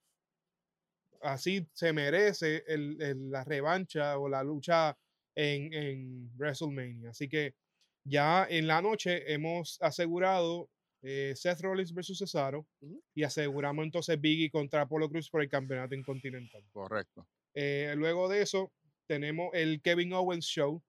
[1.22, 4.98] así se merece el- el- la revancha o la lucha
[5.36, 7.10] en, en WrestleMania.
[7.10, 7.54] Así que
[8.06, 10.70] ya en la noche hemos asegurado
[11.02, 12.66] eh, Seth Rollins versus Cesaro
[13.14, 16.64] y aseguramos entonces Biggie contra Apolo Cruz por el campeonato intercontinental.
[16.72, 17.28] Correcto.
[17.54, 18.72] Eh, luego de eso,
[19.08, 20.82] tenemos el Kevin Owens Show.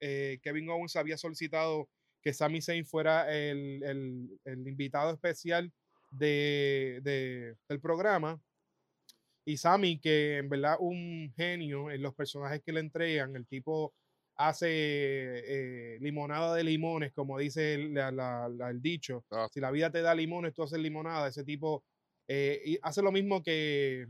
[0.00, 1.88] Eh, Kevin Owens había solicitado
[2.22, 5.72] que Sami Zayn fuera el, el- el invitado especial
[6.10, 8.40] de, de- del programa.
[9.44, 13.94] Y Sami, que en verdad un genio en los personajes que le entregan, el tipo
[14.48, 14.66] hace
[15.94, 19.24] eh, limonada de limones, como dice el, la- la- la- el dicho.
[19.30, 19.48] Ah.
[19.52, 21.28] Si la vida te da limones, tú haces limonada.
[21.28, 21.84] Ese tipo
[22.28, 24.06] eh, y hace lo mismo que,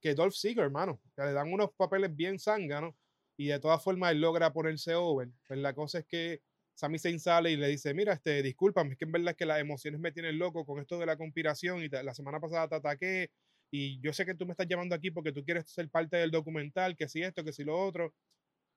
[0.00, 1.00] que Dolph Ziggler, hermano.
[1.16, 2.94] Que le dan unos papeles bien zánganos
[3.36, 5.28] y de todas formas él logra ponerse over.
[5.46, 6.42] Pues la cosa es que
[6.74, 9.46] Sami Zayn sale y le dice, mira, este, discúlpame, es que en verdad es que
[9.46, 12.74] las emociones me tienen loco con esto de la conspiración y la semana pasada te
[12.76, 13.30] ataqué
[13.70, 16.30] y yo sé que tú me estás llamando aquí porque tú quieres ser parte del
[16.30, 18.14] documental, que si esto, que si lo otro.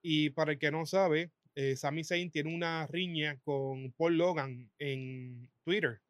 [0.03, 4.69] Y para el que no sabe, eh, Sami Zayn tiene una riña con Paul Logan
[4.79, 6.01] en Twitter.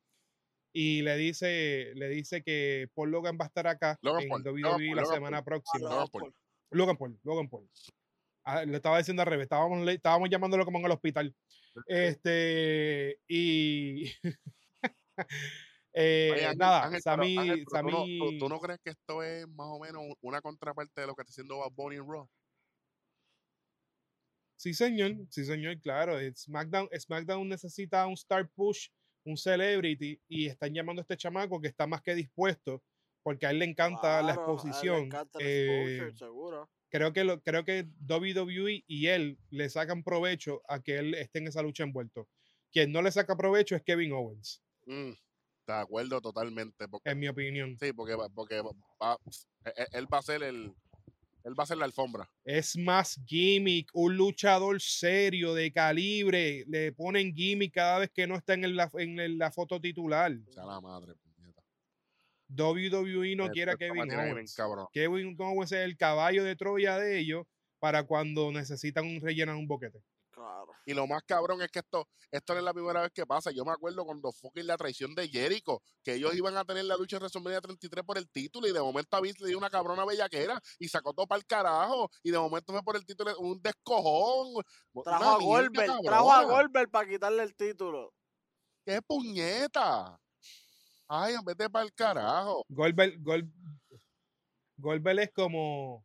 [0.76, 4.42] Y le dice, le dice que Paul Logan va a estar acá Logan en Paul,
[4.42, 5.62] WWE Logan Paul, la semana Paul.
[5.62, 5.90] próxima.
[5.90, 6.34] Logan Paul.
[6.72, 7.70] Logan Paul, Logan Paul.
[8.46, 11.36] Ah, le estaba diciendo al revés, estábamos, le- estábamos llamándolo como en el hospital.
[11.88, 14.12] Este, y.
[15.94, 17.88] eh, Oye, Ángel, nada, Ángel, pero, Sammy, Ángel, pero
[18.40, 21.16] tú, no, tú- crees que esto es más o menos un- una contraparte de lo
[21.16, 22.28] que está haciendo Bad Bunny en Raw?
[24.64, 26.18] Sí, señor, sí, señor, claro.
[26.22, 28.88] eh, SmackDown, SmackDown necesita un star push,
[29.26, 32.82] un celebrity, y están llamando a este chamaco que está más que dispuesto,
[33.24, 35.04] porque a él le encanta la a él le exposición.
[35.08, 36.72] encanta el eh, exposure, seguro.
[36.90, 41.40] creo que lo, creo que WWE y él le sacan provecho a que él esté
[41.40, 42.30] en esa lucha envuelto.
[42.72, 45.12] Quien no le saca provecho es Kevin Owens, Mm,
[45.68, 46.88] de acuerdo totalmente.
[46.88, 47.78] Porque, en mi opinión.
[47.82, 49.18] sí, porque, porque va-
[49.92, 50.74] él va a ser el.
[51.44, 52.30] Él va a ser la alfombra.
[52.46, 56.64] Es más gimmick, un luchador serio, de calibre.
[56.68, 59.80] Le ponen gimmick cada vez que no está en, el- la, en el- la foto
[59.82, 60.32] titular.
[60.48, 61.14] O sea, la madre.
[62.56, 64.56] WWE no Esto- quiere a esto me Kevin bien Owens.
[64.92, 67.46] Kevin Owens es el caballo de Troya de ellos
[67.80, 70.00] para cuando necesitan un rellenar un boquete.
[70.34, 70.72] Claro.
[70.88, 73.52] Y lo más cabrón es que esto, esto no es la primera vez que pasa.
[73.52, 76.98] Yo me acuerdo cuando fucking la traición de Jericho, que ellos iban a tener la
[76.98, 79.70] lucha en WrestleMania 33 por el título, y de momento a Vince le dio una
[79.70, 82.10] cabrona bellaquera y sacó todo para el carajo.
[82.24, 84.64] Y de momento fue por el título un descojón.
[85.04, 86.44] Trajo a Goldberg, trajo a.
[86.46, 88.12] Goldberg para quitarle el título.
[88.86, 90.20] ¡Qué puñeta!
[91.08, 92.66] Ay, vete para el carajo.
[92.70, 93.52] Goldberg, Gol-
[94.78, 96.04] Goldberg es como,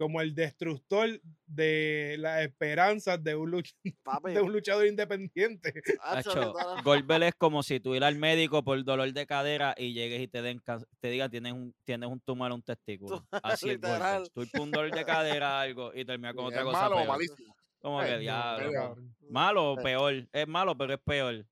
[0.00, 5.74] como el destructor de las esperanzas de un, luch- Papi, de un luchador independiente.
[6.02, 6.54] hacho.
[6.82, 10.26] Goldberg es como si tú ir al médico por dolor de cadera y llegues y
[10.26, 10.62] te den
[11.00, 13.26] te digan tienes un tienes un tumor en un testículo.
[13.42, 14.30] Así es Literal.
[14.32, 16.98] Tú por un dolor de cadera algo y termina con ¿Es otra cosa malo o
[17.00, 17.08] peor.
[17.08, 17.56] malísimo?
[17.80, 18.96] Como que diablo.
[19.28, 20.26] Malo o peor.
[20.32, 21.44] Es malo, pero es peor.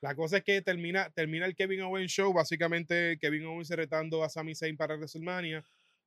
[0.00, 4.28] La cosa es que termina, termina el Kevin Owens Show, básicamente Kevin Owens retando a
[4.28, 5.64] Sami Zayn para WrestleMania.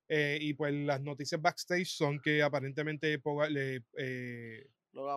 [0.08, 4.68] Eh, y pues las noticias backstage son que aparentemente Poga- le, eh,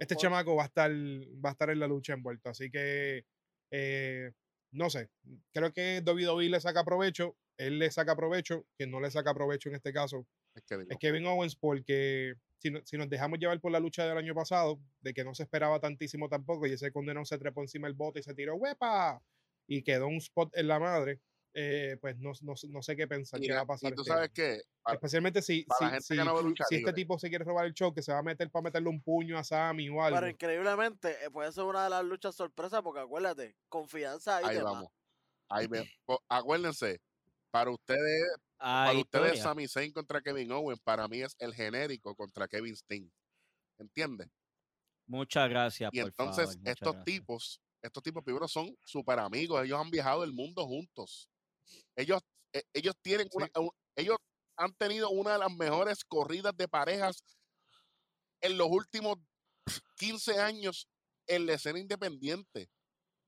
[0.00, 0.22] este Paul.
[0.22, 2.48] chamaco va a estar va a estar en la lucha envuelto.
[2.50, 3.24] Así que
[3.70, 4.32] eh,
[4.72, 5.08] no sé,
[5.52, 9.68] creo que WWE le saca provecho, él le saca provecho, que no le saca provecho
[9.68, 13.60] en este caso Es digo, es Kevin Owens porque si, no- si nos dejamos llevar
[13.60, 16.90] por la lucha del año pasado, de que no se esperaba tantísimo tampoco, y ese
[16.92, 19.22] condenado se trepó encima del bote y se tiró ¡huepa!
[19.68, 21.20] y quedó un spot en la madre,
[21.54, 23.92] eh, pues no, no, no sé qué pensar, qué mira, va a pasar.
[23.92, 24.34] y tú este sabes año.
[24.34, 24.60] que
[24.92, 25.66] Especialmente si,
[26.00, 28.50] si, no si este tipo se quiere robar el show, que se va a meter
[28.50, 30.16] para meterle un puño a Sammy o algo.
[30.16, 34.62] Pero increíblemente, eh, puede ser una de las luchas sorpresas porque acuérdate, confianza ahí, ahí
[34.62, 34.90] vamos.
[35.50, 35.68] Ahí
[36.28, 37.00] Acuérdense,
[37.50, 38.22] para ustedes
[38.58, 39.40] para ustedes.
[39.40, 43.10] Sami Zayn contra Kevin Owens, para mí es el genérico contra Kevin Steen.
[43.78, 44.28] ¿Entiendes?
[45.06, 47.04] Muchas gracias, Y por entonces favor, estos gracias.
[47.04, 51.30] tipos, estos tipos primero son súper amigos, ellos han viajado el mundo juntos.
[51.96, 52.22] Ellos,
[52.52, 53.48] eh, ellos tienen una,
[53.96, 54.16] ellos
[54.56, 57.22] han tenido una de las mejores corridas de parejas
[58.40, 59.18] en los últimos
[59.96, 60.88] 15 años
[61.26, 62.70] en la escena independiente.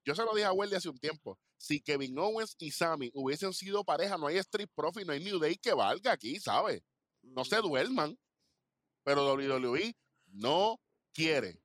[0.04, 1.38] Yo se lo dije a Wendy hace un tiempo.
[1.56, 5.38] Si Kevin Owens y Sammy hubiesen sido pareja, no hay Street Profit, no hay New
[5.38, 6.82] Day que valga aquí, ¿sabes?
[7.22, 8.18] No se Mm, duerman.
[9.04, 9.94] Pero WWE
[10.26, 10.80] no
[11.12, 11.60] quiere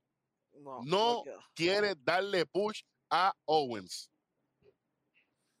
[0.52, 1.24] No, no
[1.54, 4.10] quiere darle push a Owens.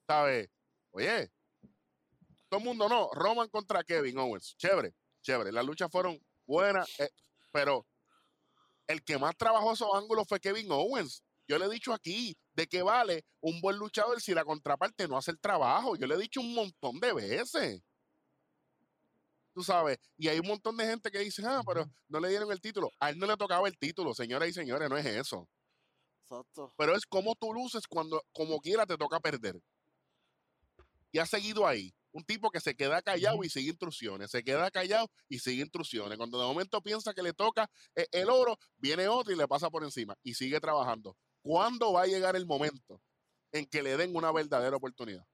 [0.06, 0.48] ¿Sabes?
[0.96, 1.30] Oye,
[2.48, 3.10] todo el mundo no.
[3.12, 4.56] Roman contra Kevin Owens.
[4.56, 5.52] Chévere, chévere.
[5.52, 7.10] Las luchas fueron buenas, eh,
[7.52, 7.86] pero
[8.86, 11.22] el que más trabajó esos ángulos fue Kevin Owens.
[11.46, 15.18] Yo le he dicho aquí de que vale un buen luchador si la contraparte no
[15.18, 15.96] hace el trabajo.
[15.96, 17.82] Yo le he dicho un montón de veces.
[19.52, 22.50] Tú sabes, y hay un montón de gente que dice, ah, pero no le dieron
[22.50, 22.90] el título.
[23.00, 25.46] A él no le tocaba el título, señoras y señores, no es eso
[26.22, 26.72] Exacto.
[26.76, 29.60] pero es como tú luces cuando como quiera te toca perder.
[31.16, 31.94] Y ha seguido ahí.
[32.12, 36.18] Un tipo que se queda callado y sigue instrucciones, se queda callado y sigue instrucciones.
[36.18, 39.70] Cuando de momento piensa que le toca eh, el oro, viene otro y le pasa
[39.70, 41.16] por encima y sigue trabajando.
[41.40, 43.00] ¿Cuándo va a llegar el momento
[43.50, 45.24] en que le den una verdadera oportunidad?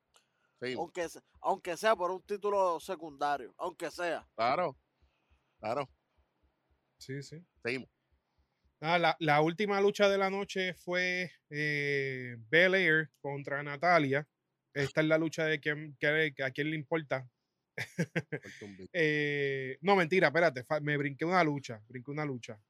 [0.60, 0.82] Seguimos.
[0.82, 1.08] Aunque,
[1.40, 4.24] aunque sea por un título secundario, aunque sea.
[4.36, 4.76] Claro,
[5.58, 5.90] claro,
[6.98, 7.44] Sí, sí.
[7.60, 7.88] seguimos.
[8.80, 14.28] Ah, la, la última lucha de la noche fue eh, Belair contra Natalia.
[14.74, 17.28] Esta es la lucha de quién, que- a quién le importa.
[18.92, 22.60] Eh, no, mentira, espérate, me brinqué una lucha, brinqué una lucha.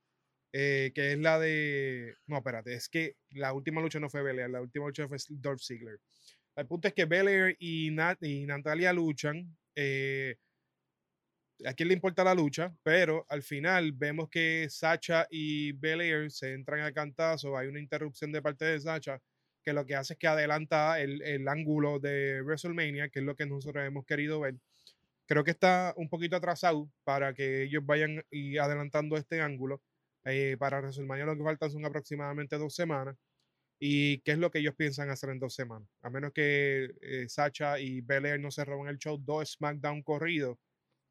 [0.53, 2.15] eh, que es la de.
[2.27, 5.63] No, espérate, es que la última lucha no fue Belair, la última lucha fue Dolph
[5.63, 6.01] Ziggler.
[6.57, 9.57] El punto es que Belair y, Nat- y Natalia luchan.
[9.77, 10.37] eh,
[11.65, 16.53] a quién le importa la lucha, pero al final vemos que Sacha y Belair se
[16.55, 17.57] entran al cantazo.
[17.57, 19.21] Hay una interrupción de parte de Sacha
[19.63, 23.37] que lo que hace es que adelanta el, el ángulo de WrestleMania, que es lo
[23.37, 24.57] que nosotros hemos querido ver.
[25.27, 29.83] creo que está un poquito atrasado para que ellos vayan y adelantando este ángulo.
[30.25, 33.17] Eh, para WrestleMania lo que faltan son aproximadamente dos semanas.
[33.81, 35.89] ¿Y qué es lo que ellos piensan hacer en dos semanas?
[36.03, 40.57] A menos que eh, Sacha y Belair no se roben el show dos SmackDown corridos,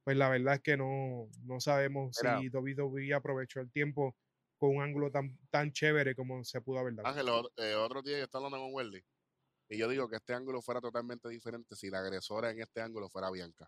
[0.04, 2.40] pues la verdad es que no, no sabemos Mira.
[2.40, 4.16] si WWE aprovechó el tiempo
[4.62, 7.08] con un ángulo tan, tan chévere como se pudo haber dado.
[7.08, 9.04] Ángel, o- eh, otro día yo estaba hablando con Welly
[9.70, 13.10] y yo digo que este ángulo fuera totalmente diferente si la agresora en este ángulo
[13.10, 13.68] fuera Bianca.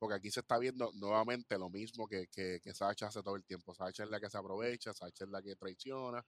[0.00, 3.44] Porque aquí se está viendo nuevamente lo mismo que, que, que Sacha hace todo el
[3.44, 3.72] tiempo.
[3.72, 6.26] Sacha es la que se aprovecha, Sacha es la que traiciona.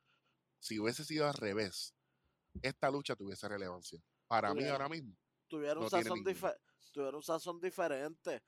[0.60, 1.97] Si hubiese sido al revés,
[2.62, 4.01] esta lucha tuviese relevancia.
[4.28, 4.73] Para mí Tuviera.
[4.74, 5.16] ahora mismo,
[5.51, 6.23] un sazón
[6.93, 8.43] tuvieron un sazón diferente.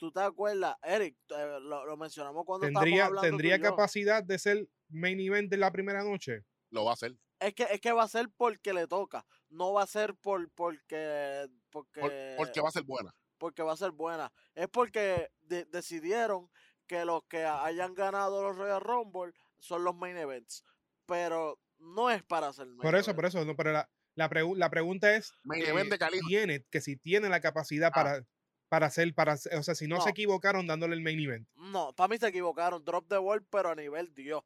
[0.00, 1.14] ¿Tú te acuerdas, Eric?
[1.28, 5.70] lo, lo mencionamos cuando estábamos ¿Tendría, hablando ¿tendría capacidad de ser main event de la
[5.70, 6.42] primera noche?
[6.70, 7.16] lo va a hacer.
[7.38, 9.26] Es que, es que va a ser porque le toca.
[9.50, 13.14] No va a ser por porque porque, por- porque va a ser buena.
[13.38, 14.32] porque va a ser buena.
[14.54, 16.48] Es porque de- decidieron
[16.86, 20.64] que los que hayan ganado los Royal Rumble son los main events.
[21.06, 23.16] Pero no es para ser main Por eso, event.
[23.16, 26.64] por eso, no, pero la, la, pregu- la pregunta es, Main eh, event de tiene,
[26.70, 27.94] que si tiene la capacidad Ah.
[27.94, 28.26] para,
[28.70, 30.02] para hacer, para, hacer- o sea, si no, No.
[30.02, 31.46] se equivocaron dándole el main event.
[31.56, 32.82] No, para mí se equivocaron.
[32.84, 34.42] Drop the ball, pero a nivel Dios.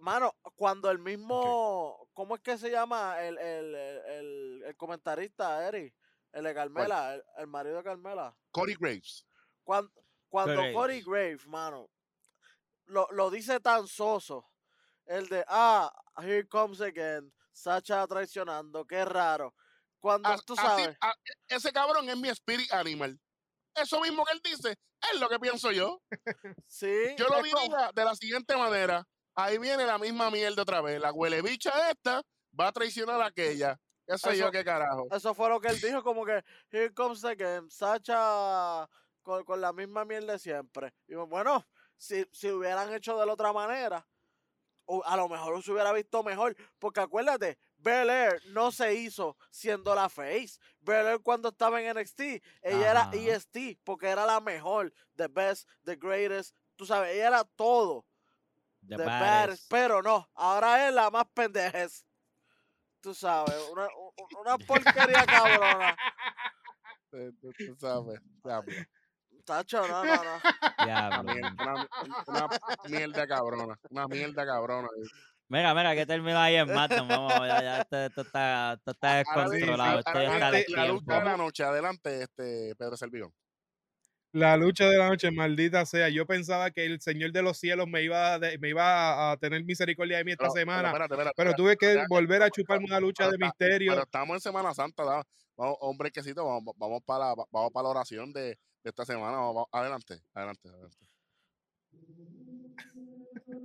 [0.00, 2.06] Mano, cuando el mismo.
[2.12, 5.92] ¿Cómo es que se llama el, el, el, el- el comentarista, Eri?
[6.32, 8.36] El de Carmela, el, el marido de Carmela.
[8.52, 9.26] Corey Graves.
[9.64, 9.90] Cuando,
[10.28, 10.74] cuando Graves.
[10.74, 11.88] Corey Graves, mano,
[12.86, 14.48] lo, lo dice tan soso.
[15.06, 17.32] El de, ah, here comes again.
[17.52, 19.54] Sacha traicionando, qué raro.
[20.04, 20.98] Cuando As- tú así- sabes.
[21.00, 21.14] a-
[21.48, 23.18] ese cabrón es mi spirit animal.
[23.74, 24.76] Eso mismo que él dice
[25.10, 26.02] es lo que pienso yo.
[26.66, 27.14] Sí.
[27.16, 29.08] Yo lo diría de la siguiente manera.
[29.34, 31.00] Ahí viene la misma mierda otra vez.
[31.00, 32.22] La huele bicha esta
[32.60, 33.80] va a traicionar a aquella.
[34.06, 35.06] ¿Qué sé yo Eso- qué carajo?
[35.10, 38.86] Eso fue lo que él dijo, como que here comes again, Sacha
[39.22, 40.92] con, con la misma miel de siempre.
[41.08, 41.66] Y bueno,
[41.96, 44.06] si, si hubieran hecho de la otra manera,
[44.84, 46.54] o a lo mejor se hubiera visto mejor.
[46.78, 50.58] Porque acuérdate, Bel Air no se hizo siendo la face.
[50.80, 52.20] Bel Air cuando estaba en NXT,
[52.62, 53.10] ella Ajá.
[53.12, 56.56] era EST, porque era la mejor, the best, the greatest.
[56.76, 58.06] Tú sabes, ella era todo.
[58.88, 59.20] The The baddest.
[59.20, 62.06] baddest, pero no, ahora es la más pendejes.
[63.00, 63.86] Tú sabes, una,
[64.40, 65.96] una porquería cabrona.
[67.10, 68.74] Tú- tú sabes, diablo.
[69.44, 70.40] Tacho, no, no, no.
[70.84, 71.32] Diablo.
[72.26, 72.48] una
[72.88, 73.78] mierda cabrona.
[73.90, 74.88] Una mierda cabrona.
[75.54, 77.06] Mira, mira, que terminó ahí en Matton.
[77.08, 79.98] Vamos, ya, ya, esto, esto está, esto está viene- descontrolado.
[80.00, 80.40] Esto está viene de
[80.76, 81.64] la lucha de la noche.
[81.64, 83.30] Adelante, este Pedro Servidor.
[84.32, 86.08] La lucha de la noche, maldita sea.
[86.08, 89.36] Yo pensaba que el Señor de los cielos me iba a, de- me iba a-
[89.36, 91.56] tener misericordia de mí esta Pero- pero semana, espérate, espérate, pero espérate.
[91.62, 93.92] tuve que espérate, volver a chuparme una lucha de misterio.
[93.92, 97.88] Pero estamos en Semana Santa, vamos, hombre, quesito, vamos, vamos para la, vamos para la
[97.90, 98.56] oración de, de
[98.90, 99.36] esta semana.
[99.36, 101.06] Vamos- adelante, adelante, adelante.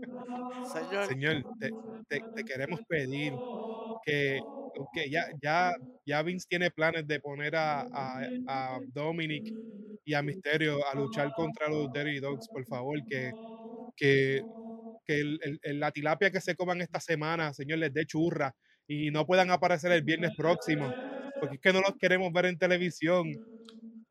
[0.62, 1.72] Señor, Señor, te,
[2.08, 3.40] te- te queremos pedir
[4.02, 4.42] que,
[4.94, 5.74] que ya, ya,
[6.06, 9.46] ya Vince tiene planes de poner a, a, a Dominic
[10.06, 13.34] y a Misterio a luchar contra los Dirty Dogs, por favor, que,
[13.96, 14.44] que,
[15.06, 18.56] que el- el- el- la tilapia que se coman esta semana, señor, les dé churra
[18.88, 20.98] y no puedan aparecer el viernes próximo,
[21.40, 23.40] porque es que no los queremos ver en televisión.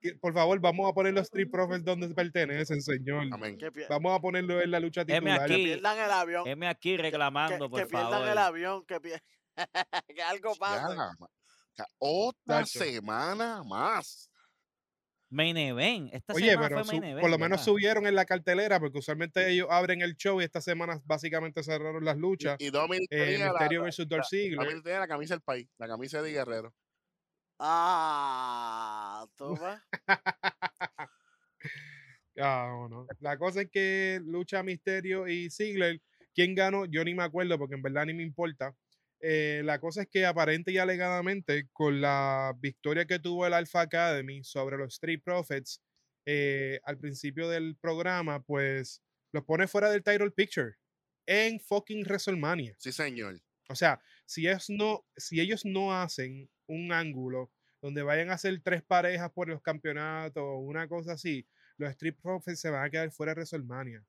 [0.01, 3.27] Que, Por favor, vamos a poner los Street Profits donde pertenecen, señor.
[3.33, 3.59] Amén.
[3.59, 5.47] que, Vamos a ponerlo en la lucha titular.
[5.49, 5.65] que aquí.
[5.65, 6.47] pierdan el avión.
[6.47, 7.03] Heme aquí que,
[7.69, 9.01] por que pierdan el avión, que,
[10.15, 10.97] que algo pase.
[11.77, 12.79] ca- otra Tacho.
[12.79, 14.31] semana más.
[15.31, 16.15] Main event.
[16.15, 17.65] Esta Oye, semana pero fue main event, por lo menos ¿verdad?
[17.65, 22.03] subieron en la cartelera, porque usualmente ellos abren el show y esta semana básicamente cerraron
[22.05, 22.57] las luchas.
[22.61, 24.59] Y Dominic Eh, tenía, Misterio la- versus Dolph Ziggler.
[24.59, 26.73] Dominic tenía la camisa del país, la camisa de Guerrero.
[27.59, 29.81] Ah, ves.
[32.41, 33.07] Ah, no, no.
[33.19, 36.01] La cosa es que lucha Misterio y Ziggler.
[36.35, 36.85] ¿Quién ganó?
[36.85, 38.77] Yo ni me acuerdo porque en verdad ni me importa.
[39.21, 43.81] Eh, la cosa es que aparente y alegadamente con la victoria que tuvo el Alpha
[43.81, 45.83] Academy sobre los Street Profits
[46.27, 49.03] eh, al principio del programa, pues
[49.33, 50.75] los pone fuera del title picture
[51.27, 52.75] en fucking WrestleMania.
[52.79, 53.41] Sí, señor.
[53.69, 57.51] O sea, si ellos no, si ellos no hacen un ángulo
[57.81, 61.47] donde vayan a hacer tres parejas por los campeonatos o una cosa así,
[61.79, 64.05] los Street Profits se van a quedar fuera de WrestleMania.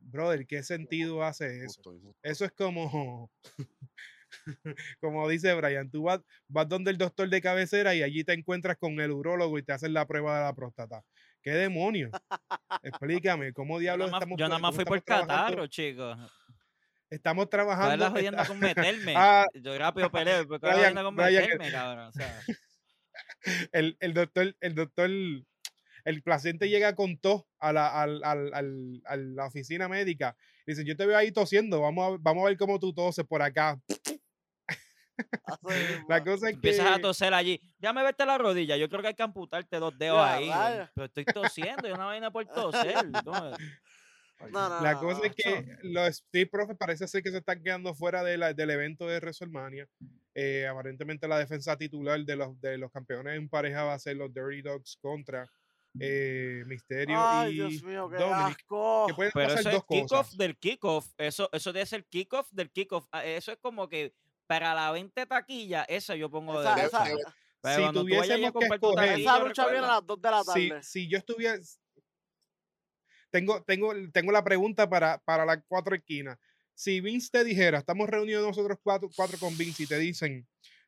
[0.00, 1.80] Brother, ¿qué sentido hace eso?
[1.80, 2.16] Justo.
[2.22, 3.30] Eso es como,
[5.00, 8.78] como dice Brian, tú vas, vas donde el doctor de cabecera y allí te encuentras
[8.78, 11.04] con el urólogo y te hacen la prueba de la próstata.
[11.40, 12.10] ¿Qué demonios?
[12.82, 16.18] Explícame, ¿cómo Yo diablos más, estamos yo nada más fui por catarro, chicos.
[17.10, 17.96] Estamos ¿Cuál es trabajando.
[18.04, 19.14] la jodienda con meterme?
[19.16, 22.06] Ah, Yo rápido peleo, pero ¿cuál es la Brian, jodienda con Brian, meterme, cabrón?
[22.06, 22.40] O sea,
[23.72, 25.10] el, el doctor, el doctor,
[26.04, 30.36] el paciente llega con tos a la, al- al- al- a la oficina médica.
[30.66, 33.42] Dice, yo te veo ahí tosiendo, vamos a, vamos a ver cómo tú toses por
[33.42, 33.80] acá.
[35.44, 36.06] Así mismo.
[36.08, 36.68] La cosa es que...
[36.68, 37.60] Empiezas a toser allí.
[37.78, 38.76] Ya me vete la rodilla.
[38.76, 40.88] Yo creo que hay que amputarte dos dedos Ya, ahí.
[40.94, 43.04] Pero estoy tosiendo y una vaina por toser.
[44.40, 44.52] ¿Cómo es?
[44.52, 47.38] No, no, La no, cosa no, es que los Street Profits parece ser que se
[47.38, 49.86] están quedando fuera de la- del evento de WrestleMania.
[50.34, 54.16] Eh, aparentemente la defensa titular de los, de los campeones en pareja va a ser
[54.16, 55.48] los Dirty Dogs contra
[55.98, 58.56] eh, Misterio Ay, y Dios mío, qué Dominic.
[58.58, 59.06] asco.
[59.08, 60.36] Que pueden Pero pasar eso es dos kickoff cosas.
[60.38, 61.06] del kickoff.
[61.18, 63.06] Eso, eso debe ser kickoff del kickoff.
[63.10, 64.14] Ah, Eso es como que
[64.46, 67.04] para la 20 taquilla, esa yo pongo Esa- de esa-.
[67.62, 70.06] Pero si cuando tú vayas a tuviésemos que escoger- taquilla, Esa lucha viene a las
[70.06, 70.82] 2 de la si, tarde.
[70.84, 71.58] si yo estuviera.
[73.30, 76.38] Tengo, tengo, tengo la pregunta para, para las cuatro esquinas.
[76.74, 80.46] Si Vince te dijera, estamos reunidos nosotros cuatro, cuatro con Vince y te dicen,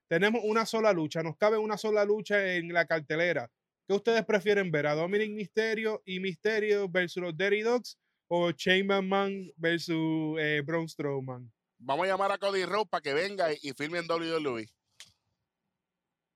[0.08, 3.50] tenemos una sola lucha, nos cabe una sola lucha en la cartelera.
[3.86, 4.86] ¿Qué ustedes prefieren ver?
[4.86, 7.98] ¿A Dominic Mysterio y Mysterio versus los Dirty Dogs?
[8.28, 11.52] ¿O Chamber Man versus eh, Braun Strowman?
[11.78, 14.66] Vamos a llamar a Cody Rhodes para que venga y, y filme en WWE.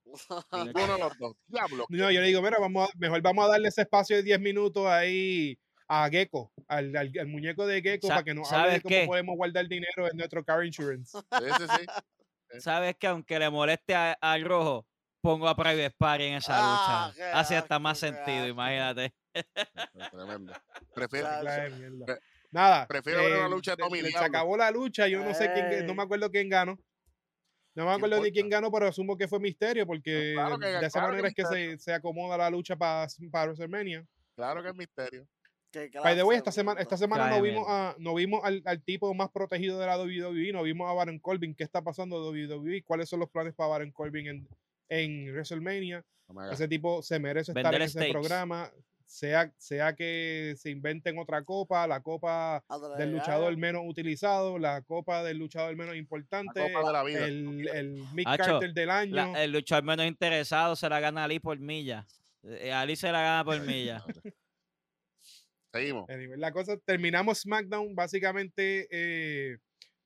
[0.53, 1.37] Ninguno de los dos.
[1.47, 1.87] Diablo.
[1.89, 4.41] No, yo le digo, mira, vamos a- mejor vamos a darle ese espacio de 10
[4.41, 5.59] minutos ahí
[5.89, 8.95] a Gecko, al, al- al muñeco de Gecko, para que nos hable ¿sabes de cómo
[8.95, 9.07] qué?
[9.07, 11.17] podemos guardar dinero en nuestro car insurance.
[11.41, 11.65] Sí, sí,
[12.51, 12.61] sí.
[12.61, 14.87] Sabes que aunque le moleste al rojo,
[15.21, 17.17] pongo a Private Party en esa Ah, lucha.
[17.17, 18.49] qué Así está más sentido, asco.
[18.49, 19.13] imagínate.
[20.11, 20.53] Tremendo.
[20.95, 21.29] Prefiero.
[22.07, 22.19] Pre-
[22.51, 22.87] Nada.
[22.87, 25.95] prefiero ver una eh, lucha de Se acabó la lucha, yo no sé quién, no
[25.95, 26.79] me acuerdo quién ganó.
[27.75, 30.87] No me acuerdo ni quién ganó, pero asumo que fue Misterio, porque claro que- de
[30.87, 34.07] esa claro que manera es que se, se acomoda la lucha para para WrestleMania.
[34.37, 35.27] Claro que es misterio.
[36.03, 39.12] By the way, esta semana, esta semana no vimos, a, no vimos al, al tipo
[39.15, 41.55] más protegido de la WWE, no vimos a Baron Corbin.
[41.55, 42.82] ¿Qué está pasando de WWE?
[42.85, 44.48] ¿Cuáles son los planes para Baron Corbin en,
[44.89, 46.05] en WrestleMania?
[46.28, 46.53] Hagas.
[46.55, 48.70] Ese tipo se merece estar Vender en ese programa.
[49.09, 52.65] Sea, sea que se inventen otra copa, la copa
[52.98, 57.69] del luchador menos utilizado, la copa del luchador menos importante, copa de la vida, el,
[57.73, 59.15] el Mick Carter del año.
[59.15, 62.05] La- el luchador menos interesado se la gana Ali por milla.
[62.43, 64.05] Eh, Ali se la gana por milla.
[65.73, 66.09] Seguimos.
[66.09, 69.59] Anyway, la cosa, terminamos SmackDown básicamente eh,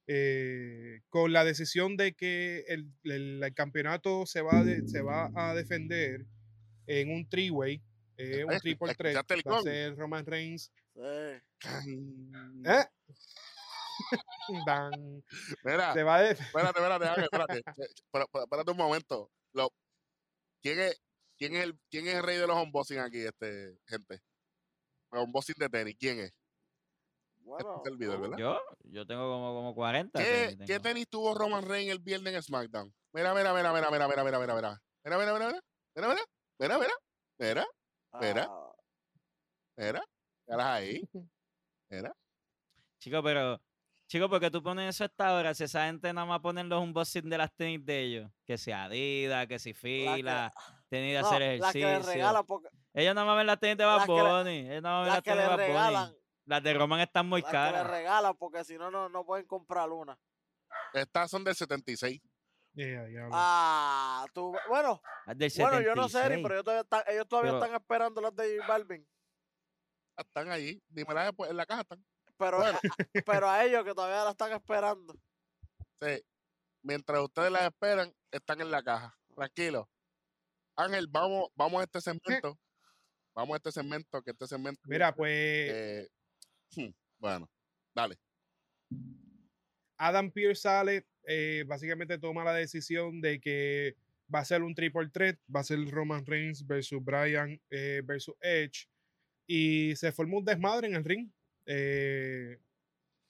[0.07, 5.31] eh, con la decisión de que el, el- el campeonato se va, de- se va
[5.35, 6.27] a defender
[6.87, 7.81] en un three-way,
[8.17, 9.15] eh, un triple threat.
[9.53, 10.73] Va a ser Roman Reigns.
[10.97, 11.41] ¿eh?
[14.67, 15.23] Dan.
[15.65, 17.59] Mira, Se va a espérate, espérate, espérate.
[17.59, 19.31] Espera- espera- Espérate un momento.
[19.53, 19.73] Lo-
[20.63, 21.01] ¿quién, es,
[21.39, 24.21] quién, es el, ¿Quién es el rey de los unboxing aquí, este, gente?
[25.11, 26.33] Los unboxing de tenis, ¿quién es?
[27.39, 28.23] Bueno, Este servidor, tú.
[28.23, 28.39] ¿verdad?
[28.39, 30.19] Yo, yo tengo como, como 40.
[30.19, 32.95] ¿Qué, tenis ¿Qué tenis tuvo Roman Reigns el viernes en SmackDown?
[33.13, 34.83] Mira, mira, mira, mira, mira, mira, mira, mira, mira.
[35.05, 35.61] Mira, mira, mira, mira.
[35.95, 36.23] Mira, mira.
[36.59, 36.95] Mira, mira.
[37.39, 37.67] Mira,
[38.21, 38.47] Mira.
[38.47, 38.73] Ah,
[40.47, 40.75] mira.
[40.75, 41.03] Ahí.
[41.89, 42.13] Mira.
[42.99, 43.61] Chico, pero.
[44.07, 46.83] Chico, porque tú pones eso a esta hora, si esa gente nada más ponen los
[46.83, 50.53] unboxing de las tenis de ellos, que si Adidas, que si fila,
[50.91, 52.13] tenis de no, hacer las que le ejercicio.
[52.15, 54.71] regalan, porque Ellos nada más ven las tenis de Bad que Bunny.
[54.71, 55.69] Ellos nada más ven las las que tenis le de Bad Bunny.
[55.69, 56.15] regalan,
[56.47, 57.87] Las de Roman están muy las que le caras.
[57.91, 60.19] regalan, porque si no, no, no pueden comprar una.
[60.93, 62.21] Estas son del 76.
[62.75, 63.31] Yeah, diablo.
[63.35, 66.43] Ah, tú, bueno, bueno, yo no sé, Eri, 76.
[66.43, 69.09] pero ellos todavía están, ellos todavía Pero- están esperando las de J Balvin.
[70.17, 70.83] Están allí.
[70.89, 71.51] Dímelas después.
[71.51, 72.05] En la caja están.
[72.37, 72.79] Pero, Bueno.
[72.79, 75.15] a- pero a ellos que todavía la están esperando.
[76.01, 76.23] Sí.
[76.83, 79.19] Mientras ustedes las esperan, están en la caja.
[79.35, 79.89] Tranquilo.
[80.85, 82.59] Ángel, vamos, vamos a este segmento.
[83.35, 84.81] Vamos a este segmento, que este segmento.
[84.85, 86.09] Mira, pues eh,
[86.77, 87.49] hmm, bueno,
[87.95, 88.19] dale.
[89.97, 93.97] Adam Pierce sale, eh, básicamente toma la decisión de que
[94.35, 98.35] va a ser un triple threat, va a ser Roman Reigns versus Bryan eh, versus
[98.41, 98.89] Edge.
[99.47, 101.31] Y se formó un desmadre en el ring.
[101.67, 102.59] Eh,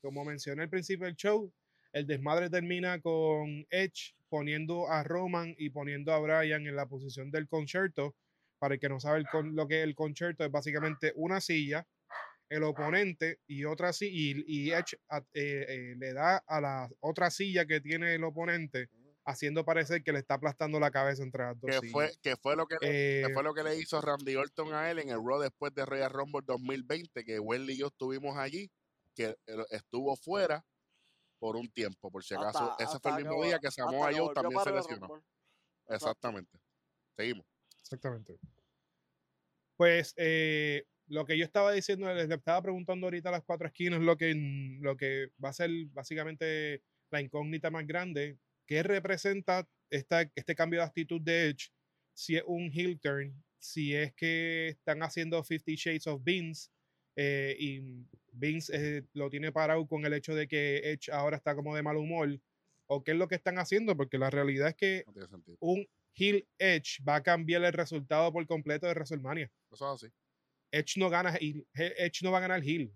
[0.00, 1.52] como mencioné al principio del show,
[1.92, 7.30] el desmadre termina con Edge poniendo a Roman y poniendo a Bryan en la posición
[7.30, 8.14] del concierto.
[8.58, 11.86] Para el que no sabe el lo que es el concierto, es básicamente una silla,
[12.50, 16.88] el oponente y otra silla, y, y Edge a- eh, eh, le da a la
[17.00, 18.88] otra silla que tiene el oponente,
[19.24, 22.54] haciendo parecer que le está aplastando la cabeza entre las dos Que fue, que fue
[22.56, 25.08] lo que le- Eh, que fue lo que le hizo Randy Orton a él en
[25.08, 28.70] el Raw después de Royal Rumble 2020, que Welly y yo estuvimos allí,
[29.14, 29.36] que
[29.70, 30.64] estuvo fuera
[31.40, 32.70] por un tiempo, por si acaso.
[32.70, 35.24] Hasta- Ese hasta fue el mismo que día que Samoa Joe también se lesionó.
[35.88, 36.58] Exactamente.
[37.16, 37.44] Seguimos.
[37.80, 38.38] Exactamente.
[39.76, 44.00] Pues eh, lo que yo estaba diciendo, les estaba preguntando ahorita a las cuatro esquinas,
[44.00, 48.38] lo que, mm, lo que va a ser básicamente la incógnita más grande.
[48.66, 51.72] ¿Qué representa esta, este cambio de actitud de Edge?
[52.20, 56.70] si es un heel turn, si es que están haciendo 50 Shades of Vince
[57.16, 61.54] eh, y Vince eh, lo tiene parado con el hecho de que Edge ahora está
[61.54, 62.40] como de mal humor,
[62.86, 66.46] o qué es lo que están haciendo, porque la realidad es que No un heel
[66.58, 69.50] Edge va a cambiar el resultado por completo de WrestleMania.
[69.70, 70.12] Eso es así.
[70.72, 72.92] Edge no gana Edge no va a ganar heel.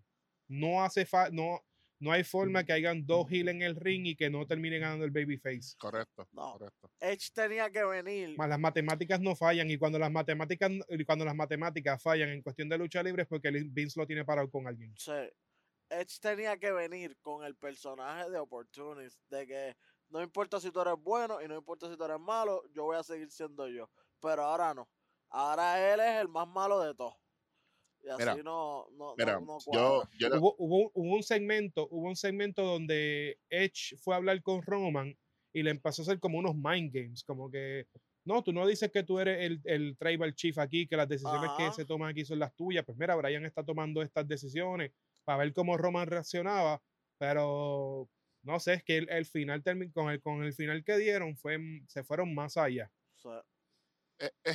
[0.49, 1.65] No hace fa- no,
[2.01, 5.05] no hay forma que hayan dos heel en el ring y que no terminen ganando
[5.05, 5.77] el babyface.
[5.79, 6.29] Correcto.
[6.33, 6.53] No.
[6.53, 6.91] Correcto.
[7.01, 8.37] Edge tenía que venir.
[8.37, 10.71] Más las matemáticas no fallan y cuando las matemáticas
[11.07, 14.25] cuando las matemáticas fallan en cuestión de lucha libre es porque el Vince lo tiene
[14.25, 14.95] parado con alguien.
[14.97, 15.13] Sí.
[15.91, 19.77] Edge tenía que venir con el personaje de Opportunist, de que
[20.09, 22.97] no importa si tú eres bueno y no importa si tú eres malo, yo voy
[22.97, 23.91] a seguir siendo yo.
[24.21, 24.89] Pero ahora no.
[25.31, 27.15] Ahora él es el más malo de todos.
[28.05, 32.09] Y así Mira, no, no, Mira, no, no yo, Hubo, hubo, hubo un segmento, hubo
[32.09, 35.17] un segmento donde Edge fue a hablar con Roman
[35.53, 37.87] y le empezó a hacer como unos mind games, como que
[38.25, 41.51] no, tú no dices que tú eres el, el tribal chief aquí, que las decisiones
[41.59, 42.85] que se toman aquí son las tuyas.
[42.85, 44.93] Pues mira, Brian está tomando estas decisiones
[45.25, 46.83] para ver cómo Roman reaccionaba,
[47.19, 48.09] pero
[48.43, 49.63] no sé, es que el, el final
[49.93, 52.91] con el, con el final que dieron fue, se fueron más allá.
[53.17, 53.45] O sea,
[54.19, 54.55] eh, eh,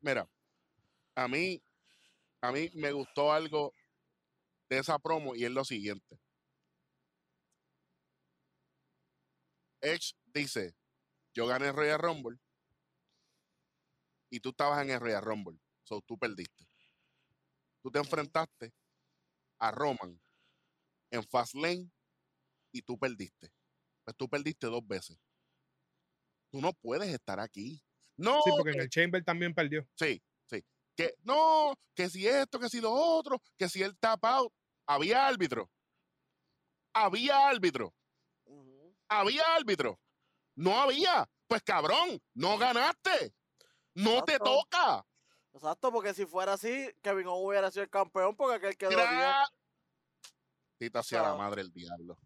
[0.00, 0.28] mira,
[1.14, 1.62] a mí,
[2.46, 3.74] a mí me gustó algo
[4.68, 6.20] de esa promo y es lo siguiente.
[9.80, 10.76] Edge dice,
[11.34, 12.38] yo gané el Royal Rumble
[14.30, 16.66] y tú estabas en el Royal Rumble, so tú perdiste.
[17.82, 18.72] Tú te enfrentaste
[19.58, 20.20] a Roman
[21.10, 21.90] en Fastlane
[22.72, 23.52] y tú perdiste.
[24.04, 25.18] Pues tú perdiste dos veces.
[26.50, 27.82] Tú no puedes estar aquí.
[28.16, 29.86] No, Sí, porque en el Chamber también perdió.
[29.94, 30.22] Sí.
[30.96, 34.52] Que no, que si esto, que si lo otro, que si el tap out.
[34.86, 35.70] Había árbitro.
[36.92, 37.92] Había árbitro.
[39.08, 40.00] Había árbitro.
[40.54, 41.28] No había.
[41.46, 43.34] Pues cabrón, no ganaste.
[43.94, 45.04] No te toca.
[45.52, 49.00] Exacto, porque si fuera así, Kevin Owens hubiera sido el campeón porque aquel quedó bien.
[49.00, 49.48] Gra-
[50.78, 52.18] Tita sea la madre del diablo.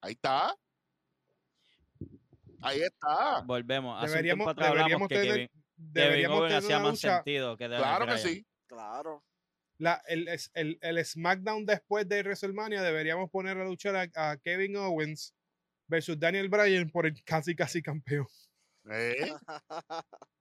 [0.00, 0.56] Ahí está.
[2.62, 3.42] Ahí está.
[3.42, 3.96] Volvemos.
[4.02, 6.84] Hace Deberíamos, un tiempo atrás hablamos deberíamos que tener, Kevin, Kevin deberíamos tener hacía una
[6.84, 7.16] más lucha.
[7.16, 8.46] sentido que Daniel Claro que sí.
[8.66, 9.24] Claro.
[9.78, 14.36] la- el, es- el, el SmackDown después de WrestleMania deberíamos poner a luchar a, a
[14.38, 15.34] Kevin Owens
[15.88, 18.26] versus Daniel Bryan por el casi casi campeón.
[18.90, 19.32] ¿Eh?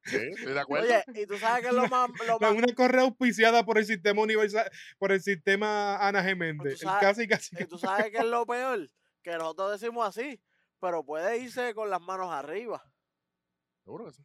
[0.04, 0.18] ¿Sí?
[0.38, 0.88] ¿Estoy de acuerdo?
[0.88, 3.86] Oye, y tú sabes que es lo más, lo más una correa auspiciada por el
[3.86, 6.80] sistema universal, por el sistema Ana Geméndez.
[6.80, 7.80] tú casi casi Y tú campeón.
[7.80, 8.88] sabes que es lo peor,
[9.24, 10.42] que nosotros decimos así,
[10.80, 12.82] pero puede irse con las manos arriba,
[13.84, 14.24] Seguro que sí.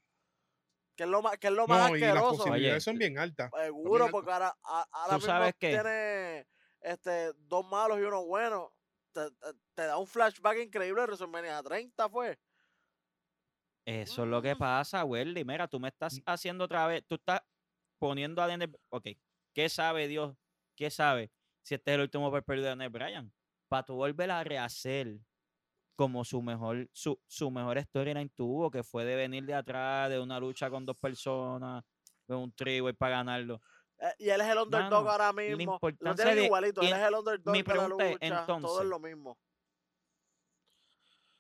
[0.97, 2.37] Que es lo más, que es lo más No, y las asqueroso.
[2.37, 3.51] posibilidades Oye, son bien altas.
[3.63, 6.47] Seguro, porque ahora, a- ahora ¿Tú mismo tiene
[6.81, 8.73] este, dos malos y uno bueno.
[9.13, 12.39] Te, te- te da un flashback increíble de WrestleMania 30, fue.
[13.87, 14.59] Eso es lo que Mm.
[14.59, 15.45] pasa, Welly.
[15.45, 16.23] Mira, tú me estás Mm.
[16.27, 17.41] haciendo otra vez, tú estás
[17.99, 18.77] poniendo a Daniel.
[18.91, 19.09] Ok,
[19.55, 20.37] ¿qué sabe Dios?
[20.77, 23.33] ¿Qué sabe si este es el último papel de Daniel Bryan?
[23.69, 25.19] Para tú volver a rehacer
[25.97, 30.19] como su mejor, su, su mejor storyline tuvo, que fue de venir de atrás, de
[30.21, 31.85] una lucha con dos personas,
[32.27, 33.61] de un trigo y para ganarlo.
[33.99, 35.75] Eh, y él es el underdog Mano, ahora la mismo.
[35.75, 38.81] Importancia tienen de- igualito, él es el underdog mi de la pregunta es, todo entonces,
[38.83, 39.39] es lo mismo.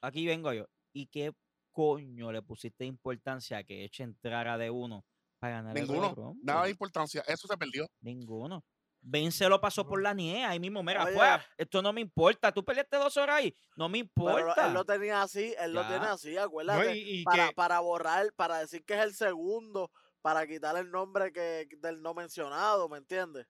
[0.00, 0.66] Aquí vengo yo.
[0.92, 1.32] ¿Y qué
[1.72, 5.04] coño le pusiste importancia a que Edge entrara de uno
[5.40, 6.36] para ganar el Ninguno.
[6.42, 7.22] Nada de importancia.
[7.26, 7.86] Eso se perdió.
[8.00, 8.64] Ninguno.
[9.06, 10.82] Vince lo pasó por la nieve ahí mismo.
[10.82, 11.14] Mira, Oye.
[11.14, 11.26] fue,
[11.58, 12.50] esto no me importa.
[12.52, 13.54] Tú peleaste dos horas ahí.
[13.76, 14.66] No me Pero importa.
[14.66, 16.96] él lo tenía así, él lo tiene así, No, acuérdate.
[16.96, 19.90] y, y para, que, para borrar, para decir que es el segundo,
[20.22, 23.46] para quitar el nombre que del no mencionado, ¿me entiendes?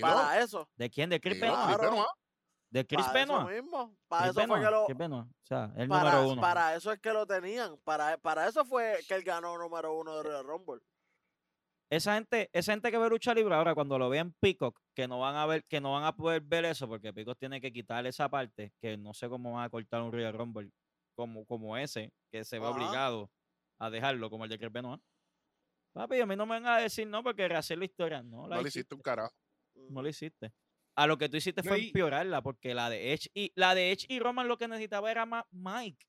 [0.00, 0.68] Para eso.
[0.76, 1.08] ¿De quién?
[1.08, 1.78] ¿De Chris Benoit?
[1.80, 2.06] Benoit.
[2.68, 3.62] ¿De Chris para eso Benoit?
[3.62, 3.96] mismo.
[4.08, 4.84] Para Chris eso fue que Benoit, lo.
[4.86, 5.26] Chris Benoit.
[5.26, 6.42] O sea, el Para, número uno.
[6.42, 7.78] para eso es que lo tenían.
[7.84, 10.80] Para, para eso fue que él ganó número uno de Royal Rumble.
[11.90, 15.20] Esa gente, esa gente que ve lucha libre ahora, cuando lo vean Peacock, que no
[15.20, 18.04] van a ver, que no van a poder ver eso, porque Peacock tiene que quitar
[18.06, 20.70] esa parte, que no sé cómo van a cortar un Royal Rumble
[21.16, 22.74] como, como ese, que se ve Ajá.
[22.74, 23.30] obligado
[23.78, 25.00] a dejarlo, como el de Chris Benoit.
[25.94, 28.22] Papi, a mí no me van a decir no, porque rehacer la historia.
[28.22, 28.80] No, la No le hiciste.
[28.80, 29.34] hiciste un carajo.
[29.88, 30.52] No lo hiciste.
[30.96, 33.74] A lo que tú hiciste No, fue y- empeorarla, porque la de Edge y la
[33.74, 36.04] de Edge y Roman lo que necesitaba era más Mike,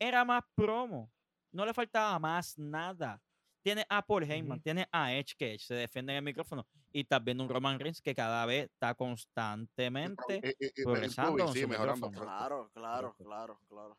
[0.00, 1.10] era más promo.
[1.52, 3.22] No le faltaba más nada.
[3.66, 7.00] Tiene a Paul Heyman, tiene a Edge que Edge se defiende en el micrófono y
[7.00, 11.62] estás viendo un Roman Reigns que cada vez está constantemente Eh, eh, eh, progresando sí,
[11.62, 12.08] su mejorando.
[12.12, 13.98] Claro, claro, claro, claro.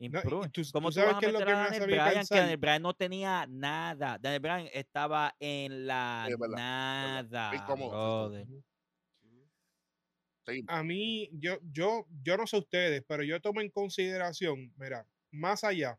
[0.00, 0.48] improve.
[0.48, 2.26] tú- ¿Cómo tú vas a qué es lo meter que a me hace Daniel Bryan?
[2.26, 2.34] Que.
[2.34, 4.18] Daniel Bryan no tenía nada.
[4.18, 7.50] Daniel Bryan estaba en la Sí, es verdad, nada.
[10.48, 15.06] Sí, a mí, yo, yo, yo no sé ustedes, pero yo tomo en consideración, mira,
[15.30, 15.96] más allá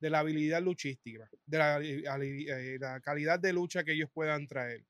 [0.00, 4.84] de la habilidad luchística, de la, eh, la calidad de lucha que ellos puedan traer,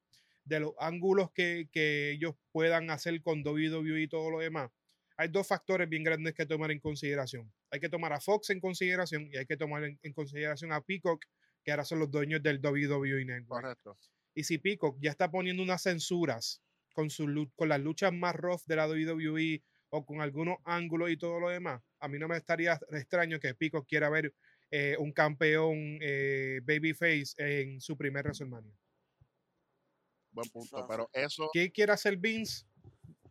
[0.44, 4.70] de los ángulos que, que ellos puedan hacer con WWE y todo lo demás.
[5.16, 7.52] Hay dos factores bien grandes que tomar en consideración.
[7.70, 10.80] Hay que tomar a Fox en consideración y hay que tomar en, en consideración a
[10.80, 11.24] Peacock,
[11.62, 13.62] que ahora son los dueños del WWE Network.
[13.62, 13.98] Correcto.
[14.34, 16.62] Y si Peacock ya está poniendo unas censuras
[16.94, 21.16] con, su, con las luchas más rough de la WWE o con algunos ángulos y
[21.16, 24.32] todo lo demás, a mí no me estaría extraño que Peacock quiera ver
[24.70, 28.72] eh, un campeón eh, babyface en su primer WrestleMania.
[30.32, 30.86] Buen punto.
[30.88, 32.64] Pero eso, ¿Qué quiere hacer Vince?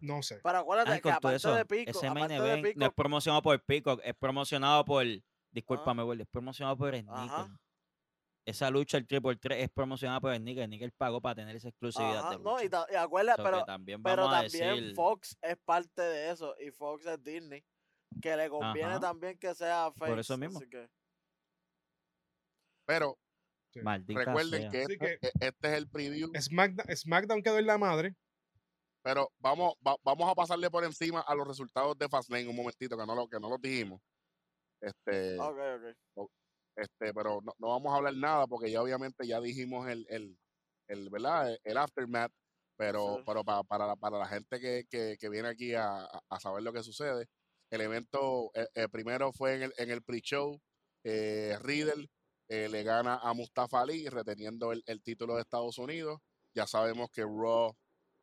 [0.02, 0.40] No sé.
[0.44, 2.92] Pero acuérdate Ay, que aparte eso, de Pico, ese aparte de event no es Pico,
[2.96, 5.06] promocionado por Peacock, es promocionado por,
[5.52, 7.02] discúlpame, Will, es promocionado por Ajá.
[7.04, 7.58] Sneaker.
[8.46, 10.66] Esa lucha, el Triple 3, es promocionada por Sneaker.
[10.66, 12.86] Sneaker pagó para tener esa exclusividad ajá, de no, y, lucha.
[12.86, 16.32] ta- y acuérdate, So pero, también pero vamos a también decir, Fox es parte de
[16.32, 17.64] eso y Fox es Disney,
[18.22, 19.00] que le conviene Ajá.
[19.02, 20.20] también que sea face.
[20.20, 20.60] eso mismo.
[20.60, 20.90] así que-
[22.90, 23.16] pero
[23.72, 23.82] Sí.
[24.08, 26.32] recuerden que, este, e- este es el preview.
[26.36, 28.16] SmackDown, SmackDown quedó en la madre.
[29.04, 32.98] Pero vamos, va- vamos a pasarle por encima a los resultados de Fastlane un momentito,
[32.98, 34.02] que no lo, que no los dijimos.
[34.82, 35.60] Este, Ok,
[36.16, 36.32] ok.
[36.78, 40.36] este, pero no, no vamos a hablar nada porque ya obviamente ya dijimos el, el,
[40.88, 41.52] el ¿verdad?
[41.52, 42.32] El, el aftermath,
[42.76, 43.24] pero, Sí.
[43.28, 46.40] pero para, para, la, para la gente que, que, que viene aquí a, a- a
[46.40, 47.28] saber lo que sucede,
[47.72, 50.60] el evento eh, eh, primero fue en el, en el pre-show,
[51.06, 52.10] eh, Riddle
[52.50, 56.20] eh, le gana a Mustafa Ali reteniendo el, el título de Estados Unidos.
[56.54, 57.76] Ya sabemos que Raw,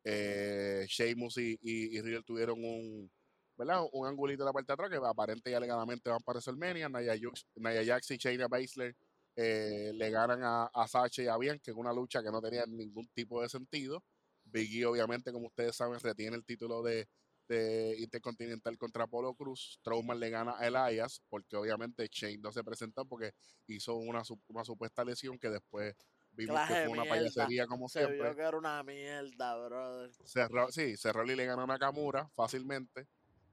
[0.05, 3.11] eh, Sheamus y, y, tuvieron un,
[3.57, 3.83] ¿verdad?
[3.93, 6.89] Un angulito en la parte de atrás que aparente y alegadamente van para WrestleMania.
[6.89, 8.95] Nia, Jax- Nia Jax y Shayna Baszler
[9.37, 10.87] eh, le ganan a, a
[11.17, 14.03] y a Bianca en una lucha que no tenía ningún tipo de sentido.
[14.45, 17.09] Big E, obviamente, como ustedes saben, retiene el título de,
[17.49, 19.79] de Intercontinental contra Apolo Cruz.
[19.81, 23.33] Strowman le gana a Elias porque obviamente Shane no se presentó porque
[23.67, 25.95] hizo una, su- una supuesta lesión que después
[26.33, 27.19] vimos Clase que fue una mierda.
[27.21, 28.23] payasería como Se siempre.
[28.23, 30.11] vio que era una mierda, brother.
[30.25, 33.07] Cerró, sí, Cerroli le gana a Nakamura fácilmente.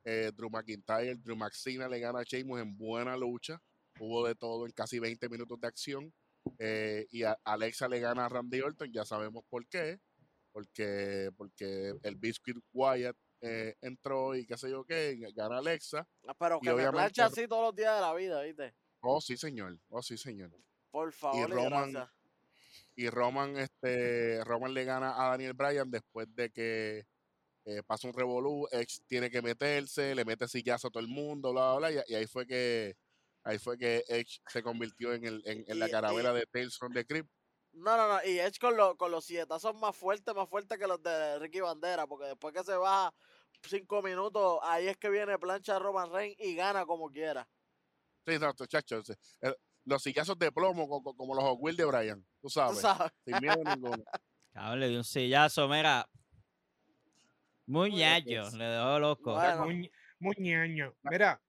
[0.05, 3.61] Eh, Drew McIntyre, Drew McSina le gana a Sheamus en buena lucha.
[3.99, 6.13] Hubo de todo en casi 20 minutos de acción.
[6.59, 9.99] Eh, y a- Alexa le gana a Randy Orton, ya sabemos por qué.
[10.51, 13.15] Porque, porque el Biscuit Wyatt
[13.45, 16.07] eh, entró y qué sé yo qué, gana Alexa.
[16.27, 18.73] Ah, Pero Y que me plancha así todos los días de la vida, ¿viste?
[19.01, 19.77] Oh, sí, señor.
[19.89, 20.51] Oh, sí, señor.
[20.91, 22.09] Por favor, y, Roman- gracias.
[22.95, 27.05] y Roman, este, Roman le gana a Daniel Bryan después de que
[27.65, 31.51] eh, pasa un revolú, Edge tiene que meterse, le mete sillazo a todo el mundo,
[31.51, 32.95] bla, bla, bla, y, y ahí fue que
[33.43, 35.91] ahí fue que Edge se convirtió en, el, en, en la y-
[36.33, 37.29] de Tales from the Crypt.
[37.73, 38.19] No, no, no.
[38.23, 41.59] Y Edge con, los con los sietazos más fuertes, más fuertes que los de Ricky
[41.59, 42.05] Bandera.
[42.05, 43.11] Porque después que se baja
[43.67, 47.47] cinco minutos, ahí es que viene plancha Roman Reigns y gana como quiera.
[48.25, 49.09] Sí, no, muchachos,
[49.41, 49.53] eh,
[49.85, 52.81] los sillazos de plomo co- co- como los Wheels de Bryan, tú Tú sabes,
[53.25, 54.03] sin miedo ninguno.
[54.53, 56.07] Cabrón, le dio un sillazo, mira.
[57.65, 58.53] Muy Muy ñaño, pues.
[58.53, 59.33] le dejó loco.
[59.33, 59.65] Bueno.
[59.65, 60.93] Muy, muy ñaño.
[61.03, 61.41] Mira,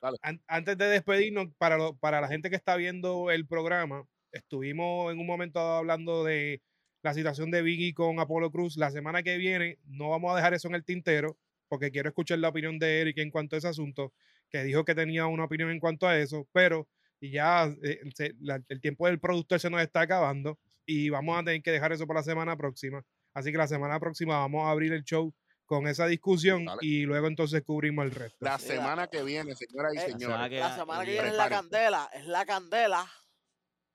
[0.00, 0.16] Dale.
[0.22, 5.12] an- antes de despedirnos, para, lo- para la gente que está viendo el programa, estuvimos
[5.12, 6.62] en un momento hablando de
[7.02, 8.76] la situación de Biggie con Apolo Cruz.
[8.76, 11.36] La semana que viene no vamos a dejar eso en el tintero,
[11.70, 14.12] porque quiero escuchar la opinión de Eric en cuanto a ese asunto,
[14.50, 16.88] que dijo que tenía una opinión en cuanto a eso, pero
[17.20, 21.44] ya eh, se- la- el tiempo del productor se nos está acabando y vamos a
[21.44, 23.02] tener que dejar eso para la semana próxima.
[23.32, 25.32] Así que la semana próxima vamos a abrir el show
[25.64, 26.80] con esa discusión Dale.
[26.82, 28.38] y luego entonces cubrimos el resto.
[28.40, 31.12] La semana que viene, señoras y eh, la señores, semana que- La semana que y-
[31.14, 32.10] viene es la candela.
[32.12, 33.06] Es la candela.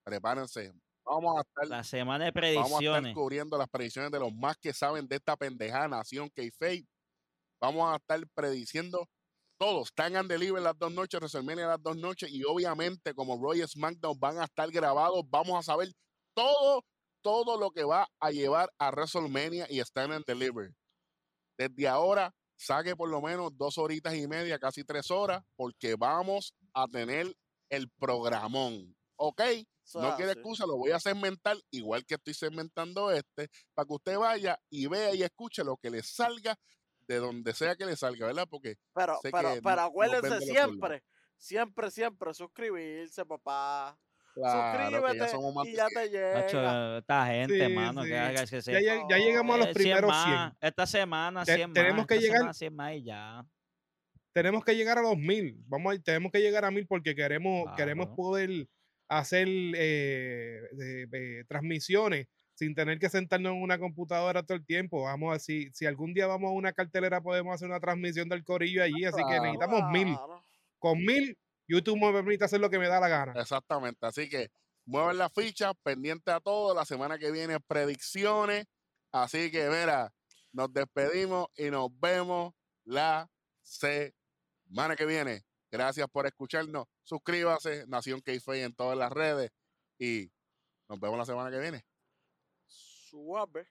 [0.04, 0.72] prepárense.
[1.04, 3.14] Vamos a estar La semana de Vamos a estar predicciones.
[3.14, 6.44] cubriendo las predicciones de los más que saben de esta pendejada nación que
[7.60, 9.08] Vamos a estar prediciendo
[9.58, 9.88] todos.
[9.88, 14.20] Están and Deliver las dos noches, WrestleMania las dos noches y obviamente como Roy SmackDown
[14.20, 15.92] van a estar grabados, vamos a saber
[16.34, 16.84] todo,
[17.22, 20.72] todo lo que va a llevar a WrestleMania y Stand and Deliver.
[21.58, 26.54] Desde ahora, saque por lo menos dos horitas y media, casi tres horas, porque vamos
[26.74, 27.34] a tener
[27.70, 28.96] el programón.
[29.18, 29.42] ¿Ok?
[29.94, 30.40] No quiere así.
[30.40, 34.88] excusa, lo voy a segmentar igual que estoy segmentando este, para que usted vaya y
[34.88, 36.58] vea y escuche lo que le salga
[37.08, 38.48] de donde sea que le salga, ¿verdad?
[38.50, 41.04] Porque Pero, sé pero, que pero acuérdense siempre,
[41.38, 43.98] siempre, siempre suscribirse, papá.
[44.34, 46.02] claro, que ya Suscríbete somos más y ya 100.
[46.04, 46.98] te llega.
[46.98, 48.10] esta gente, Sí, mano, sí.
[48.10, 50.36] que haga que se Ya, lleg- ya llegamos a los Eh, 100 primeros 100.
[50.36, 52.08] más, Esta semana, Te- 100 tenemos más.
[52.08, 53.46] que esta llegar- semana 100 más y ya.
[54.34, 55.56] Tenemos que llegar a los mil.
[55.68, 58.16] Vamos a, tenemos que llegar a mil porque queremos, queremos Claro.
[58.18, 58.68] poder
[59.08, 65.04] hacer eh, de- de transmisiones sin tener que sentarnos en una computadora todo el tiempo.
[65.04, 68.44] Vamos a si, si algún día vamos a una cartelera podemos hacer una transmisión del
[68.44, 69.44] corillo allí, así que Claro.
[69.44, 70.18] necesitamos mil.
[70.80, 71.38] Con mil
[71.68, 73.34] YouTube me permite hacer lo que me da la gana.
[73.40, 74.06] Exactamente.
[74.06, 74.50] Así que
[74.86, 76.74] mueven la ficha, pendiente a todo.
[76.74, 78.66] La semana que viene, predicciones.
[79.12, 80.14] Así que, mira,
[80.52, 82.54] nos despedimos y nos vemos
[82.84, 83.30] la
[83.62, 85.44] semana que viene.
[85.72, 86.86] Gracias por escucharnos.
[87.04, 89.52] Suscríbase, Nación k en todas las redes.
[89.98, 90.32] Y
[90.88, 91.84] nos vemos la semana que viene.
[93.16, 93.66] Schwaber